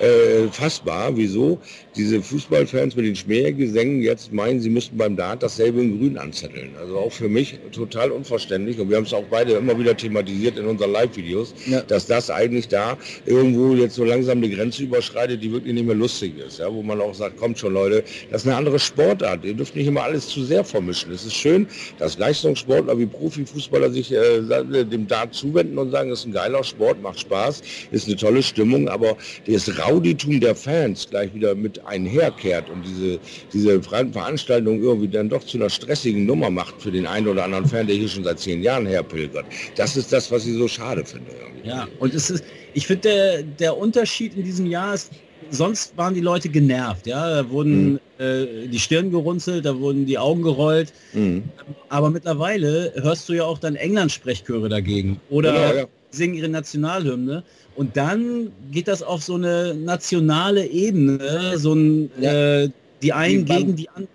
äh, 0.00 0.48
fassbar, 0.50 1.16
wieso 1.16 1.58
diese 1.96 2.22
Fußballfans 2.22 2.94
mit 2.96 3.06
den 3.06 3.16
Schmähgesängen 3.16 4.02
jetzt 4.02 4.32
meinen, 4.32 4.60
sie 4.60 4.68
müssten 4.68 4.96
beim 4.98 5.16
Dart 5.16 5.42
dasselbe 5.42 5.80
in 5.80 5.98
Grün 5.98 6.18
anzetteln. 6.18 6.70
Also 6.78 6.98
auch 6.98 7.12
für 7.12 7.28
mich 7.28 7.58
total 7.72 8.10
unverständlich 8.10 8.78
und 8.78 8.90
wir 8.90 8.96
haben 8.98 9.04
es 9.04 9.14
auch 9.14 9.24
beide 9.30 9.52
immer 9.54 9.78
wieder 9.78 9.96
thematisiert 9.96 10.58
in 10.58 10.66
unseren 10.66 10.92
Live-Videos, 10.92 11.54
Ja. 11.66 11.80
dass 11.82 12.06
das 12.06 12.30
eigentlich 12.30 12.68
da 12.68 12.98
irgendwo 13.24 13.74
jetzt 13.74 13.94
so 13.94 14.04
langsam 14.04 14.38
eine 14.38 14.50
Grenze 14.50 14.82
überschreitet, 14.82 15.42
die 15.42 15.50
wirklich 15.52 15.72
nicht 15.74 15.86
mehr 15.86 15.94
lustig 15.96 16.34
ist. 16.38 16.58
Ja, 16.58 16.72
wo 16.72 16.82
man 16.82 17.00
auch 17.00 17.14
sagt, 17.14 17.38
kommt 17.38 17.58
schon 17.58 17.72
Leute, 17.72 18.04
das 18.30 18.42
ist 18.42 18.48
eine 18.48 18.56
andere 18.56 18.78
Sportart. 18.78 19.44
Ihr 19.44 19.54
dürft 19.54 19.74
nicht 19.74 19.86
immer 19.86 20.02
alles 20.02 20.28
zu 20.28 20.44
sehr 20.44 20.64
vermischen. 20.64 21.12
Es 21.12 21.24
ist 21.24 21.34
schön, 21.34 21.66
dass 21.98 22.18
Leistungssportler 22.18 22.98
wie 22.98 23.06
Profifußballer 23.06 23.90
sich 23.90 24.12
äh, 24.12 24.40
dem 24.84 25.06
Dart 25.06 25.32
zuwenden 25.34 25.78
und 25.78 25.90
sagen, 25.90 26.10
das 26.10 26.20
ist 26.20 26.26
ein 26.26 26.32
geiler 26.32 26.62
Sport, 26.62 27.00
macht 27.02 27.20
Spaß, 27.20 27.62
ist 27.90 28.06
eine 28.06 28.16
tolle 28.16 28.42
Stimmung, 28.42 28.88
aber 28.88 29.16
das 29.46 29.78
Rowditum 29.88 30.40
der 30.40 30.54
Fans 30.54 31.06
gleich 31.08 31.34
wieder 31.34 31.54
mit 31.54 31.84
einherkehrt 31.86 32.68
und 32.70 32.82
diese, 32.86 33.18
diese 33.52 33.82
Ver- 33.82 34.06
Veranstaltung 34.12 34.82
irgendwie 34.82 35.08
dann 35.08 35.28
doch 35.28 35.44
zu 35.44 35.56
einer 35.58 35.70
stressigen 35.70 36.26
Nummer 36.26 36.50
macht 36.50 36.80
für 36.80 36.90
den 36.90 37.06
einen 37.06 37.28
oder 37.28 37.44
anderen 37.44 37.66
Fan, 37.66 37.86
der 37.86 37.96
hier 37.96 38.08
schon 38.08 38.24
seit 38.24 38.38
zehn 38.40 38.62
Jahren 38.62 38.86
herpilgert. 38.86 39.46
Das 39.76 39.96
ist 39.96 40.12
das, 40.12 40.30
was 40.30 40.46
ich 40.46 40.54
so 40.54 40.68
schade 40.68 41.04
finde. 41.04 41.30
Irgendwie. 41.40 41.68
Ja, 41.68 41.86
und 41.98 42.14
es 42.14 42.30
ist, 42.30 42.44
ich 42.74 42.86
finde, 42.86 43.02
der, 43.02 43.42
der 43.42 43.76
Unterschied 43.76 44.34
in 44.36 44.44
diesem 44.44 44.66
Jahr 44.66 44.94
ist, 44.94 45.10
sonst 45.50 45.96
waren 45.96 46.14
die 46.14 46.20
Leute 46.20 46.48
genervt, 46.48 47.06
ja, 47.06 47.42
da 47.42 47.50
wurden 47.50 48.00
äh, 48.18 48.66
die 48.66 48.78
Stirn 48.78 49.10
gerunzelt, 49.10 49.64
da 49.64 49.78
wurden 49.78 50.04
die 50.06 50.18
Augen 50.18 50.42
gerollt, 50.42 50.92
Mhm. 51.12 51.44
aber 51.88 52.10
mittlerweile 52.10 52.92
hörst 52.96 53.28
du 53.28 53.34
ja 53.34 53.44
auch 53.44 53.58
dann 53.58 53.76
England-Sprechchöre 53.76 54.68
dagegen 54.68 55.20
oder 55.30 55.52
Genau, 55.52 55.74
ja. 55.82 55.84
singen 56.10 56.34
ihre 56.34 56.48
Nationalhymne 56.48 57.44
und 57.76 57.96
dann 57.96 58.52
geht 58.72 58.88
das 58.88 59.02
auf 59.02 59.22
so 59.22 59.34
eine 59.34 59.74
nationale 59.74 60.66
Ebene, 60.66 61.56
so 61.58 61.74
ein, 61.74 62.10
äh, 62.22 62.68
die 63.02 63.12
einen 63.12 63.44
beim- 63.44 63.58
gegen 63.58 63.76
die 63.76 63.88
anderen 63.90 64.08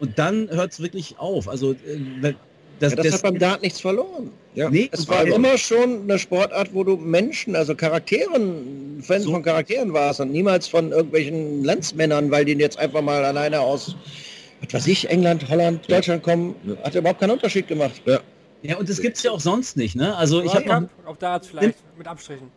und 0.00 0.18
dann 0.18 0.48
hört 0.50 0.72
es 0.72 0.80
wirklich 0.80 1.18
auf. 1.18 1.48
Also 1.48 1.72
äh, 1.72 1.76
das, 2.22 2.92
Ja, 2.92 2.96
das, 2.96 3.06
das, 3.06 3.14
hat 3.14 3.22
beim 3.22 3.38
Dart 3.38 3.62
nichts 3.62 3.80
verloren. 3.80 4.30
Ja. 4.54 4.70
nee, 4.70 4.88
Es 4.92 5.08
war 5.08 5.26
immer 5.26 5.56
schon 5.58 6.02
eine 6.02 6.18
Sportart, 6.18 6.72
wo 6.74 6.84
du 6.84 6.96
Menschen, 6.96 7.56
also 7.56 7.74
Charakteren, 7.74 9.00
Fans 9.02 9.24
So. 9.24 9.32
von 9.32 9.42
Charakteren 9.42 9.92
warst 9.92 10.20
und 10.20 10.30
niemals 10.30 10.68
von 10.68 10.92
irgendwelchen 10.92 11.64
Landsmännern, 11.64 12.30
weil 12.30 12.44
die 12.44 12.52
jetzt 12.52 12.78
einfach 12.78 13.02
mal 13.02 13.24
alleine 13.24 13.60
aus, 13.60 13.96
was 14.62 14.74
weiß 14.74 14.86
ich, 14.88 15.08
England, 15.10 15.48
Holland, 15.48 15.90
Deutschland 15.90 16.22
kommen, 16.22 16.54
hat 16.84 16.94
überhaupt 16.94 17.20
keinen 17.20 17.30
Unterschied 17.32 17.66
gemacht. 17.68 18.00
Ja. 18.04 18.20
ja, 18.62 18.76
und 18.76 18.88
das 18.88 19.00
gibt's 19.00 19.22
ja 19.22 19.30
auch 19.32 19.40
sonst 19.40 19.76
nicht, 19.76 19.96
ne? 19.96 20.16
Also 20.16 20.42
ich 20.42 20.54
habe 20.54 20.88
auch 21.06 21.16
da 21.16 21.40
vielleicht 21.40 21.78
mit 21.96 22.06
Abstrichen. 22.06 22.48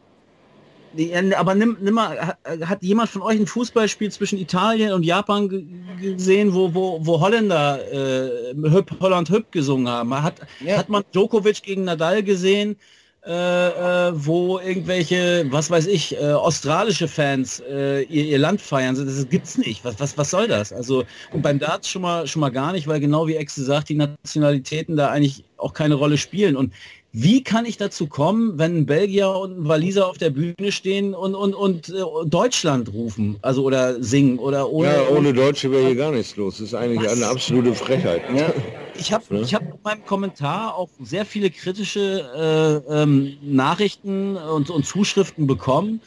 Äh, 0.98 1.34
Aber 1.36 1.56
nimm, 1.56 1.78
nimm 1.82 1.94
mal, 1.94 2.20
hat, 2.20 2.38
hat 2.66 2.84
jemand 2.84 3.10
von 3.10 3.22
euch 3.22 3.40
ein 3.40 3.48
Fußballspiel 3.48 4.12
zwischen 4.12 4.38
Italien 4.40 4.94
und 4.94 5.04
Japan 5.04 5.50
ge- 5.50 5.66
gesehen, 6.02 6.54
wo, 6.54 6.74
wo, 6.74 7.00
wo 7.06 7.20
Holländer 7.20 7.80
äh, 7.92 8.54
Hüpp, 8.56 9.00
Holland 9.00 9.30
Hüpp 9.30 9.52
gesungen 9.52 9.88
haben? 9.90 10.22
Hat, 10.22 10.36
Ja. 10.66 10.78
hat 10.78 10.90
man 10.90 11.04
Djokovic 11.14 11.64
gegen 11.64 11.84
Nadal 11.86 12.24
gesehen? 12.24 12.78
äh, 13.24 14.08
äh, 14.08 14.12
wo 14.16 14.58
irgendwelche, 14.58 15.46
was 15.52 15.70
weiß 15.70 15.86
ich, 15.86 16.18
äh, 16.20 16.32
australische 16.32 17.08
Fans 17.08 17.62
äh, 17.70 18.02
ihr, 18.04 18.26
ihr 18.26 18.40
Land 18.40 18.62
feiern. 18.62 18.96
Das 18.96 19.30
gibt's 19.30 19.60
nicht. 19.60 19.86
Was, 19.86 20.00
was, 20.00 20.18
was 20.18 20.32
soll 20.32 20.48
das? 20.48 20.74
Also 20.74 21.04
und 21.32 21.44
beim 21.44 21.60
Darts 21.60 21.88
schon 21.88 22.02
mal 22.02 22.26
schon 22.26 22.40
mal 22.40 22.50
gar 22.50 22.72
nicht, 22.72 22.88
weil 22.88 23.00
genau 23.00 23.28
wie 23.28 23.36
Exe 23.36 23.64
sagt, 23.64 23.90
die 23.90 23.96
Nationalitäten 23.96 24.96
da 24.98 25.10
eigentlich 25.10 25.44
auch 25.58 25.74
keine 25.74 25.96
Rolle 25.96 26.18
spielen. 26.18 26.56
Und 26.56 26.74
wie 27.14 27.44
kann 27.44 27.66
ich 27.66 27.78
dazu 27.78 28.08
kommen, 28.08 28.58
wenn 28.58 28.78
ein 28.78 28.86
Belgier 28.86 29.30
und 29.32 29.60
ein 29.60 29.68
Waliser 29.68 30.08
auf 30.08 30.18
der 30.18 30.30
Bühne 30.30 30.72
stehen 30.72 31.14
und, 31.14 31.36
und, 31.36 31.54
und 31.54 31.90
äh, 31.90 32.02
Deutschland 32.26 32.94
rufen, 32.94 33.38
also 33.42 33.64
oder 33.64 34.02
singen 34.02 34.40
oder 34.40 34.70
ohne... 34.70 34.88
Ja, 34.88 35.10
ohne 35.10 35.34
Deutsche 35.34 35.70
wäre 35.72 35.88
hier 35.88 35.96
gar 35.96 36.12
nichts 36.12 36.38
los. 36.38 36.58
Das 36.58 36.68
ist 36.68 36.74
eigentlich 36.74 37.04
Was? 37.10 37.18
eine 37.18 37.28
absolute 37.28 37.74
Frechheit. 37.74 38.22
Ja. 38.36 38.54
Ich 38.94 39.12
habe 39.12 39.40
ich 39.40 39.56
hab 39.56 39.64
in 39.64 39.80
meinem 39.84 40.06
Kommentar 40.06 40.76
auch 40.76 40.90
sehr 41.02 41.26
viele 41.26 41.50
kritische 41.50 42.84
äh, 42.88 42.94
ähm, 43.02 43.36
Nachrichten 43.42 44.36
und, 44.36 44.70
und 44.70 44.86
Zuschriften 44.86 45.48
bekommen. 45.48 46.02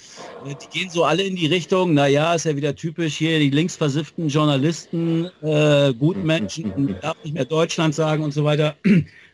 Äh, 0.46 0.54
Die 0.54 0.78
gehen 0.78 0.90
so 0.90 1.02
alle 1.02 1.24
in 1.24 1.34
die 1.34 1.46
Richtung, 1.46 1.94
naja, 1.94 2.34
ist 2.34 2.44
ja 2.44 2.54
wieder 2.54 2.76
typisch 2.76 3.16
hier, 3.16 3.40
die 3.40 3.50
linksversifften 3.50 4.28
Journalisten, 4.28 5.28
äh, 5.42 5.92
Gutmenschen, 5.94 6.94
darf 7.02 7.16
nicht 7.24 7.34
mehr 7.34 7.46
Deutschland 7.46 7.96
sagen 7.96 8.22
und 8.22 8.32
so 8.32 8.44
weiter. 8.44 8.76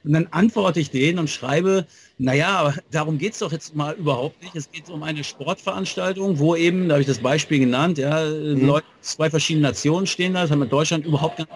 Und 0.04 0.14
dann 0.14 0.28
antworte 0.30 0.80
ich 0.80 0.90
denen 0.90 1.18
und 1.18 1.28
schreibe, 1.28 1.86
naja, 2.18 2.74
darum 2.90 3.18
geht 3.18 3.34
es 3.34 3.40
doch 3.40 3.52
jetzt 3.52 3.74
mal 3.74 3.94
überhaupt 3.94 4.42
nicht. 4.42 4.56
Es 4.56 4.70
geht 4.70 4.88
um 4.88 5.02
eine 5.02 5.22
Sportveranstaltung, 5.22 6.38
wo 6.38 6.56
eben, 6.56 6.88
da 6.88 6.94
habe 6.94 7.02
ich 7.02 7.06
das 7.06 7.18
Beispiel 7.18 7.58
genannt, 7.58 7.98
ja, 7.98 8.24
Leute 8.24 8.86
aus 9.00 9.12
zwei 9.16 9.28
verschiedenen 9.28 9.64
Nationen 9.64 10.06
stehen 10.06 10.34
da, 10.34 10.42
das 10.42 10.50
hat 10.50 10.58
mit 10.58 10.72
Deutschland 10.72 11.04
überhaupt 11.04 11.36
gar 11.38 11.46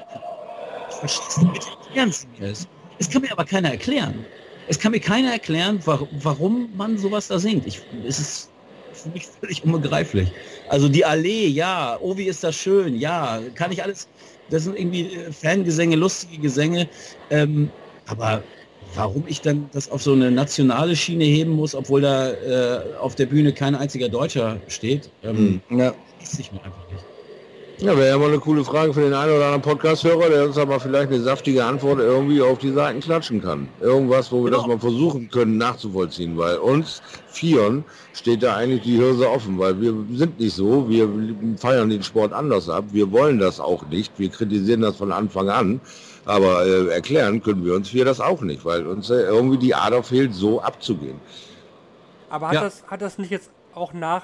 ich 0.91 0.97
verstehe 0.97 1.27
es 1.29 1.39
nicht. 1.39 1.53
Bitte 1.53 1.67
erklären 1.87 2.13
Sie 2.13 2.27
mir 2.39 2.51
es. 2.51 2.69
Es 2.99 3.11
kann 3.11 3.23
mir 3.23 3.33
aber 3.33 3.45
keiner 3.45 3.71
erklären. 3.71 4.25
Es 4.69 4.79
kann 4.79 4.93
mir 4.93 5.01
keiner 5.01 5.33
erklären, 5.33 5.81
wa 5.85 6.07
warum 6.13 6.71
man 6.77 6.97
sowas 6.99 7.29
da 7.29 7.39
singt. 7.39 7.67
Ich, 7.67 7.81
es 8.07 8.19
ist 8.19 8.51
für 8.93 9.09
mich 9.11 9.27
völlig 9.27 9.65
unbegreiflich. 9.65 10.31
Also 10.69 10.89
die 10.89 11.05
Allee, 11.05 11.47
ja, 11.49 11.99
oh, 12.01 12.17
wie 12.17 12.25
ist 12.25 12.45
das 12.45 12.55
schön, 12.55 12.97
ja, 12.97 13.41
kann 13.55 13.73
ich 13.73 13.83
alles, 13.83 14.09
das 14.51 14.65
sind 14.65 14.79
irgendwie 14.79 15.15
äh, 15.15 15.33
Fangesänge, 15.33 15.97
lustige 15.97 16.39
Gesänge, 16.39 16.89
ähm, 17.31 17.71
aber 18.07 18.43
warum 18.95 19.25
ich 19.27 19.40
dann 19.40 19.69
das 19.73 19.90
auf 19.90 20.03
so 20.03 20.12
eine 20.12 20.31
nationale 20.31 20.95
Schiene 20.97 21.25
heben 21.25 21.53
muss, 21.53 21.75
obwohl 21.75 22.01
da 22.03 22.31
äh, 22.31 22.81
auf 23.01 23.14
der 23.14 23.27
Bühne 23.27 23.53
kein 23.53 23.75
einziger 23.75 24.09
Deutscher 24.09 24.59
steht, 24.69 25.11
ähm, 25.23 25.61
Ja. 25.71 25.93
ist 26.23 26.37
sich 26.37 26.53
mir 26.53 26.59
einfach 26.64 26.88
nicht. 26.90 27.05
Ja, 27.81 27.97
wäre 27.99 28.11
ja 28.11 28.19
mal 28.19 28.29
eine 28.29 28.38
coole 28.38 28.64
Frage 28.64 28.95
für 28.95 29.01
den 29.01 29.12
einen 29.14 29.33
oder 29.33 29.47
anderen 29.47 29.62
Podcast-Hörer, 29.62 30.29
der 30.31 30.45
uns 30.45 30.57
aber 30.57 30.79
vielleicht 30.79 31.09
eine 31.09 31.21
saftige 31.21 31.64
Antwort 31.64 31.99
irgendwie 31.99 32.40
auf 32.40 32.59
die 32.59 32.71
Seiten 32.73 33.01
klatschen 33.01 33.43
kann. 33.43 33.67
Irgendwas, 33.81 34.31
wo 34.31 34.45
wir 34.45 34.53
Genau. 34.53 34.59
das 34.59 34.67
mal 34.69 34.79
versuchen 34.79 35.29
können 35.29 35.59
nachzuvollziehen, 35.59 36.38
weil 36.38 36.59
uns 36.59 37.03
Vieren 37.27 37.83
steht 38.12 38.45
da 38.45 38.55
eigentlich 38.55 38.83
die 38.83 38.97
Hirse 38.97 39.29
offen, 39.29 39.59
weil 39.59 39.81
wir 39.81 39.93
sind 40.12 40.38
nicht 40.38 40.55
so, 40.55 40.88
wir 40.88 41.09
feiern 41.59 41.90
den 41.90 42.05
Sport 42.05 42.33
anders 42.33 42.69
ab, 42.69 42.85
wir 42.93 43.11
wollen 43.11 43.40
das 43.40 43.59
auch 43.59 43.85
nicht, 43.88 44.12
wir 44.19 44.29
kritisieren 44.29 44.83
das 44.83 44.95
von 44.97 45.11
Anfang 45.11 45.49
an, 45.49 45.81
aber 46.27 46.65
äh, 46.67 46.89
erklären 46.89 47.43
können 47.43 47.65
wir 47.65 47.75
uns 47.75 47.89
Vier 47.91 48.05
das 48.05 48.21
auch 48.21 48.41
nicht, 48.41 48.65
weil 48.65 48.87
uns 48.87 49.11
äh, 49.11 49.15
irgendwie 49.23 49.59
die 49.59 49.75
Ader 49.75 50.03
fehlt, 50.03 50.35
so 50.35 50.61
abzugehen. 50.63 51.21
Aber 52.31 52.49
hat, 52.49 52.55
Ja. 52.55 52.61
das, 52.63 52.83
hat 52.89 53.01
das 53.03 53.19
nicht 53.19 53.31
jetzt 53.31 53.51
auch 53.75 53.93
nach, 53.93 54.23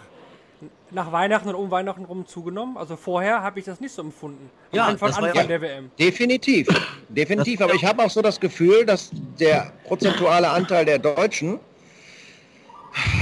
nach 0.91 1.13
Weihnachten 1.13 1.49
und 1.49 1.55
um 1.55 1.71
Weihnachten 1.71 2.05
rum 2.05 2.27
zugenommen? 2.27 2.77
Also 2.77 2.97
vorher 2.97 3.43
habe 3.43 3.59
ich 3.59 3.65
das 3.65 3.81
nicht 3.81 3.93
so 3.93 4.03
empfunden. 4.03 4.51
Am 4.73 4.77
Ja, 4.77 4.85
Anfang, 4.87 5.09
das 5.11 5.19
war 5.21 5.25
Anfang 5.29 5.43
ja- 5.43 5.49
der 5.49 5.61
WM. 5.63 5.91
Definitiv, 5.99 6.67
definitiv. 7.09 7.59
Das- 7.59 7.69
Aber 7.69 7.75
ich 7.75 7.85
habe 7.85 8.03
auch 8.03 8.11
so 8.11 8.23
das 8.23 8.41
Gefühl, 8.41 8.85
dass 8.87 9.11
der 9.39 9.73
prozentuale 9.87 10.49
Anteil 10.51 10.85
der 10.85 10.99
Deutschen, 10.99 11.61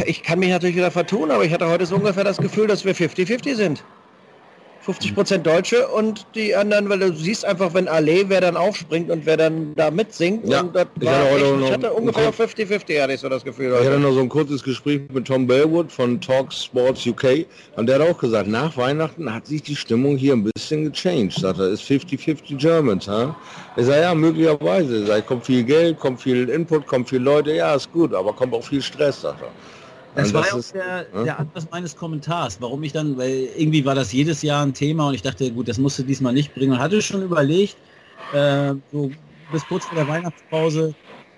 ich 0.06 0.22
kann 0.22 0.38
mich 0.38 0.48
natürlich 0.50 0.76
wieder 0.76 0.90
vertun, 0.90 1.30
aber 1.30 1.44
ich 1.44 1.52
hatte 1.52 1.68
heute 1.68 1.84
so 1.84 1.96
ungefähr 1.96 2.24
das 2.24 2.38
Gefühl, 2.38 2.66
dass 2.66 2.84
wir 2.84 2.94
50-50 2.94 3.54
sind. 3.54 3.84
50 4.88 5.14
Prozent 5.14 5.46
Deutsche 5.46 5.86
und 5.86 6.24
die 6.34 6.54
anderen, 6.54 6.88
weil 6.88 7.00
du 7.00 7.12
siehst 7.12 7.44
einfach, 7.44 7.74
wenn 7.74 7.88
Allee, 7.88 8.24
wer 8.28 8.40
dann 8.40 8.56
aufspringt 8.56 9.10
und 9.10 9.26
wer 9.26 9.36
dann 9.36 9.74
da 9.76 9.90
mitsingt. 9.90 10.48
Ja, 10.48 10.62
und 10.62 10.74
das 10.74 10.86
ich 10.98 11.04
war 11.04 11.14
hatte 11.14 11.30
heute 11.30 11.44
echt, 11.44 11.64
ich 11.64 11.72
hatte 11.72 11.92
ungefähr 11.92 12.24
Kopf- 12.24 12.40
50-50, 12.40 13.02
hatte 13.02 13.12
ich 13.12 13.20
so 13.20 13.28
das 13.28 13.44
Gefühl. 13.44 13.66
Ich 13.66 13.80
hatte 13.80 13.90
Heute. 13.90 14.00
noch 14.00 14.12
so 14.12 14.20
ein 14.20 14.30
kurzes 14.30 14.62
Gespräch 14.62 15.02
mit 15.12 15.26
Tom 15.26 15.46
Bellwood 15.46 15.92
von 15.92 16.18
Talk 16.22 16.54
Sports 16.54 17.06
UK 17.06 17.44
und 17.76 17.86
der 17.86 17.98
hat 17.98 18.08
auch 18.08 18.16
gesagt, 18.16 18.48
nach 18.48 18.78
Weihnachten 18.78 19.34
hat 19.34 19.46
sich 19.46 19.62
die 19.62 19.76
Stimmung 19.76 20.16
hier 20.16 20.32
ein 20.32 20.44
bisschen 20.44 20.90
gechanged. 20.90 21.34
Sagt 21.38 21.58
er, 21.58 21.68
ist 21.68 21.82
50-50 21.82 22.56
Germans, 22.56 23.06
ha? 23.06 23.36
Ich 23.76 23.84
sage, 23.84 24.00
ja, 24.00 24.14
möglicherweise. 24.14 25.02
Ich 25.02 25.06
sag, 25.06 25.26
kommt 25.26 25.44
viel 25.44 25.64
Geld, 25.64 26.00
kommt 26.00 26.22
viel 26.22 26.48
Input, 26.48 26.86
kommt 26.86 27.10
viel 27.10 27.20
Leute, 27.20 27.52
ja, 27.52 27.74
ist 27.74 27.92
gut, 27.92 28.14
aber 28.14 28.32
kommt 28.32 28.54
auch 28.54 28.64
viel 28.64 28.80
Stress, 28.80 29.20
sagt 29.20 29.42
er. 29.42 29.50
Das 30.18 30.34
war 30.34 30.46
ja 30.46 30.54
auch 30.54 30.62
der, 30.72 31.06
ja? 31.14 31.24
der 31.24 31.38
Anlass 31.38 31.68
meines 31.70 31.96
Kommentars, 31.96 32.60
warum 32.60 32.82
ich 32.82 32.92
dann, 32.92 33.16
weil 33.16 33.48
irgendwie 33.56 33.84
war 33.84 33.94
das 33.94 34.12
jedes 34.12 34.42
Jahr 34.42 34.64
ein 34.64 34.74
Thema 34.74 35.08
und 35.08 35.14
ich 35.14 35.22
dachte, 35.22 35.50
gut, 35.52 35.68
das 35.68 35.78
musst 35.78 35.98
du 35.98 36.02
diesmal 36.02 36.32
nicht 36.32 36.54
bringen 36.54 36.72
und 36.72 36.78
hatte 36.78 37.00
schon 37.02 37.22
überlegt, 37.22 37.76
äh, 38.32 38.74
so 38.90 39.12
bis 39.50 39.66
kurz 39.66 39.86
vor 39.86 39.96
der 39.96 40.06
Weihnachtspause, 40.08 40.94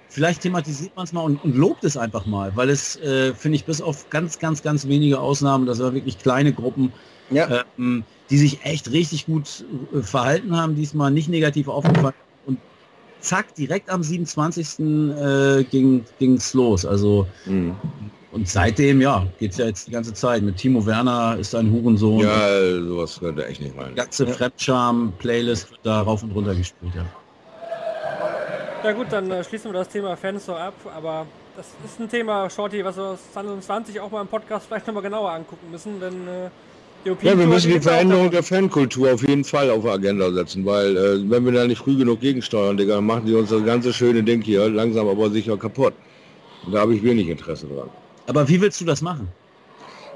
vielleicht 0.09 0.43
thematisiert 0.43 0.97
man 0.97 1.05
es 1.05 1.13
mal 1.13 1.21
und, 1.21 1.43
und 1.45 1.55
lobt 1.55 1.85
es 1.85 1.97
einfach 1.97 2.27
mal, 2.27 2.57
weil 2.57 2.71
es, 2.71 2.97
äh, 2.97 3.35
finde 3.35 3.57
ich, 3.57 3.65
bis 3.65 3.81
auf 3.81 4.09
ganz, 4.11 4.39
ganz, 4.39 4.63
ganz 4.63 4.89
wenige 4.89 5.21
Ausnahmen, 5.21 5.67
das 5.67 5.79
waren 5.79 5.95
wirklich 5.95 6.19
kleine 6.19 6.53
Gruppen, 6.53 6.93
Ja. 7.31 7.65
ähm, 7.79 8.05
die 8.31 8.39
sich 8.39 8.65
echt 8.65 8.91
richtig 8.91 9.27
gut 9.27 9.65
äh, 9.95 10.03
verhalten 10.03 10.57
haben, 10.57 10.75
diesmal 10.75 11.11
nicht 11.11 11.29
negativ 11.29 11.69
aufgefallen 11.69 12.15
und 12.47 12.59
zack, 13.21 13.55
direkt 13.55 13.91
am 13.91 14.03
27. 14.03 14.81
Äh, 14.81 15.65
ging 15.65 16.05
es 16.21 16.55
los. 16.55 16.85
Also 16.85 17.27
Mhm. 17.47 17.77
Und 18.33 18.49
seitdem, 18.49 19.01
ja, 19.01 19.27
geht's 19.39 19.57
ja 19.57 19.67
jetzt 19.67 19.89
die 19.89 19.91
ganze 19.91 20.15
Zeit. 20.15 20.43
Mit 20.43 20.57
Timo 20.57 20.85
Werner 20.87 21.37
ist 21.39 21.55
ein 21.55 21.71
Hurensohn. 21.73 22.21
Ja, 22.21 22.81
sowas 22.81 23.19
könnte 23.19 23.47
echt 23.47 23.61
nicht 23.61 23.77
rein. 23.77 23.91
Die 23.91 23.97
ganze 23.97 24.27
Fremdscham-Playlist 24.27 25.71
wird 25.71 25.81
da 25.83 26.03
rauf 26.03 26.23
und 26.23 26.31
runter 26.33 26.55
gespielt, 26.55 26.93
ja. 26.95 27.05
Ja 28.83 28.93
gut, 28.93 29.09
dann 29.11 29.31
äh, 29.31 29.45
schließen 29.45 29.71
wir 29.73 29.79
das 29.79 29.89
Thema 29.89 30.17
Fans 30.17 30.47
so 30.47 30.55
ab, 30.55 30.75
aber 30.97 31.27
das 31.57 31.67
ist 31.85 32.01
ein 32.01 32.09
Thema, 32.09 32.49
Shorty, 32.49 32.83
was 32.85 32.97
wir 32.97 33.19
2020 33.33 34.01
auch 34.01 34.11
mal 34.11 34.23
im 34.23 34.29
Podcast 34.29 34.67
vielleicht 34.67 34.87
nochmal 34.87 35.03
genauer 35.03 35.33
angucken 35.33 35.71
müssen, 35.71 36.01
denn 36.01 36.27
äh, 36.27 36.49
die 37.05 37.11
Ja, 37.23 37.33
European 37.33 37.39
wir 37.39 37.45
Tour, 37.45 37.55
müssen 37.55 37.73
die 37.73 37.81
Veränderung 37.81 38.31
der 38.31 38.43
Fankultur 38.43 39.13
auf 39.13 39.27
jeden 39.27 39.45
Fall 39.45 39.69
auf 39.71 39.83
die 39.83 39.91
Agenda 39.91 40.31
setzen, 40.33 40.65
weil 40.65 40.97
äh, 40.97 41.31
wenn 41.31 41.45
wir 41.45 41.53
da 41.53 41.67
nicht 41.67 41.79
früh 41.79 41.97
genug 41.97 42.21
gegensteuern, 42.21 42.77
Digga, 42.79 42.95
dann 42.95 43.07
machen 43.07 43.27
die 43.27 43.35
uns 43.35 43.51
das 43.51 43.65
ganze 43.65 43.93
schöne 43.93 44.23
Ding 44.23 44.41
hier 44.41 44.69
langsam 44.71 45.09
aber 45.09 45.29
sicher 45.31 45.59
kaputt. 45.59 45.93
Und 46.65 46.73
da 46.73 46.81
habe 46.81 46.95
ich 46.95 47.03
wenig 47.03 47.29
Interesse 47.29 47.67
dran. 47.67 47.91
Aber 48.31 48.49
wie 48.49 48.61
willst 48.61 48.81
du 48.81 48.85
das 48.85 49.03
machen? 49.03 49.27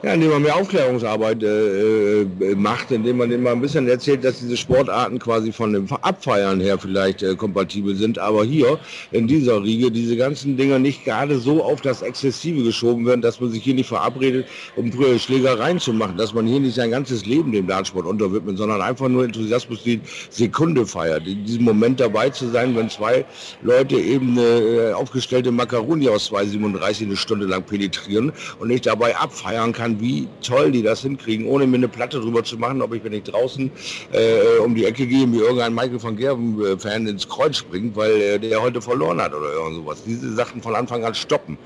Ja, 0.02 0.12
indem 0.12 0.30
man 0.30 0.42
mehr 0.42 0.56
Aufklärungsarbeit 0.56 1.42
äh, 1.42 2.20
äh, 2.22 2.54
macht, 2.56 2.90
indem 2.90 3.16
man 3.16 3.42
mal 3.42 3.52
ein 3.52 3.60
bisschen 3.60 3.88
erzählt, 3.88 4.22
dass 4.22 4.38
diese 4.38 4.56
Sportarten 4.56 5.18
quasi 5.18 5.50
von 5.50 5.72
dem 5.72 5.90
Abfeiern 5.90 6.60
her 6.60 6.78
vielleicht 6.78 7.22
äh, 7.22 7.34
kompatibel 7.34 7.94
sind, 7.94 8.18
aber 8.18 8.44
hier 8.44 8.78
in 9.12 9.26
dieser 9.26 9.62
Riege 9.62 9.90
diese 9.90 10.16
ganzen 10.16 10.58
Dinger 10.58 10.78
nicht 10.78 11.04
gerade 11.04 11.38
so 11.38 11.62
auf 11.64 11.80
das 11.80 12.02
Exzessive 12.02 12.62
geschoben 12.62 13.06
werden, 13.06 13.22
dass 13.22 13.40
man 13.40 13.50
sich 13.50 13.62
hier 13.62 13.74
nicht 13.74 13.88
verabredet, 13.88 14.46
um 14.76 14.92
früher 14.92 15.18
Schlägereien 15.18 15.80
zu 15.80 15.94
machen, 15.94 16.18
dass 16.18 16.34
man 16.34 16.46
hier 16.46 16.60
nicht 16.60 16.74
sein 16.74 16.90
ganzes 16.90 17.24
Leben 17.24 17.52
dem 17.52 17.66
Dartsport 17.66 18.04
unterwidmet, 18.04 18.58
sondern 18.58 18.82
einfach 18.82 19.08
nur 19.08 19.24
Enthusiasmus 19.24 19.82
die 19.84 20.00
Sekunde 20.28 20.84
feiert, 20.84 21.26
in 21.26 21.44
diesem 21.46 21.64
Moment 21.64 22.00
dabei 22.00 22.28
zu 22.28 22.50
sein, 22.50 22.76
wenn 22.76 22.90
zwei 22.90 23.24
Leute 23.62 23.96
eben 23.96 24.38
eine 24.38 24.42
äh, 24.42 24.92
aufgestellte 24.92 25.50
Makaroni 25.50 26.08
aus 26.10 26.30
2,37 26.30 27.04
eine 27.04 27.16
Stunde 27.16 27.46
lang 27.46 27.62
penetrieren 27.62 28.32
und 28.58 28.68
ich 28.68 28.82
dabei 28.82 29.16
abfeiern 29.16 29.72
kann, 29.72 29.83
wie 30.00 30.28
toll 30.42 30.72
die 30.72 30.82
das 30.82 31.02
hinkriegen, 31.02 31.46
ohne 31.46 31.66
mir 31.66 31.76
eine 31.76 31.88
Platte 31.88 32.20
drüber 32.20 32.42
zu 32.44 32.58
machen, 32.58 32.82
ob 32.82 32.94
ich, 32.94 33.04
wenn 33.04 33.12
ich 33.12 33.24
draußen 33.24 33.70
äh, 34.12 34.58
um 34.58 34.74
die 34.74 34.84
Ecke 34.84 35.06
gehe, 35.06 35.26
mir 35.26 35.42
irgendein 35.42 35.74
Michael 35.74 36.02
van 36.02 36.16
Gerven-Fan 36.16 37.06
ins 37.06 37.28
Kreuz 37.28 37.56
springt, 37.56 37.96
weil 37.96 38.12
äh, 38.20 38.38
der 38.38 38.60
heute 38.60 38.80
verloren 38.80 39.20
hat 39.20 39.34
oder 39.34 39.52
irgend 39.52 39.76
sowas. 39.76 40.02
Diese 40.06 40.34
Sachen 40.34 40.62
von 40.62 40.74
Anfang 40.74 41.04
an 41.04 41.14
stoppen. 41.14 41.58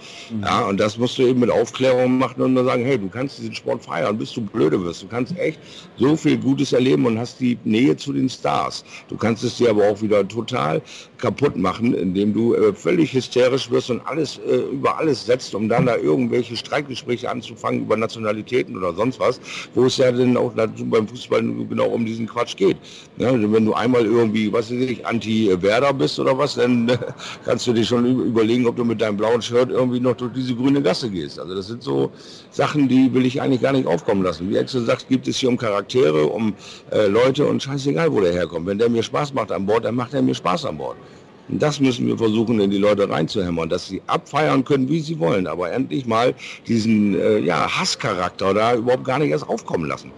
Ja, 0.42 0.66
und 0.66 0.78
das 0.78 0.98
musst 0.98 1.18
du 1.18 1.22
eben 1.22 1.40
mit 1.40 1.50
Aufklärung 1.50 2.18
machen 2.18 2.42
und 2.42 2.54
dann 2.54 2.64
sagen, 2.64 2.84
hey, 2.84 2.98
du 2.98 3.08
kannst 3.08 3.38
diesen 3.38 3.54
Sport 3.54 3.84
feiern, 3.84 4.18
bis 4.18 4.32
du 4.32 4.42
blöde 4.42 4.82
wirst. 4.84 5.02
Du 5.02 5.08
kannst 5.08 5.36
echt 5.38 5.58
so 5.96 6.16
viel 6.16 6.38
Gutes 6.38 6.72
erleben 6.72 7.06
und 7.06 7.18
hast 7.18 7.40
die 7.40 7.58
Nähe 7.64 7.96
zu 7.96 8.12
den 8.12 8.28
Stars. 8.28 8.84
Du 9.08 9.16
kannst 9.16 9.44
es 9.44 9.56
dir 9.56 9.70
aber 9.70 9.88
auch 9.88 10.00
wieder 10.02 10.26
total 10.26 10.82
kaputt 11.18 11.56
machen, 11.56 11.94
indem 11.94 12.32
du 12.32 12.54
äh, 12.54 12.72
völlig 12.72 13.12
hysterisch 13.12 13.70
wirst 13.70 13.90
und 13.90 14.00
alles 14.06 14.38
äh, 14.38 14.56
über 14.56 14.98
alles 14.98 15.26
setzt, 15.26 15.54
um 15.54 15.68
dann 15.68 15.86
da 15.86 15.96
irgendwelche 15.96 16.56
Streitgespräche 16.56 17.30
anzufangen 17.30 17.82
über 17.82 17.96
Nationalitäten 18.08 18.76
oder 18.76 18.94
sonst 18.94 19.20
was, 19.20 19.40
wo 19.74 19.84
es 19.84 19.98
ja 19.98 20.10
dann 20.10 20.36
auch 20.36 20.52
beim 20.54 21.06
Fußball 21.06 21.42
genau 21.68 21.88
um 21.88 22.04
diesen 22.06 22.26
Quatsch 22.26 22.56
geht. 22.56 22.78
Ja, 23.18 23.28
also 23.28 23.52
wenn 23.52 23.66
du 23.66 23.74
einmal 23.74 24.04
irgendwie, 24.06 24.50
was 24.52 24.70
weiß 24.70 24.80
ich, 24.80 25.06
Anti-Werder 25.06 25.92
bist 25.92 26.18
oder 26.18 26.36
was, 26.36 26.54
dann 26.54 26.90
kannst 27.44 27.66
du 27.66 27.72
dir 27.72 27.84
schon 27.84 28.06
überlegen, 28.26 28.66
ob 28.66 28.76
du 28.76 28.84
mit 28.84 29.00
deinem 29.00 29.18
blauen 29.18 29.42
Shirt 29.42 29.70
irgendwie 29.70 30.00
noch 30.00 30.16
durch 30.16 30.32
diese 30.32 30.54
grüne 30.54 30.80
Gasse 30.80 31.10
gehst. 31.10 31.38
Also 31.38 31.54
das 31.54 31.66
sind 31.66 31.82
so 31.82 32.10
Sachen, 32.50 32.88
die 32.88 33.12
will 33.12 33.26
ich 33.26 33.40
eigentlich 33.42 33.60
gar 33.60 33.72
nicht 33.72 33.86
aufkommen 33.86 34.22
lassen. 34.22 34.48
Wie 34.48 34.58
Axel 34.58 34.84
sagt, 34.84 35.08
gibt 35.08 35.28
es 35.28 35.36
hier 35.36 35.50
um 35.50 35.58
Charaktere, 35.58 36.24
um 36.26 36.54
äh, 36.90 37.06
Leute 37.06 37.44
und 37.46 37.62
scheißegal, 37.62 38.10
wo 38.12 38.20
der 38.20 38.32
herkommt. 38.32 38.66
Wenn 38.66 38.78
der 38.78 38.88
mir 38.88 39.02
Spaß 39.02 39.34
macht 39.34 39.52
an 39.52 39.66
Bord, 39.66 39.84
dann 39.84 39.94
macht 39.94 40.14
er 40.14 40.22
mir 40.22 40.34
Spaß 40.34 40.64
an 40.64 40.78
Bord. 40.78 40.96
Und 41.48 41.62
das 41.62 41.80
müssen 41.80 42.06
wir 42.06 42.18
versuchen, 42.18 42.60
in 42.60 42.70
die 42.70 42.78
Leute 42.78 43.08
reinzuhämmern, 43.08 43.68
dass 43.68 43.86
sie 43.86 44.02
abfeiern 44.06 44.64
können, 44.64 44.88
wie 44.88 45.00
sie 45.00 45.18
wollen, 45.18 45.46
aber 45.46 45.72
endlich 45.72 46.06
mal 46.06 46.34
diesen 46.66 47.18
äh, 47.18 47.38
ja, 47.38 47.78
Hasscharakter 47.78 48.52
da 48.52 48.74
überhaupt 48.74 49.04
gar 49.04 49.18
nicht 49.18 49.30
erst 49.30 49.48
aufkommen 49.48 49.86
lassen. 49.86 50.12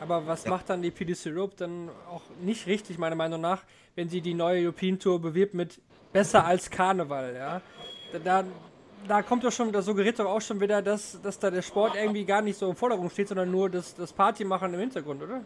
Aber 0.00 0.26
was 0.26 0.46
macht 0.46 0.70
dann 0.70 0.80
die 0.80 0.90
PDC 0.90 1.26
Europe 1.26 1.54
dann 1.56 1.90
auch 2.10 2.22
nicht 2.40 2.66
richtig, 2.66 2.98
meiner 2.98 3.16
Meinung 3.16 3.40
nach, 3.40 3.62
wenn 3.94 4.08
sie 4.08 4.20
die 4.20 4.32
neue 4.32 4.64
European 4.64 4.98
Tour 4.98 5.20
bewirbt 5.20 5.54
mit 5.54 5.80
besser 6.12 6.46
als 6.46 6.70
Karneval, 6.70 7.34
ja? 7.36 7.60
Da, 8.24 8.44
da, 9.06 9.22
kommt 9.22 9.44
doch 9.44 9.52
schon, 9.52 9.70
da 9.70 9.82
suggeriert 9.82 10.18
doch 10.18 10.24
auch 10.24 10.40
schon 10.40 10.60
wieder, 10.60 10.80
dass, 10.80 11.20
dass 11.20 11.38
da 11.38 11.50
der 11.50 11.60
Sport 11.60 11.94
irgendwie 11.94 12.24
gar 12.24 12.40
nicht 12.40 12.58
so 12.58 12.70
im 12.70 12.76
Vordergrund 12.76 13.12
steht, 13.12 13.28
sondern 13.28 13.50
nur 13.50 13.68
das, 13.68 13.94
das 13.94 14.12
Partymachen 14.12 14.72
im 14.72 14.80
Hintergrund, 14.80 15.22
oder? 15.22 15.42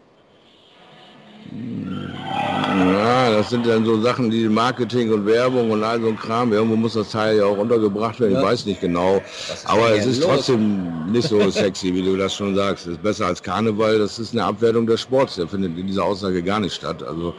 Ja, 1.51 3.31
das 3.31 3.49
sind 3.49 3.67
dann 3.67 3.85
so 3.85 4.01
Sachen, 4.01 4.29
die 4.29 4.47
Marketing 4.47 5.11
und 5.11 5.25
Werbung 5.25 5.71
und 5.71 5.83
all 5.83 6.01
so 6.01 6.07
ein 6.07 6.17
Kram. 6.17 6.51
Irgendwo 6.51 6.75
muss 6.75 6.93
das 6.93 7.11
Teil 7.11 7.37
ja 7.37 7.45
auch 7.45 7.57
untergebracht 7.57 8.19
werden. 8.19 8.37
Ich 8.37 8.43
weiß 8.43 8.65
nicht 8.65 8.81
genau. 8.81 9.21
Aber 9.65 9.91
es 9.95 10.05
ist 10.05 10.23
trotzdem 10.23 11.11
nicht 11.11 11.27
so 11.27 11.49
sexy, 11.49 11.93
wie 11.93 12.01
du 12.01 12.17
das 12.17 12.33
schon 12.33 12.55
sagst. 12.55 12.87
Es 12.87 12.93
ist 12.93 13.03
besser 13.03 13.27
als 13.27 13.43
Karneval. 13.43 13.99
Das 13.99 14.17
ist 14.17 14.33
eine 14.33 14.45
Abwertung 14.45 14.87
des 14.87 15.01
Sports. 15.01 15.35
Der 15.35 15.47
findet 15.47 15.77
in 15.77 15.87
dieser 15.87 16.03
Aussage 16.03 16.41
gar 16.41 16.59
nicht 16.59 16.73
statt. 16.73 17.03
Also 17.03 17.33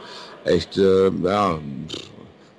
echt, 0.45 0.77
äh, 0.77 1.09
ja, 1.23 1.59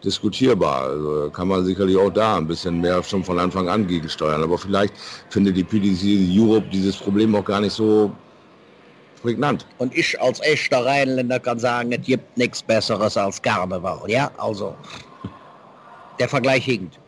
diskutierbar. 0.04 0.82
Also 0.82 1.30
kann 1.30 1.48
man 1.48 1.64
sicherlich 1.64 1.96
auch 1.96 2.10
da 2.10 2.36
ein 2.36 2.46
bisschen 2.46 2.80
mehr 2.80 3.02
schon 3.02 3.24
von 3.24 3.38
Anfang 3.38 3.68
an 3.68 3.86
gegensteuern. 3.86 4.42
Aber 4.42 4.58
vielleicht 4.58 4.94
findet 5.30 5.56
die 5.56 5.64
PDC 5.64 6.38
Europe 6.38 6.66
dieses 6.72 6.96
Problem 6.96 7.34
auch 7.34 7.44
gar 7.44 7.60
nicht 7.60 7.72
so 7.72 8.12
prägnant. 9.26 9.66
Und 9.78 9.96
ich 9.96 10.20
als 10.20 10.40
echter 10.40 10.84
Rheinländer 10.86 11.40
kann 11.40 11.58
sagen, 11.58 11.90
es 11.90 12.02
gibt 12.06 12.38
nichts 12.38 12.62
Besseres 12.62 13.16
als 13.16 13.42
Karneval. 13.42 14.08
Ja, 14.08 14.30
also 14.38 14.74
der 16.20 16.28
Vergleich 16.28 16.64
hinkt. 16.64 16.98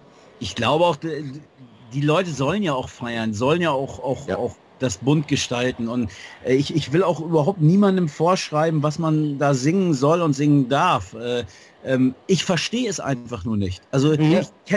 Ich 0.40 0.56
glaube 0.56 0.84
auch, 0.84 0.96
die, 0.96 2.00
Leute 2.00 2.30
sollen 2.30 2.62
ja 2.64 2.74
auch 2.74 2.88
feiern, 2.88 3.32
sollen 3.34 3.62
ja 3.62 3.70
auch, 3.70 4.00
auch, 4.00 4.26
Ja. 4.26 4.36
auch 4.36 4.56
das 4.80 4.98
bunt 4.98 5.28
gestalten. 5.28 5.88
Und 5.88 6.10
äh, 6.44 6.54
ich, 6.54 6.74
ich 6.74 6.92
will 6.92 7.04
auch 7.04 7.20
überhaupt 7.20 7.60
niemandem 7.60 8.08
vorschreiben, 8.08 8.82
was 8.82 8.98
man 8.98 9.38
da 9.38 9.54
singen 9.54 9.94
soll 9.94 10.20
und 10.20 10.32
singen 10.34 10.68
darf. 10.68 11.14
Äh, 11.14 11.44
ähm, 11.84 12.14
ich 12.26 12.44
verstehe 12.44 12.90
es 12.90 12.98
einfach 12.98 13.44
nur 13.44 13.56
nicht. 13.56 13.82
Also 13.92 14.12
ich, 14.12 14.20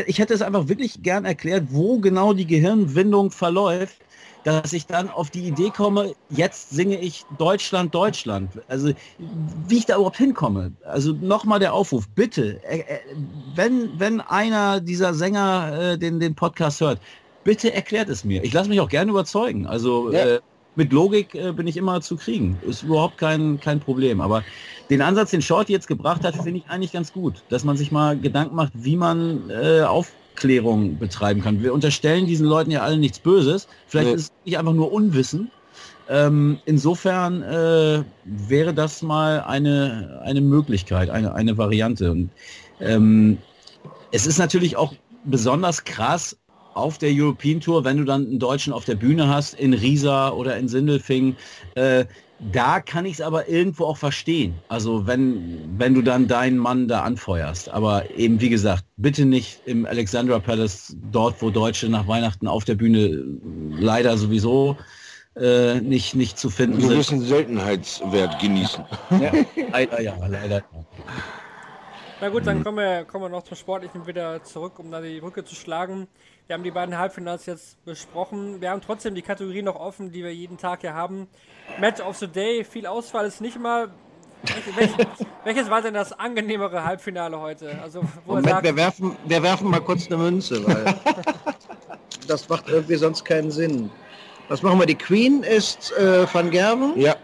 ich 0.05 0.19
hätte 0.19 0.33
es 0.33 0.41
einfach 0.43 0.67
wirklich 0.67 1.01
gern 1.01 1.25
erklärt, 1.25 1.65
wo 1.69 1.97
genau 1.97 2.33
die 2.33 2.45
Gehirnwindung 2.45 3.31
verläuft, 3.31 3.97
dass 4.43 4.73
ich 4.73 4.87
dann 4.87 5.09
auf 5.09 5.29
die 5.29 5.47
Idee 5.47 5.69
komme, 5.69 6.13
jetzt 6.29 6.69
singe 6.69 6.99
ich 6.99 7.23
Deutschland, 7.37 7.93
Deutschland. 7.93 8.49
Also 8.67 8.91
wie 9.17 9.77
ich 9.77 9.85
da 9.85 9.95
überhaupt 9.95 10.17
hinkomme. 10.17 10.73
Also 10.83 11.13
nochmal 11.13 11.59
der 11.59 11.73
Aufruf, 11.73 12.07
bitte, 12.15 12.63
äh, 12.63 12.79
äh, 12.79 12.99
wenn, 13.55 13.99
wenn 13.99 14.21
einer 14.21 14.81
dieser 14.81 15.13
Sänger 15.13 15.93
äh, 15.93 15.97
den, 15.97 16.19
den 16.19 16.35
Podcast 16.35 16.81
hört, 16.81 17.01
bitte 17.43 17.73
erklärt 17.73 18.09
es 18.09 18.23
mir. 18.23 18.43
Ich 18.43 18.53
lasse 18.53 18.69
mich 18.69 18.79
auch 18.79 18.89
gerne 18.89 19.11
überzeugen. 19.11 19.67
Also 19.67 20.11
Ja. 20.11 20.35
äh, 20.35 20.39
mit 20.75 20.93
Logik 20.93 21.35
äh, 21.35 21.51
bin 21.51 21.67
ich 21.67 21.75
immer 21.77 22.01
zu 22.01 22.15
kriegen. 22.15 22.57
Ist 22.61 22.83
überhaupt 22.83 23.17
kein, 23.17 23.59
kein 23.59 23.79
Problem. 23.79 24.21
Aber 24.21 24.43
den 24.89 25.01
Ansatz, 25.01 25.31
den 25.31 25.41
Short 25.41 25.69
jetzt 25.69 25.87
gebracht 25.87 26.23
hat, 26.23 26.35
finde 26.35 26.59
ich 26.59 26.69
eigentlich 26.69 26.93
ganz 26.93 27.11
gut. 27.11 27.43
Dass 27.49 27.63
man 27.63 27.77
sich 27.77 27.91
mal 27.91 28.17
Gedanken 28.19 28.55
macht, 28.55 28.71
wie 28.73 28.95
man 28.95 29.49
äh, 29.49 29.81
Aufklärung 30.31 30.97
betreiben 30.97 31.41
kann. 31.41 31.61
Wir 31.61 31.73
unterstellen 31.73 32.25
diesen 32.25 32.47
Leuten 32.47 32.71
ja 32.71 32.81
alle 32.81 32.97
nichts 32.97 33.19
Böses. 33.19 33.67
Vielleicht 33.87 34.07
Nee. 34.09 34.15
ist 34.15 34.23
es 34.23 34.31
nicht 34.45 34.57
einfach 34.57 34.73
nur 34.73 34.91
Unwissen. 34.91 35.51
Ähm, 36.09 36.59
insofern 36.65 37.41
äh, 37.43 38.03
wäre 38.25 38.73
das 38.73 39.01
mal 39.01 39.41
eine, 39.41 40.21
eine 40.23 40.41
Möglichkeit, 40.41 41.09
eine, 41.09 41.33
eine 41.35 41.57
Variante. 41.57 42.11
Und 42.11 42.29
ähm, 42.79 43.37
es 44.11 44.25
ist 44.25 44.39
natürlich 44.39 44.75
auch 44.75 44.93
besonders 45.23 45.83
krass 45.83 46.35
auf 46.73 46.97
der 46.97 47.11
European 47.13 47.59
Tour, 47.59 47.83
wenn 47.83 47.97
du 47.97 48.03
dann 48.03 48.25
einen 48.25 48.39
Deutschen 48.39 48.73
auf 48.73 48.85
der 48.85 48.95
Bühne 48.95 49.27
hast, 49.27 49.53
in 49.53 49.73
Riesa 49.73 50.29
oder 50.29 50.57
in 50.57 50.67
Sindelfingen. 50.67 51.35
Äh, 51.75 52.05
da 52.51 52.79
kann 52.79 53.05
ich 53.05 53.13
es 53.13 53.21
aber 53.21 53.47
irgendwo 53.47 53.85
auch 53.85 53.97
verstehen. 53.97 54.55
Also 54.67 55.05
wenn, 55.05 55.59
wenn 55.77 55.93
du 55.93 56.01
dann 56.01 56.27
deinen 56.27 56.57
Mann 56.57 56.87
da 56.87 57.01
anfeuerst. 57.01 57.69
Aber 57.69 58.09
eben 58.17 58.41
wie 58.41 58.49
gesagt, 58.49 58.83
bitte 58.97 59.25
nicht 59.25 59.61
im 59.65 59.85
Alexandra 59.85 60.39
Palace, 60.39 60.95
dort 61.11 61.41
wo 61.41 61.51
Deutsche 61.51 61.87
nach 61.87 62.07
Weihnachten 62.07 62.47
auf 62.47 62.65
der 62.65 62.75
Bühne 62.75 63.23
leider 63.77 64.17
sowieso 64.17 64.75
äh, 65.35 65.79
nicht, 65.81 66.15
nicht 66.15 66.39
zu 66.39 66.49
finden 66.49 66.77
einen 66.77 66.81
sind. 66.81 66.91
gewissen 66.91 67.21
Seltenheitswert 67.21 68.39
genießen. 68.39 68.83
Ja, 69.21 69.31
leider 69.71 70.01
ja, 70.01 70.15
leider 70.27 70.57
ja. 70.57 70.85
Na 72.21 72.29
gut, 72.29 72.45
dann 72.45 72.63
kommen 72.63 72.77
wir, 72.77 73.05
kommen 73.05 73.25
wir 73.25 73.29
noch 73.29 73.43
zum 73.43 73.57
Sportlichen 73.57 74.05
wieder 74.05 74.43
zurück, 74.43 74.77
um 74.77 74.91
da 74.91 75.01
die 75.01 75.19
Brücke 75.19 75.43
zu 75.43 75.55
schlagen. 75.55 76.07
Wir 76.51 76.55
haben 76.55 76.63
die 76.65 76.71
beiden 76.71 76.97
Halbfinals 76.97 77.45
jetzt 77.45 77.81
besprochen. 77.85 78.59
Wir 78.59 78.71
haben 78.71 78.81
trotzdem 78.81 79.15
die 79.15 79.21
Kategorie 79.21 79.61
noch 79.61 79.77
offen, 79.77 80.11
die 80.11 80.21
wir 80.21 80.35
jeden 80.35 80.57
Tag 80.57 80.81
hier 80.81 80.93
haben. 80.93 81.29
Match 81.79 82.01
of 82.01 82.17
the 82.17 82.27
Day, 82.27 82.65
viel 82.65 82.85
Auswahl 82.87 83.25
ist 83.25 83.39
nicht 83.39 83.57
mal. 83.57 83.87
Welch- 84.75 84.75
welch- 84.97 85.07
welches 85.45 85.69
war 85.69 85.81
denn 85.81 85.93
das 85.93 86.11
angenehmere 86.11 86.83
Halbfinale 86.83 87.39
heute? 87.39 87.79
Also, 87.81 88.01
wo 88.25 88.33
Moment, 88.33 88.49
sagt, 88.49 88.63
wir 88.65 88.75
werfen, 88.75 89.15
wir 89.23 89.41
werfen 89.41 89.69
mal 89.69 89.79
kurz 89.79 90.07
eine 90.07 90.17
Münze, 90.17 90.61
weil 90.67 90.93
das 92.27 92.49
macht 92.49 92.67
irgendwie 92.67 92.95
sonst 92.95 93.23
keinen 93.23 93.49
Sinn. 93.51 93.89
Was 94.49 94.61
machen 94.61 94.77
wir? 94.77 94.85
Die 94.87 94.95
Queen 94.95 95.43
ist 95.43 95.93
äh, 95.93 96.25
Van 96.33 96.51
Gerven 96.51 96.99
Ja, 96.99 97.15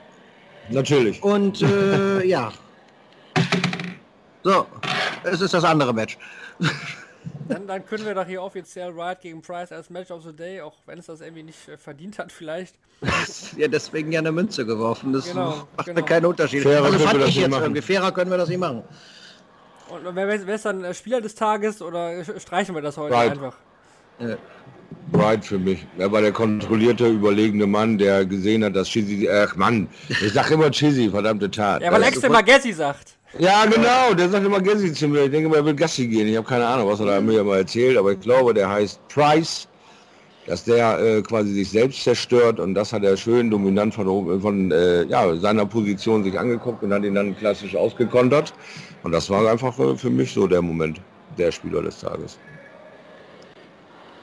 natürlich. 0.70 1.22
und 1.22 1.62
äh, 1.64 2.26
ja. 2.26 2.54
So, 4.44 4.66
es 5.26 5.42
ist 5.42 5.54
das 5.54 5.66
andere 5.66 5.94
Match. 5.94 6.18
Dann, 7.50 7.68
dann 7.68 7.86
können 7.86 8.06
wir 8.06 8.14
doch 8.14 8.26
hier 8.26 8.42
offiziell 8.42 8.96
Wright 8.96 9.22
gegen 9.22 9.42
Price 9.42 9.72
als 9.72 9.90
Match 9.90 10.12
of 10.12 10.24
the 10.24 10.34
Day, 10.36 10.62
auch 10.62 10.74
wenn 10.86 11.00
es 11.00 11.06
das 11.08 11.22
irgendwie 11.22 11.44
nicht 11.44 11.68
äh, 11.68 11.78
verdient 11.78 12.20
hat, 12.20 12.32
vielleicht. 12.32 12.76
Ja, 13.58 13.68
deswegen 13.68 14.12
ja 14.12 14.20
eine 14.20 14.32
Münze 14.32 14.66
geworfen. 14.66 15.14
Das 15.14 15.26
Genau, 15.28 15.68
macht 15.76 15.86
genau. 15.86 16.00
ja 16.00 16.06
keinen 16.06 16.26
Unterschied. 16.26 16.64
Fairer 16.64 16.86
also 16.86 16.98
können 16.98 17.12
wir 17.12 17.20
das 17.20 17.30
ich 17.30 17.36
nicht 17.36 17.42
jetzt 17.44 17.52
machen. 17.52 17.64
irgendwie. 17.64 17.82
Fairer 17.82 18.12
können 18.12 18.32
wir 18.32 18.38
das 18.38 18.50
nicht 18.50 18.60
machen. 18.60 18.84
Und 19.90 20.16
wer, 20.16 20.28
wer 20.48 20.56
ist 20.56 20.66
dann 20.66 20.84
äh, 20.84 20.94
Spieler 20.94 21.22
des 21.22 21.36
Tages 21.36 21.82
oder 21.82 22.24
streichen 22.40 22.76
wir 22.76 22.82
das 22.82 22.98
heute 22.98 23.14
Wright. 23.14 23.32
einfach? 23.32 23.56
Bright 25.12 25.46
für 25.46 25.60
mich. 25.60 25.86
Er 25.98 26.12
war 26.12 26.22
der 26.22 26.32
kontrollierte, 26.32 27.08
überlegene 27.08 27.68
Mann, 27.68 27.98
der 27.98 28.26
gesehen 28.26 28.64
hat, 28.64 28.76
dass 28.76 28.88
Chizzy, 28.90 29.30
ach 29.30 29.56
Mann, 29.56 29.88
ich 30.10 30.34
sag 30.34 30.50
immer 30.52 30.72
Chizzy, 30.72 31.10
verdammte 31.10 31.50
Tat. 31.52 31.82
Ja, 31.82 31.92
weil 31.92 32.00
Das- 32.02 32.10
Extra 32.10 32.30
Magessi 32.30 32.74
sagt. 32.74 33.14
Ja, 33.40 33.66
genau, 33.66 34.14
der 34.16 34.30
sagt 34.30 34.46
immer 34.46 34.62
Gassi 34.62 34.92
zu 34.94 35.08
mir. 35.08 35.26
Ich 35.26 35.32
denke 35.32 35.50
mal, 35.50 35.58
er 35.58 35.66
will 35.66 35.76
Gassi 35.76 36.08
gehen. 36.08 36.28
Ich 36.28 36.38
habe 36.38 36.48
keine 36.48 36.66
Ahnung, 36.66 36.90
was 36.90 37.00
er 37.00 37.08
da 37.08 37.22
mir 37.22 37.44
mal 37.44 37.58
erzählt, 37.58 37.98
aber 37.98 38.14
ich 38.14 38.20
glaube, 38.20 38.54
der 38.54 38.70
heißt 38.70 39.00
Price, 39.10 39.68
dass 40.48 40.64
der 40.64 40.98
äh, 41.00 41.22
quasi 41.22 41.54
sich 41.54 41.70
selbst 41.70 42.04
zerstört 42.04 42.60
und 42.60 42.74
das 42.74 42.94
hat 42.94 43.04
er 43.04 43.18
schön 43.18 43.52
dominant 43.52 43.94
von, 43.94 44.08
oben- 44.08 44.42
von 44.42 44.72
äh, 44.72 45.04
ja, 45.04 45.36
seiner 45.36 45.66
Position 45.66 46.24
sich 46.24 46.40
angeguckt 46.40 46.82
und 46.84 46.94
hat 46.94 47.04
ihn 47.04 47.16
dann 47.16 47.38
klassisch 47.38 47.76
ausgekontert. 47.76 48.54
Und 49.04 49.12
das 49.12 49.30
war 49.30 49.50
einfach 49.52 49.78
äh, 49.78 49.96
für 49.98 50.10
mich 50.10 50.34
so 50.34 50.48
der 50.48 50.62
Moment, 50.62 51.02
der 51.38 51.52
Spieler 51.52 51.82
des 51.82 52.00
Tages. 52.00 52.40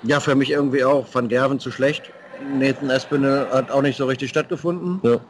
Ja, 0.03 0.19
für 0.19 0.35
mich 0.35 0.51
irgendwie 0.51 0.83
auch. 0.85 1.07
Van 1.13 1.29
Gerven 1.29 1.61
zu 1.61 1.71
schlecht. 1.71 2.11
Nathan 2.59 2.91
Espinel 2.91 3.47
hat 3.53 3.71
auch 3.71 3.83
nicht 3.83 3.97
so 3.97 4.07
richtig 4.07 4.31
stattgefunden. 4.31 5.01
Ja. 5.03 5.21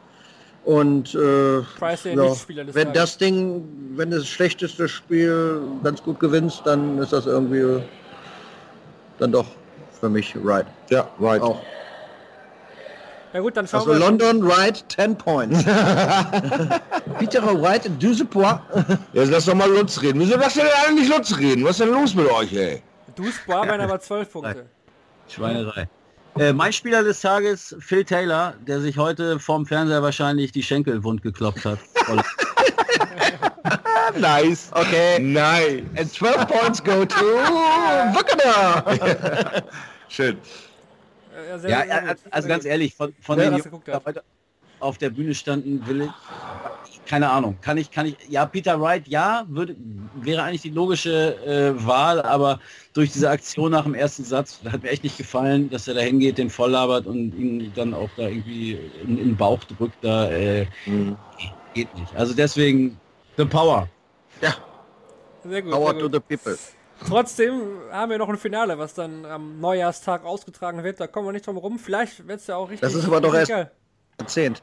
Und 0.65 1.15
äh, 1.15 1.59
ja, 1.59 2.35
wenn 2.73 2.93
das 2.95 3.19
Ding, 3.19 3.65
wenn 3.97 4.11
das 4.11 4.27
schlechteste 4.27 4.89
Spiel 4.89 5.61
ganz 5.83 6.03
gut 6.03 6.19
gewinnst, 6.21 6.63
dann 6.65 6.99
ist 6.99 7.13
das 7.13 7.27
irgendwie 7.27 7.83
dann 9.19 9.31
doch 9.33 9.47
für 10.01 10.09
mich 10.09 10.35
right. 10.43 10.67
Ja, 10.89 11.09
right. 11.21 11.43
Auch. 11.43 11.61
Ja 13.35 13.41
gut, 13.41 13.57
dann 13.57 13.67
schauen 13.67 13.81
Also 13.81 13.93
wir. 13.93 13.99
London 13.99 14.43
right 14.51 14.85
10 14.89 15.17
points. 15.17 15.65
Peter 17.19 17.43
White, 17.43 17.91
12 17.99 18.31
points. 18.31 18.61
Jetzt 19.13 19.31
lass 19.31 19.45
doch 19.47 19.55
mal 19.55 19.69
Lutz 19.69 20.01
reden. 20.01 20.21
Wieso 20.21 20.37
lasst 20.37 20.57
ihr 20.57 20.63
denn 20.63 20.73
alle 20.87 20.95
nicht 20.95 21.11
Lutz 21.15 21.37
reden? 21.37 21.65
Was 21.65 21.73
ist 21.73 21.81
denn 21.81 21.91
los 21.91 22.15
mit 22.15 22.31
euch, 22.31 22.53
ey? 22.55 22.81
Duisburg 23.17 23.69
waren 23.69 23.81
aber 23.81 24.01
12 24.01 24.33
Punkte. 24.33 24.67
Schweinerei. 25.29 25.89
Äh, 26.39 26.53
mein 26.53 26.73
Spieler 26.73 27.05
des 27.05 27.21
Tages, 27.21 27.77
Phil 27.79 28.05
Taylor, 28.05 28.55
der 28.67 28.81
sich 28.81 28.99
heute 28.99 29.39
vorm 29.39 29.67
Fernseher 29.67 30.03
wahrscheinlich 30.03 30.51
die 30.51 30.63
Schenkel 30.63 31.03
wund 31.05 31.23
geklopft 31.23 31.65
hat. 31.65 31.79
Nice. 34.19 34.71
Okay. 34.73 35.19
Nein. 35.19 35.91
And 35.97 36.11
12 36.13 36.47
points 36.47 36.83
go 36.83 37.05
to 37.05 37.25
Wickener. 38.15 39.65
Schön. 40.09 40.37
Ja, 41.49 41.59
sehr, 41.59 41.71
ja, 41.71 41.87
sehr 41.87 42.17
also 42.31 42.49
ganz 42.49 42.65
ehrlich, 42.65 42.95
von, 42.95 43.15
von 43.21 43.39
Ja, 43.39 43.51
den 43.51 43.63
die 43.63 44.21
auf 44.81 44.99
der 44.99 45.11
Bühne 45.11 45.35
standen, 45.35 45.87
will 45.87 46.03
ich, 46.03 46.11
keine 47.07 47.31
Ahnung. 47.31 47.59
Kann 47.61 47.79
ich, 47.79 47.91
kann 47.91 48.07
ich, 48.07 48.17
ja, 48.29 48.47
Peter 48.47 48.81
Wright, 48.81 49.07
ja, 49.09 49.45
würde, 49.49 49.77
wäre 50.17 50.43
eigentlich 50.43 50.63
die 50.63 50.71
logische 50.71 51.37
äh, 51.45 51.87
Wahl, 51.87 52.23
aber 52.23 52.61
durch 52.93 53.13
diese 53.13 53.29
Aktion 53.31 53.73
nach 53.73 53.85
dem 53.85 53.95
ersten 53.95 54.25
Satz 54.25 54.61
hat 54.71 54.83
mir 54.83 54.91
echt 54.91 55.05
nicht 55.05 55.19
gefallen, 55.19 55.71
dass 55.71 55.89
er 55.89 55.95
da 55.95 56.01
hingeht, 56.01 56.39
den 56.39 56.51
voll 56.51 56.71
labert 56.71 57.07
und 57.07 57.35
ihn 57.35 57.73
dann 57.75 57.95
auch 57.95 58.11
da 58.17 58.25
irgendwie 58.25 58.79
in, 59.03 59.19
in 59.19 59.29
den 59.29 59.37
Bauch 59.37 59.63
drückt, 59.65 60.03
da 60.03 60.31
äh, 60.31 60.67
mhm. 60.87 61.17
geht 61.75 61.95
nicht. 61.99 62.15
Also 62.17 62.35
deswegen, 62.35 62.99
the 63.37 63.45
power. 63.45 63.89
Ja. 64.41 64.55
Sehr 65.45 65.63
gut, 65.63 65.73
power 65.73 65.93
sehr 65.93 66.03
gut. 66.03 66.13
to 66.13 66.19
the 66.19 66.37
people. 66.37 66.59
Trotzdem 67.07 67.81
haben 67.91 68.11
wir 68.11 68.19
noch 68.19 68.29
ein 68.29 68.39
Finale, 68.39 68.79
was 68.79 68.95
dann 68.95 69.27
am 69.27 69.61
Neujahrstag 69.61 70.25
ausgetragen 70.25 70.83
wird. 70.85 71.01
Da 71.01 71.07
kommen 71.07 71.27
wir 71.29 71.33
nicht 71.33 71.47
drum 71.47 71.57
herum. 71.57 71.79
Vielleicht 71.79 72.27
wird 72.27 72.41
es 72.41 72.47
ja 72.47 72.57
auch 72.57 72.71
richtig. 72.71 72.81
Das 72.81 72.95
ist 72.95 73.05
aber 73.05 73.21
doch 73.21 73.35
erst 73.35 73.53
10. 74.27 74.55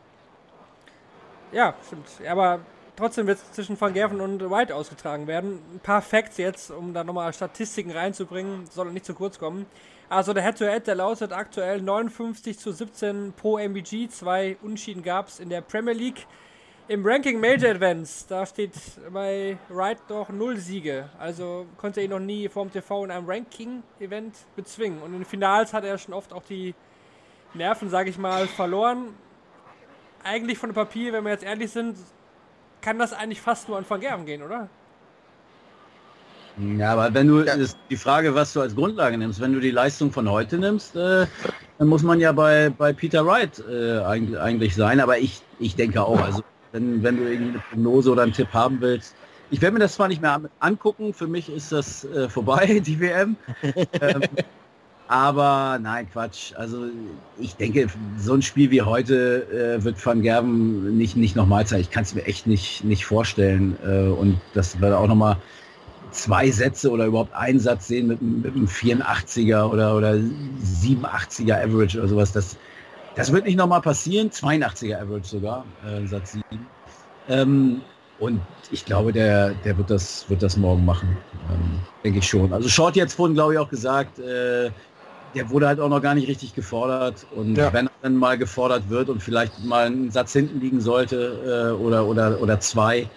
Ja, 1.51 1.73
stimmt. 1.85 2.07
Aber 2.29 2.59
trotzdem 2.95 3.27
wird 3.27 3.37
es 3.37 3.51
zwischen 3.51 3.79
Van 3.79 3.93
Gerven 3.93 4.21
und 4.21 4.49
White 4.49 4.75
ausgetragen 4.75 5.27
werden. 5.27 5.59
Ein 5.73 5.79
paar 5.79 6.01
Facts 6.01 6.37
jetzt, 6.37 6.71
um 6.71 6.93
da 6.93 7.03
nochmal 7.03 7.33
Statistiken 7.33 7.91
reinzubringen, 7.91 8.65
soll 8.67 8.91
nicht 8.91 9.05
zu 9.05 9.13
kurz 9.13 9.37
kommen. 9.37 9.65
Also 10.09 10.33
der 10.33 10.43
Head-to-Head, 10.43 10.87
der 10.87 10.95
lautet 10.95 11.31
aktuell 11.31 11.81
59 11.81 12.59
zu 12.59 12.71
17 12.71 13.33
pro 13.33 13.57
MVG. 13.57 14.09
Zwei 14.09 14.57
Unschieden 14.61 15.03
gab 15.03 15.29
es 15.29 15.39
in 15.39 15.49
der 15.49 15.61
Premier 15.61 15.93
League. 15.93 16.27
Im 16.87 17.05
Ranking 17.05 17.39
Major 17.39 17.69
Events, 17.69 18.27
da 18.27 18.45
steht 18.45 18.73
bei 19.13 19.57
Wright 19.69 19.97
noch 20.09 20.27
null 20.27 20.57
Siege. 20.57 21.09
Also 21.17 21.65
konnte 21.77 22.01
er 22.01 22.05
ihn 22.05 22.09
noch 22.09 22.19
nie 22.19 22.49
vom 22.49 22.69
TV 22.69 23.05
in 23.05 23.11
einem 23.11 23.29
Ranking-Event 23.29 24.35
bezwingen. 24.57 25.01
Und 25.01 25.13
in 25.13 25.19
den 25.19 25.25
Finals 25.25 25.71
hat 25.71 25.85
er 25.85 25.97
schon 25.97 26.13
oft 26.13 26.33
auch 26.33 26.43
die 26.43 26.75
Nerven, 27.53 27.89
sage 27.89 28.09
ich 28.09 28.17
mal, 28.17 28.47
verloren. 28.47 29.15
Eigentlich 30.23 30.57
von 30.57 30.69
dem 30.69 30.75
Papier, 30.75 31.13
wenn 31.13 31.23
wir 31.23 31.31
jetzt 31.31 31.43
ehrlich 31.43 31.71
sind, 31.71 31.95
kann 32.81 32.99
das 32.99 33.13
eigentlich 33.13 33.41
fast 33.41 33.67
nur 33.67 33.77
an 33.77 33.85
Van 33.87 33.99
Gerven 33.99 34.25
gehen, 34.25 34.41
oder? 34.43 34.67
Ja, 36.77 36.93
aber 36.93 37.13
wenn 37.13 37.27
du 37.27 37.41
Ja. 37.43 37.53
ist 37.53 37.77
die 37.89 37.95
Frage, 37.95 38.35
was 38.35 38.53
du 38.53 38.61
als 38.61 38.75
Grundlage 38.75 39.17
nimmst, 39.17 39.39
wenn 39.39 39.53
du 39.53 39.59
die 39.59 39.71
Leistung 39.71 40.11
von 40.11 40.29
heute 40.29 40.57
nimmst, 40.57 40.95
äh, 40.95 41.25
dann 41.77 41.87
muss 41.87 42.03
man 42.03 42.19
ja 42.19 42.31
bei, 42.31 42.69
bei 42.69 42.93
Peter 42.93 43.25
Wright 43.25 43.63
äh, 43.69 43.99
eigentlich, 43.99 44.39
eigentlich 44.39 44.75
sein. 44.75 44.99
Aber 44.99 45.17
ich, 45.17 45.41
ich 45.59 45.75
denke 45.75 46.03
auch, 46.03 46.19
also 46.19 46.43
wenn, 46.71 47.01
wenn 47.03 47.17
du 47.17 47.23
irgendwie 47.23 47.49
eine 47.51 47.59
Prognose 47.59 48.11
oder 48.11 48.23
einen 48.23 48.33
Tipp 48.33 48.53
haben 48.53 48.79
willst, 48.81 49.15
ich 49.49 49.61
werde 49.61 49.73
mir 49.73 49.79
das 49.79 49.95
zwar 49.95 50.07
nicht 50.07 50.21
mehr 50.21 50.33
an- 50.33 50.49
angucken, 50.59 51.13
für 51.13 51.27
mich 51.27 51.49
ist 51.49 51.71
das 51.71 52.03
äh, 52.05 52.29
vorbei, 52.29 52.81
die 52.85 52.99
WM. 52.99 53.37
ähm, 54.01 54.21
aber 55.11 55.77
nein, 55.81 56.09
Quatsch. 56.09 56.53
Also 56.55 56.85
ich 57.37 57.55
denke, 57.57 57.87
so 58.17 58.33
ein 58.33 58.41
Spiel 58.41 58.71
wie 58.71 58.81
heute 58.81 59.75
äh, 59.77 59.83
wird 59.83 60.03
Van 60.05 60.21
Gerven 60.21 60.97
nicht, 60.97 61.17
nicht 61.17 61.35
nochmal 61.35 61.67
zeigen. 61.67 61.81
Ich 61.81 61.91
kann 61.91 62.03
es 62.03 62.15
mir 62.15 62.23
echt 62.25 62.47
nicht, 62.47 62.85
nicht 62.85 63.05
vorstellen. 63.05 63.75
Äh, 63.85 64.07
und 64.07 64.39
das 64.53 64.79
wird 64.79 64.93
auch 64.93 65.07
nochmal 65.07 65.35
zwei 66.11 66.49
Sätze 66.49 66.89
oder 66.89 67.05
überhaupt 67.07 67.33
einen 67.33 67.59
Satz 67.59 67.87
sehen 67.87 68.07
mit, 68.07 68.21
einem- 68.21 68.41
mit 68.41 68.55
einem 68.55 68.67
84er 68.67 69.65
oder, 69.69 69.97
oder 69.97 70.13
87er 70.13 71.61
Average 71.61 71.99
oder 71.99 72.07
sowas. 72.07 72.31
Das, 72.31 72.55
das 73.15 73.33
wird 73.33 73.45
nicht 73.45 73.57
nochmal 73.57 73.81
passieren. 73.81 74.29
82er 74.29 75.01
Average 75.01 75.27
sogar, 75.27 75.65
äh, 75.85 76.07
Satz 76.07 76.31
7. 76.33 76.43
Ähm, 77.27 77.81
und 78.19 78.39
ich 78.71 78.85
glaube, 78.85 79.11
der, 79.11 79.49
der 79.65 79.77
wird, 79.77 79.89
das, 79.89 80.29
wird 80.29 80.41
das 80.41 80.55
morgen 80.55 80.85
machen. 80.85 81.17
Ähm, 81.49 81.79
denke 82.03 82.19
ich 82.19 82.27
schon. 82.27 82.53
Also 82.53 82.69
Short 82.69 82.95
jetzt 82.95 83.13
vorhin, 83.15 83.33
glaube 83.33 83.53
ich, 83.53 83.59
auch 83.59 83.69
gesagt, 83.69 84.19
äh, 84.19 84.69
der 85.33 85.49
wurde 85.49 85.67
halt 85.67 85.79
auch 85.79 85.89
noch 85.89 86.01
gar 86.01 86.15
nicht 86.15 86.27
richtig 86.27 86.53
gefordert. 86.53 87.23
Und 87.23 87.55
Ja. 87.55 87.71
wenn 87.73 87.87
er 87.87 87.91
dann 88.01 88.15
mal 88.15 88.37
gefordert 88.37 88.89
wird 88.89 89.09
und 89.09 89.21
vielleicht 89.21 89.59
mal 89.59 89.85
einen 89.87 90.11
Satz 90.11 90.33
hinten 90.33 90.59
liegen 90.59 90.81
sollte 90.81 91.71
äh, 91.73 91.75
oder, 91.75 92.07
oder, 92.07 92.39
oder 92.41 92.59
zwei, 92.59 93.11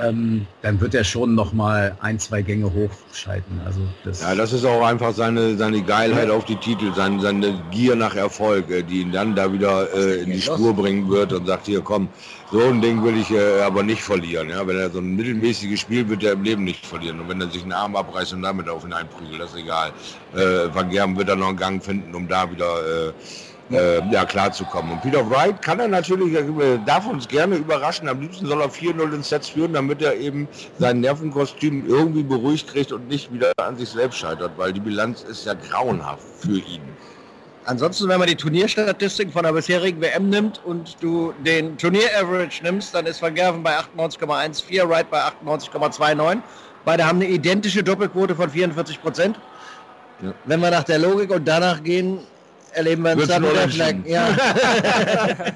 ähm, 0.00 0.46
dann 0.62 0.80
wird 0.80 0.94
er 0.94 1.04
schon 1.04 1.34
noch 1.34 1.52
mal 1.52 1.96
ein, 2.00 2.18
zwei 2.18 2.42
Gänge 2.42 2.72
hochschalten. 2.72 3.60
Also 3.64 3.80
das, 4.04 4.22
Ja, 4.22 4.34
das 4.34 4.52
ist 4.52 4.64
auch 4.64 4.84
einfach 4.84 5.12
seine, 5.12 5.56
seine 5.56 5.82
Geilheit 5.82 6.30
auf 6.30 6.44
die 6.44 6.56
Titel, 6.56 6.92
seine, 6.94 7.20
seine 7.20 7.62
Gier 7.70 7.96
nach 7.96 8.14
Erfolg, 8.14 8.70
äh, 8.70 8.82
die 8.82 9.02
ihn 9.02 9.12
dann 9.12 9.34
da 9.34 9.52
wieder 9.52 9.92
äh, 9.94 10.22
in 10.22 10.30
die 10.30 10.40
Spur 10.40 10.74
bringen 10.74 11.08
wird 11.08 11.32
und 11.32 11.46
sagt, 11.46 11.66
hier 11.66 11.80
komm, 11.80 12.08
so 12.50 12.60
ein 12.60 12.80
Ding 12.80 13.02
will 13.02 13.16
ich 13.16 13.30
äh, 13.30 13.62
aber 13.62 13.82
nicht 13.82 14.02
verlieren. 14.02 14.50
Ja? 14.50 14.66
Wenn 14.66 14.78
er 14.78 14.90
so 14.90 14.98
ein 14.98 15.16
mittelmäßiges 15.16 15.80
Spiel 15.80 16.08
wird 16.08 16.22
er 16.22 16.32
im 16.32 16.42
Leben 16.42 16.64
nicht 16.64 16.84
verlieren. 16.84 17.20
Und 17.20 17.28
wenn 17.28 17.40
er 17.40 17.50
sich 17.50 17.62
einen 17.62 17.72
Arm 17.72 17.96
abreißt 17.96 18.32
und 18.34 18.42
damit 18.42 18.68
auf 18.68 18.84
ihn 18.84 18.92
einprügelt, 18.92 19.40
das 19.40 19.50
ist 19.50 19.60
egal. 19.60 19.92
Äh, 20.34 20.74
Van 20.74 20.90
Gerben 20.90 21.16
wird 21.16 21.28
dann 21.28 21.38
noch 21.38 21.48
einen 21.48 21.56
Gang 21.56 21.82
finden, 21.82 22.14
um 22.14 22.28
da 22.28 22.50
wieder 22.50 23.08
äh, 23.08 23.12
äh, 23.70 24.00
ja, 24.10 24.24
klarzukommen. 24.24 24.92
Und 24.92 25.02
Peter 25.02 25.28
Wright 25.30 25.60
kann 25.62 25.80
er 25.80 25.88
natürlich, 25.88 26.34
er 26.34 26.78
darf 26.78 27.06
uns 27.06 27.28
gerne 27.28 27.56
überraschen. 27.56 28.08
Am 28.08 28.20
liebsten 28.20 28.46
soll 28.46 28.60
er 28.60 28.70
4-0 28.70 29.14
ins 29.14 29.28
Set 29.28 29.44
führen, 29.44 29.72
damit 29.72 30.02
er 30.02 30.16
eben 30.16 30.48
sein 30.78 31.00
Nervenkostüm 31.00 31.86
irgendwie 31.86 32.22
beruhigt 32.22 32.68
kriegt 32.68 32.92
und 32.92 33.08
nicht 33.08 33.32
wieder 33.32 33.52
an 33.56 33.76
sich 33.76 33.90
selbst 33.90 34.18
scheitert, 34.18 34.52
weil 34.56 34.72
die 34.72 34.80
Bilanz 34.80 35.22
ist 35.22 35.46
ja 35.46 35.54
grauenhaft 35.54 36.24
für 36.40 36.58
ihn. 36.58 36.82
Ansonsten, 37.64 38.08
wenn 38.08 38.18
man 38.18 38.26
die 38.26 38.34
Turnierstatistiken 38.34 39.32
von 39.32 39.44
der 39.44 39.52
bisherigen 39.52 40.00
WM 40.00 40.30
nimmt 40.30 40.60
und 40.64 40.96
du 41.00 41.32
den 41.46 41.78
Turnier-Average 41.78 42.64
nimmst, 42.64 42.92
dann 42.94 43.06
ist 43.06 43.22
Van 43.22 43.34
Gerven 43.34 43.62
bei 43.62 43.78
98,14, 43.78 44.88
Wright 44.88 45.08
bei 45.08 45.20
98,29. 45.20 46.38
Beide 46.84 47.06
haben 47.06 47.20
eine 47.20 47.28
identische 47.28 47.84
Doppelquote 47.84 48.34
von 48.34 48.50
44 48.50 49.00
Prozent. 49.00 49.38
Ja. 50.22 50.34
Wenn 50.44 50.60
wir 50.60 50.72
nach 50.72 50.82
der 50.82 50.98
Logik 50.98 51.30
und 51.30 51.46
danach 51.46 51.82
gehen, 51.84 52.18
erleben 52.72 53.02
wir 53.04 53.12
uns 53.12 53.28
dann 53.28 53.42
wieder 53.42 53.68
vielleicht. 53.68 54.06
Ja, 54.06 54.28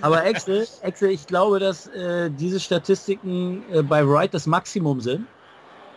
aber 0.00 0.24
Excel, 0.24 0.66
Excel, 0.82 1.10
ich 1.10 1.26
glaube, 1.26 1.58
dass 1.58 1.86
äh, 1.88 2.30
diese 2.30 2.60
Statistiken 2.60 3.62
äh, 3.72 3.82
bei 3.82 4.06
Wright 4.06 4.32
das 4.32 4.46
Maximum 4.46 5.00
sind 5.00 5.26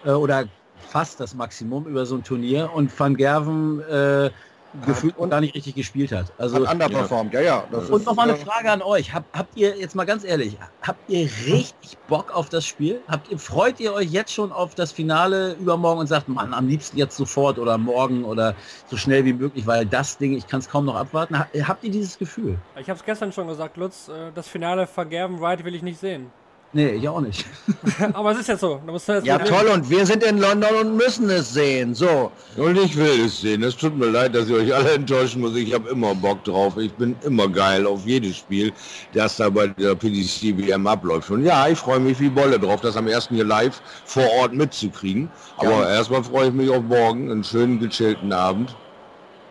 äh, 0.05 0.12
oder 0.12 0.45
fast 0.89 1.20
das 1.20 1.34
Maximum 1.34 1.86
über 1.86 2.05
so 2.05 2.16
ein 2.16 2.24
Turnier 2.24 2.72
und 2.74 2.97
Van 2.97 3.16
Gerven 3.16 3.82
äh, 3.82 4.30
gefühlt 4.86 5.18
und- 5.18 5.30
gar 5.30 5.41
nicht 5.41 5.55
richtig 5.55 5.76
gespielt 5.76 6.11
hat. 6.11 6.32
Also 6.38 6.65
hat 6.65 6.74
underperformed, 6.74 7.34
ja, 7.34 7.41
ja. 7.41 7.63
Das 7.72 7.89
Und 7.89 8.05
nochmal 8.05 8.30
eine 8.30 8.38
äh, 8.38 8.41
Frage 8.43 8.70
an 8.72 8.82
euch. 8.82 9.13
Hab, 9.13 9.24
habt 9.34 9.55
ihr, 9.57 9.78
jetzt 9.78 9.95
mal 9.95 10.05
ganz 10.05 10.24
ehrlich, 10.24 10.57
habt 10.82 11.09
ihr 11.09 11.26
richtig 11.45 11.97
Bock 12.07 12.34
auf 12.36 12.49
das 12.49 12.65
Spiel? 12.65 13.01
Habt 13.07 13.32
ihr, 13.32 13.39
freut 13.39 13.80
ihr 13.80 13.93
euch 13.93 14.09
jetzt 14.09 14.32
schon 14.34 14.51
auf 14.51 14.76
das 14.76 14.91
Finale 14.91 15.53
übermorgen 15.53 15.99
und 16.01 16.07
sagt, 16.07 16.28
Mann, 16.28 16.53
am 16.53 16.68
liebsten 16.68 16.97
jetzt 16.97 17.18
sofort 17.18 17.57
oder 17.59 17.78
morgen 17.78 18.24
oder 18.26 18.55
so 18.88 18.97
schnell 18.97 19.26
wie 19.26 19.34
möglich, 19.34 19.65
weil 19.65 19.86
das 19.86 20.18
Ding, 20.18 20.34
ich 20.38 20.47
kann 20.47 20.59
es 20.59 20.70
kaum 20.70 20.86
noch 20.86 20.95
abwarten. 20.95 21.38
Ha- 21.39 21.47
Habt 21.63 21.84
ihr 21.84 21.91
dieses 21.91 22.18
Gefühl? 22.18 22.57
Ich 22.80 22.89
habe 22.89 22.97
es 22.99 23.05
gestern 23.05 23.32
schon 23.32 23.47
gesagt, 23.47 23.78
Lutz, 23.78 24.07
äh, 24.09 24.32
das 24.36 24.47
Finale 24.47 24.88
Van 24.93 25.09
Gerven 25.09 25.39
Wright 25.41 25.63
will 25.65 25.76
ich 25.76 25.82
nicht 25.84 25.99
sehen. 25.99 26.30
Nee, 26.78 26.89
ich 26.89 27.09
auch 27.09 27.21
nicht. 27.21 27.43
Aber 28.13 28.34
es 28.34 28.38
ist 28.41 28.49
jetzt 28.49 28.59
so. 28.59 28.80
Da 28.86 28.91
musst 28.91 29.07
du 29.09 29.13
jetzt 29.13 29.25
Ja, 29.25 29.39
toll, 29.39 29.65
und 29.73 29.89
wir 29.89 30.05
sind 30.05 30.23
in 30.23 30.38
London 30.38 30.75
und 30.80 30.95
müssen 30.95 31.28
es 31.32 31.51
sehen. 31.51 31.95
So, 31.95 32.32
Und 32.55 32.78
ich 32.78 32.95
will 32.95 33.25
es 33.25 33.41
sehen. 33.41 33.63
Es 33.63 33.75
tut 33.75 33.97
mir 33.97 34.05
leid, 34.11 34.36
dass 34.36 34.47
ich 34.47 34.53
euch 34.53 34.75
alle 34.75 34.91
enttäuschen 34.91 35.41
muss. 35.41 35.55
Ich 35.55 35.73
habe 35.73 35.89
immer 35.89 36.13
Bock 36.13 36.43
drauf. 36.43 36.78
Ich 36.78 36.93
bin 36.93 37.15
immer 37.25 37.47
geil 37.49 37.88
auf 37.88 38.05
jedes 38.05 38.38
Spiel, 38.38 38.71
das 39.11 39.38
da 39.38 39.49
bei 39.49 39.65
der 39.65 39.95
PDC 39.95 40.55
WM 40.55 40.86
abläuft. 40.86 41.32
Und 41.32 41.43
ja, 41.43 41.67
ich 41.67 41.80
freue 41.80 41.99
mich 41.99 42.19
wie 42.19 42.30
Bolle 42.30 42.59
drauf, 42.59 42.82
das 42.82 42.95
am 42.95 43.07
ersten 43.07 43.34
hier 43.34 43.45
live 43.45 43.82
vor 44.05 44.30
Ort 44.39 44.53
mitzukriegen. 44.53 45.32
Aber 45.57 45.71
Ja. 45.71 45.95
erstmal 45.95 46.23
freue 46.23 46.49
ich 46.49 46.53
mich 46.53 46.69
auf 46.69 46.84
morgen, 46.84 47.32
einen 47.32 47.43
schönen 47.43 47.80
gechillten 47.80 48.32
Abend 48.32 48.75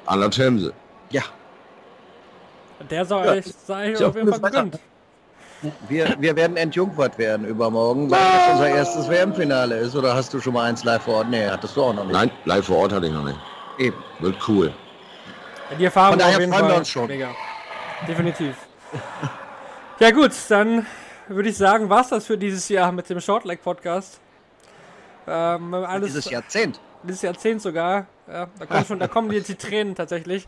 an 0.06 0.20
der 0.20 0.30
Themse. 0.30 0.72
ja, 1.10 1.22
Der 2.88 3.04
soll 3.04 3.26
Ja, 3.26 3.32
euch, 3.32 3.46
sei 3.66 3.90
ist 3.90 4.00
ja 4.00 4.06
auf 4.06 4.14
jeden 4.14 4.28
Fall 4.32 4.40
gegönnt. 4.40 4.78
Wir, 5.88 6.16
wir 6.18 6.36
werden 6.36 6.56
entjungfert 6.56 7.18
werden 7.18 7.46
übermorgen, 7.46 8.10
weil 8.10 8.18
das 8.18 8.52
unser 8.52 8.68
erstes 8.68 9.08
WM-Finale 9.08 9.76
ist. 9.78 9.96
Oder 9.96 10.14
hast 10.14 10.32
du 10.34 10.40
schon 10.40 10.52
mal 10.52 10.64
eins 10.64 10.84
live 10.84 11.02
vor 11.02 11.16
Ort? 11.16 11.30
Nee, 11.30 11.46
hattest 11.48 11.76
du 11.76 11.82
auch 11.82 11.94
noch 11.94 12.04
nicht. 12.04 12.12
Nein, 12.12 12.30
live 12.44 12.66
vor 12.66 12.78
Ort 12.78 12.92
hatte 12.92 13.06
ich 13.06 13.12
noch 13.12 13.24
nicht. 13.24 13.38
Eben. 13.78 13.96
Wird 14.20 14.36
cool. 14.48 14.72
Die 15.78 15.84
Erfahrung 15.84 16.10
Von 16.12 16.18
daher 16.20 16.34
auf 16.34 16.40
jeden 16.40 16.52
freuen 16.52 16.64
wir 16.64 16.70
Fall 16.70 16.78
uns 16.78 16.88
schon. 16.88 17.06
Mega. 17.08 17.30
Definitiv. 18.06 18.56
ja 20.00 20.10
gut, 20.10 20.32
dann 20.48 20.86
würde 21.28 21.48
ich 21.48 21.56
sagen, 21.56 21.88
war's 21.90 22.08
das 22.08 22.26
für 22.26 22.38
dieses 22.38 22.68
Jahr 22.68 22.92
mit 22.92 23.08
dem 23.10 23.20
Shortleg 23.20 23.62
Podcast. 23.62 24.20
Ähm, 25.26 25.74
alles, 25.74 26.08
Dieses 26.12 26.30
Jahrzehnt. 26.30 26.80
dieses 27.02 27.22
Jahrzehnt 27.22 27.60
sogar. 27.62 28.06
Ja, 28.28 28.46
da, 28.58 28.66
kommen 28.66 28.84
schon, 28.84 28.98
da 29.00 29.08
kommen 29.08 29.32
jetzt 29.32 29.48
die 29.48 29.56
Tränen 29.56 29.94
tatsächlich. 29.94 30.46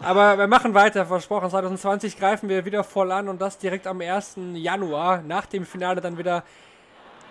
Aber 0.00 0.38
wir 0.38 0.46
machen 0.46 0.74
weiter, 0.74 1.06
versprochen. 1.06 1.50
2020 1.50 2.18
greifen 2.18 2.48
wir 2.48 2.64
wieder 2.64 2.84
voll 2.84 3.10
an 3.12 3.28
und 3.28 3.40
das 3.40 3.58
direkt 3.58 3.86
am 3.86 4.00
1. 4.00 4.36
Januar. 4.54 5.22
Nach 5.22 5.46
dem 5.46 5.64
Finale 5.64 6.00
dann 6.00 6.18
wieder 6.18 6.44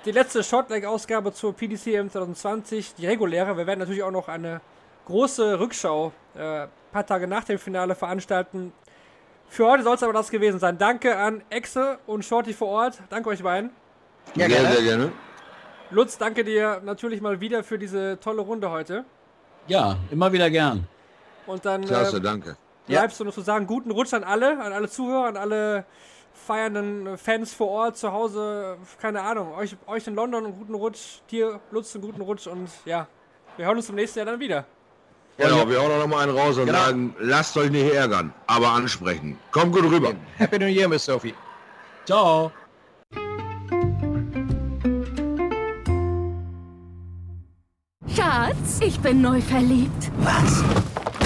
die 0.06 0.12
letzte 0.12 0.44
Shortleg-Ausgabe 0.44 1.34
zur 1.34 1.54
PDCM 1.54 2.10
2020, 2.10 2.96
die 2.96 3.08
reguläre. 3.08 3.58
Wir 3.58 3.68
werden 3.68 3.80
natürlich 3.80 4.04
auch 4.04 4.12
noch 4.12 4.28
eine 4.28 4.62
große 5.06 5.60
Rückschau 5.60 6.12
äh, 6.36 6.68
paar 6.92 7.06
Tage 7.06 7.28
nach 7.28 7.44
dem 7.44 7.60
Finale 7.60 7.94
veranstalten. 7.94 8.72
Für 9.48 9.68
heute 9.68 9.84
soll 9.84 9.96
es 9.96 10.04
aber 10.04 10.14
das 10.14 10.32
gewesen 10.32 10.60
sein. 10.60 10.78
Danke 10.78 11.18
an 11.18 11.44
Exe 11.50 12.00
und 12.08 12.26
Shorty 12.26 12.54
vor 12.54 12.70
Ort. 12.70 13.00
Danke 13.10 13.30
euch 13.30 13.44
beiden. 13.44 13.70
Ja, 14.36 14.48
gerne. 14.48 14.72
sehr 14.72 14.82
gerne. 14.82 15.12
Lutz, 15.92 16.18
danke 16.18 16.44
dir 16.44 16.82
natürlich 16.84 17.22
mal 17.22 17.40
wieder 17.40 17.64
für 17.64 17.78
diese 17.78 18.20
tolle 18.20 18.42
Runde 18.42 18.72
heute. 18.72 19.06
Ja, 19.68 19.98
immer 20.10 20.32
wieder 20.32 20.50
gern. 20.50 20.88
Und 21.48 21.66
dann 21.66 21.86
Klasse, 21.86 22.18
äh, 22.18 22.22
danke. 22.22 22.58
Ja. 22.88 23.00
bleibst 23.02 23.20
du 23.20 23.24
noch 23.24 23.34
zu 23.34 23.42
sagen, 23.42 23.66
guten 23.68 23.92
Rutsch 23.92 24.14
an 24.14 24.24
alle, 24.24 24.60
an 24.62 24.72
alle 24.74 24.90
Zuhörer, 24.90 25.28
an 25.28 25.38
alle 25.38 25.86
feiernden 26.34 27.18
Fans 27.18 27.54
vor 27.54 27.70
Ort, 27.70 27.98
zu 27.98 28.12
Hause, 28.12 28.78
keine 29.02 29.22
Ahnung, 29.22 29.54
euch, 29.56 29.76
euch 29.88 30.06
in 30.08 30.16
London 30.16 30.46
einen 30.46 30.58
guten 30.58 30.76
Rutsch, 30.76 31.22
dir 31.32 31.60
Lutz 31.72 31.96
einen 31.96 32.04
guten 32.04 32.22
Rutsch 32.22 32.46
und 32.48 32.70
ja, 32.86 33.08
wir 33.58 33.66
hören 33.66 33.78
uns 33.78 33.90
im 33.90 33.96
nächsten 33.96 34.20
Jahr 34.20 34.26
dann 34.28 34.40
wieder. 34.40 34.66
Genau, 35.38 35.68
wir 35.68 35.82
hauen 35.82 36.00
noch 36.00 36.08
mal 36.08 36.24
einen 36.24 36.38
raus 36.38 36.58
und 36.58 36.68
Genau. 36.68 36.78
sagen, 36.78 37.16
lasst 37.20 37.58
euch 37.58 37.70
nicht 37.70 37.94
ärgern, 37.94 38.34
aber 38.48 38.70
ansprechen. 38.70 39.38
Kommt 39.52 39.74
gut 39.74 39.84
rüber. 39.86 40.14
Happy 40.38 40.60
New 40.60 40.68
Year, 40.68 40.88
Miss 40.88 41.06
Sophie. 41.06 41.34
Ciao. 42.06 42.52
Schatz, 48.16 48.80
ich 48.82 49.00
bin 49.00 49.22
neu 49.22 49.42
verliebt. 49.42 50.12
Was? 50.20 50.64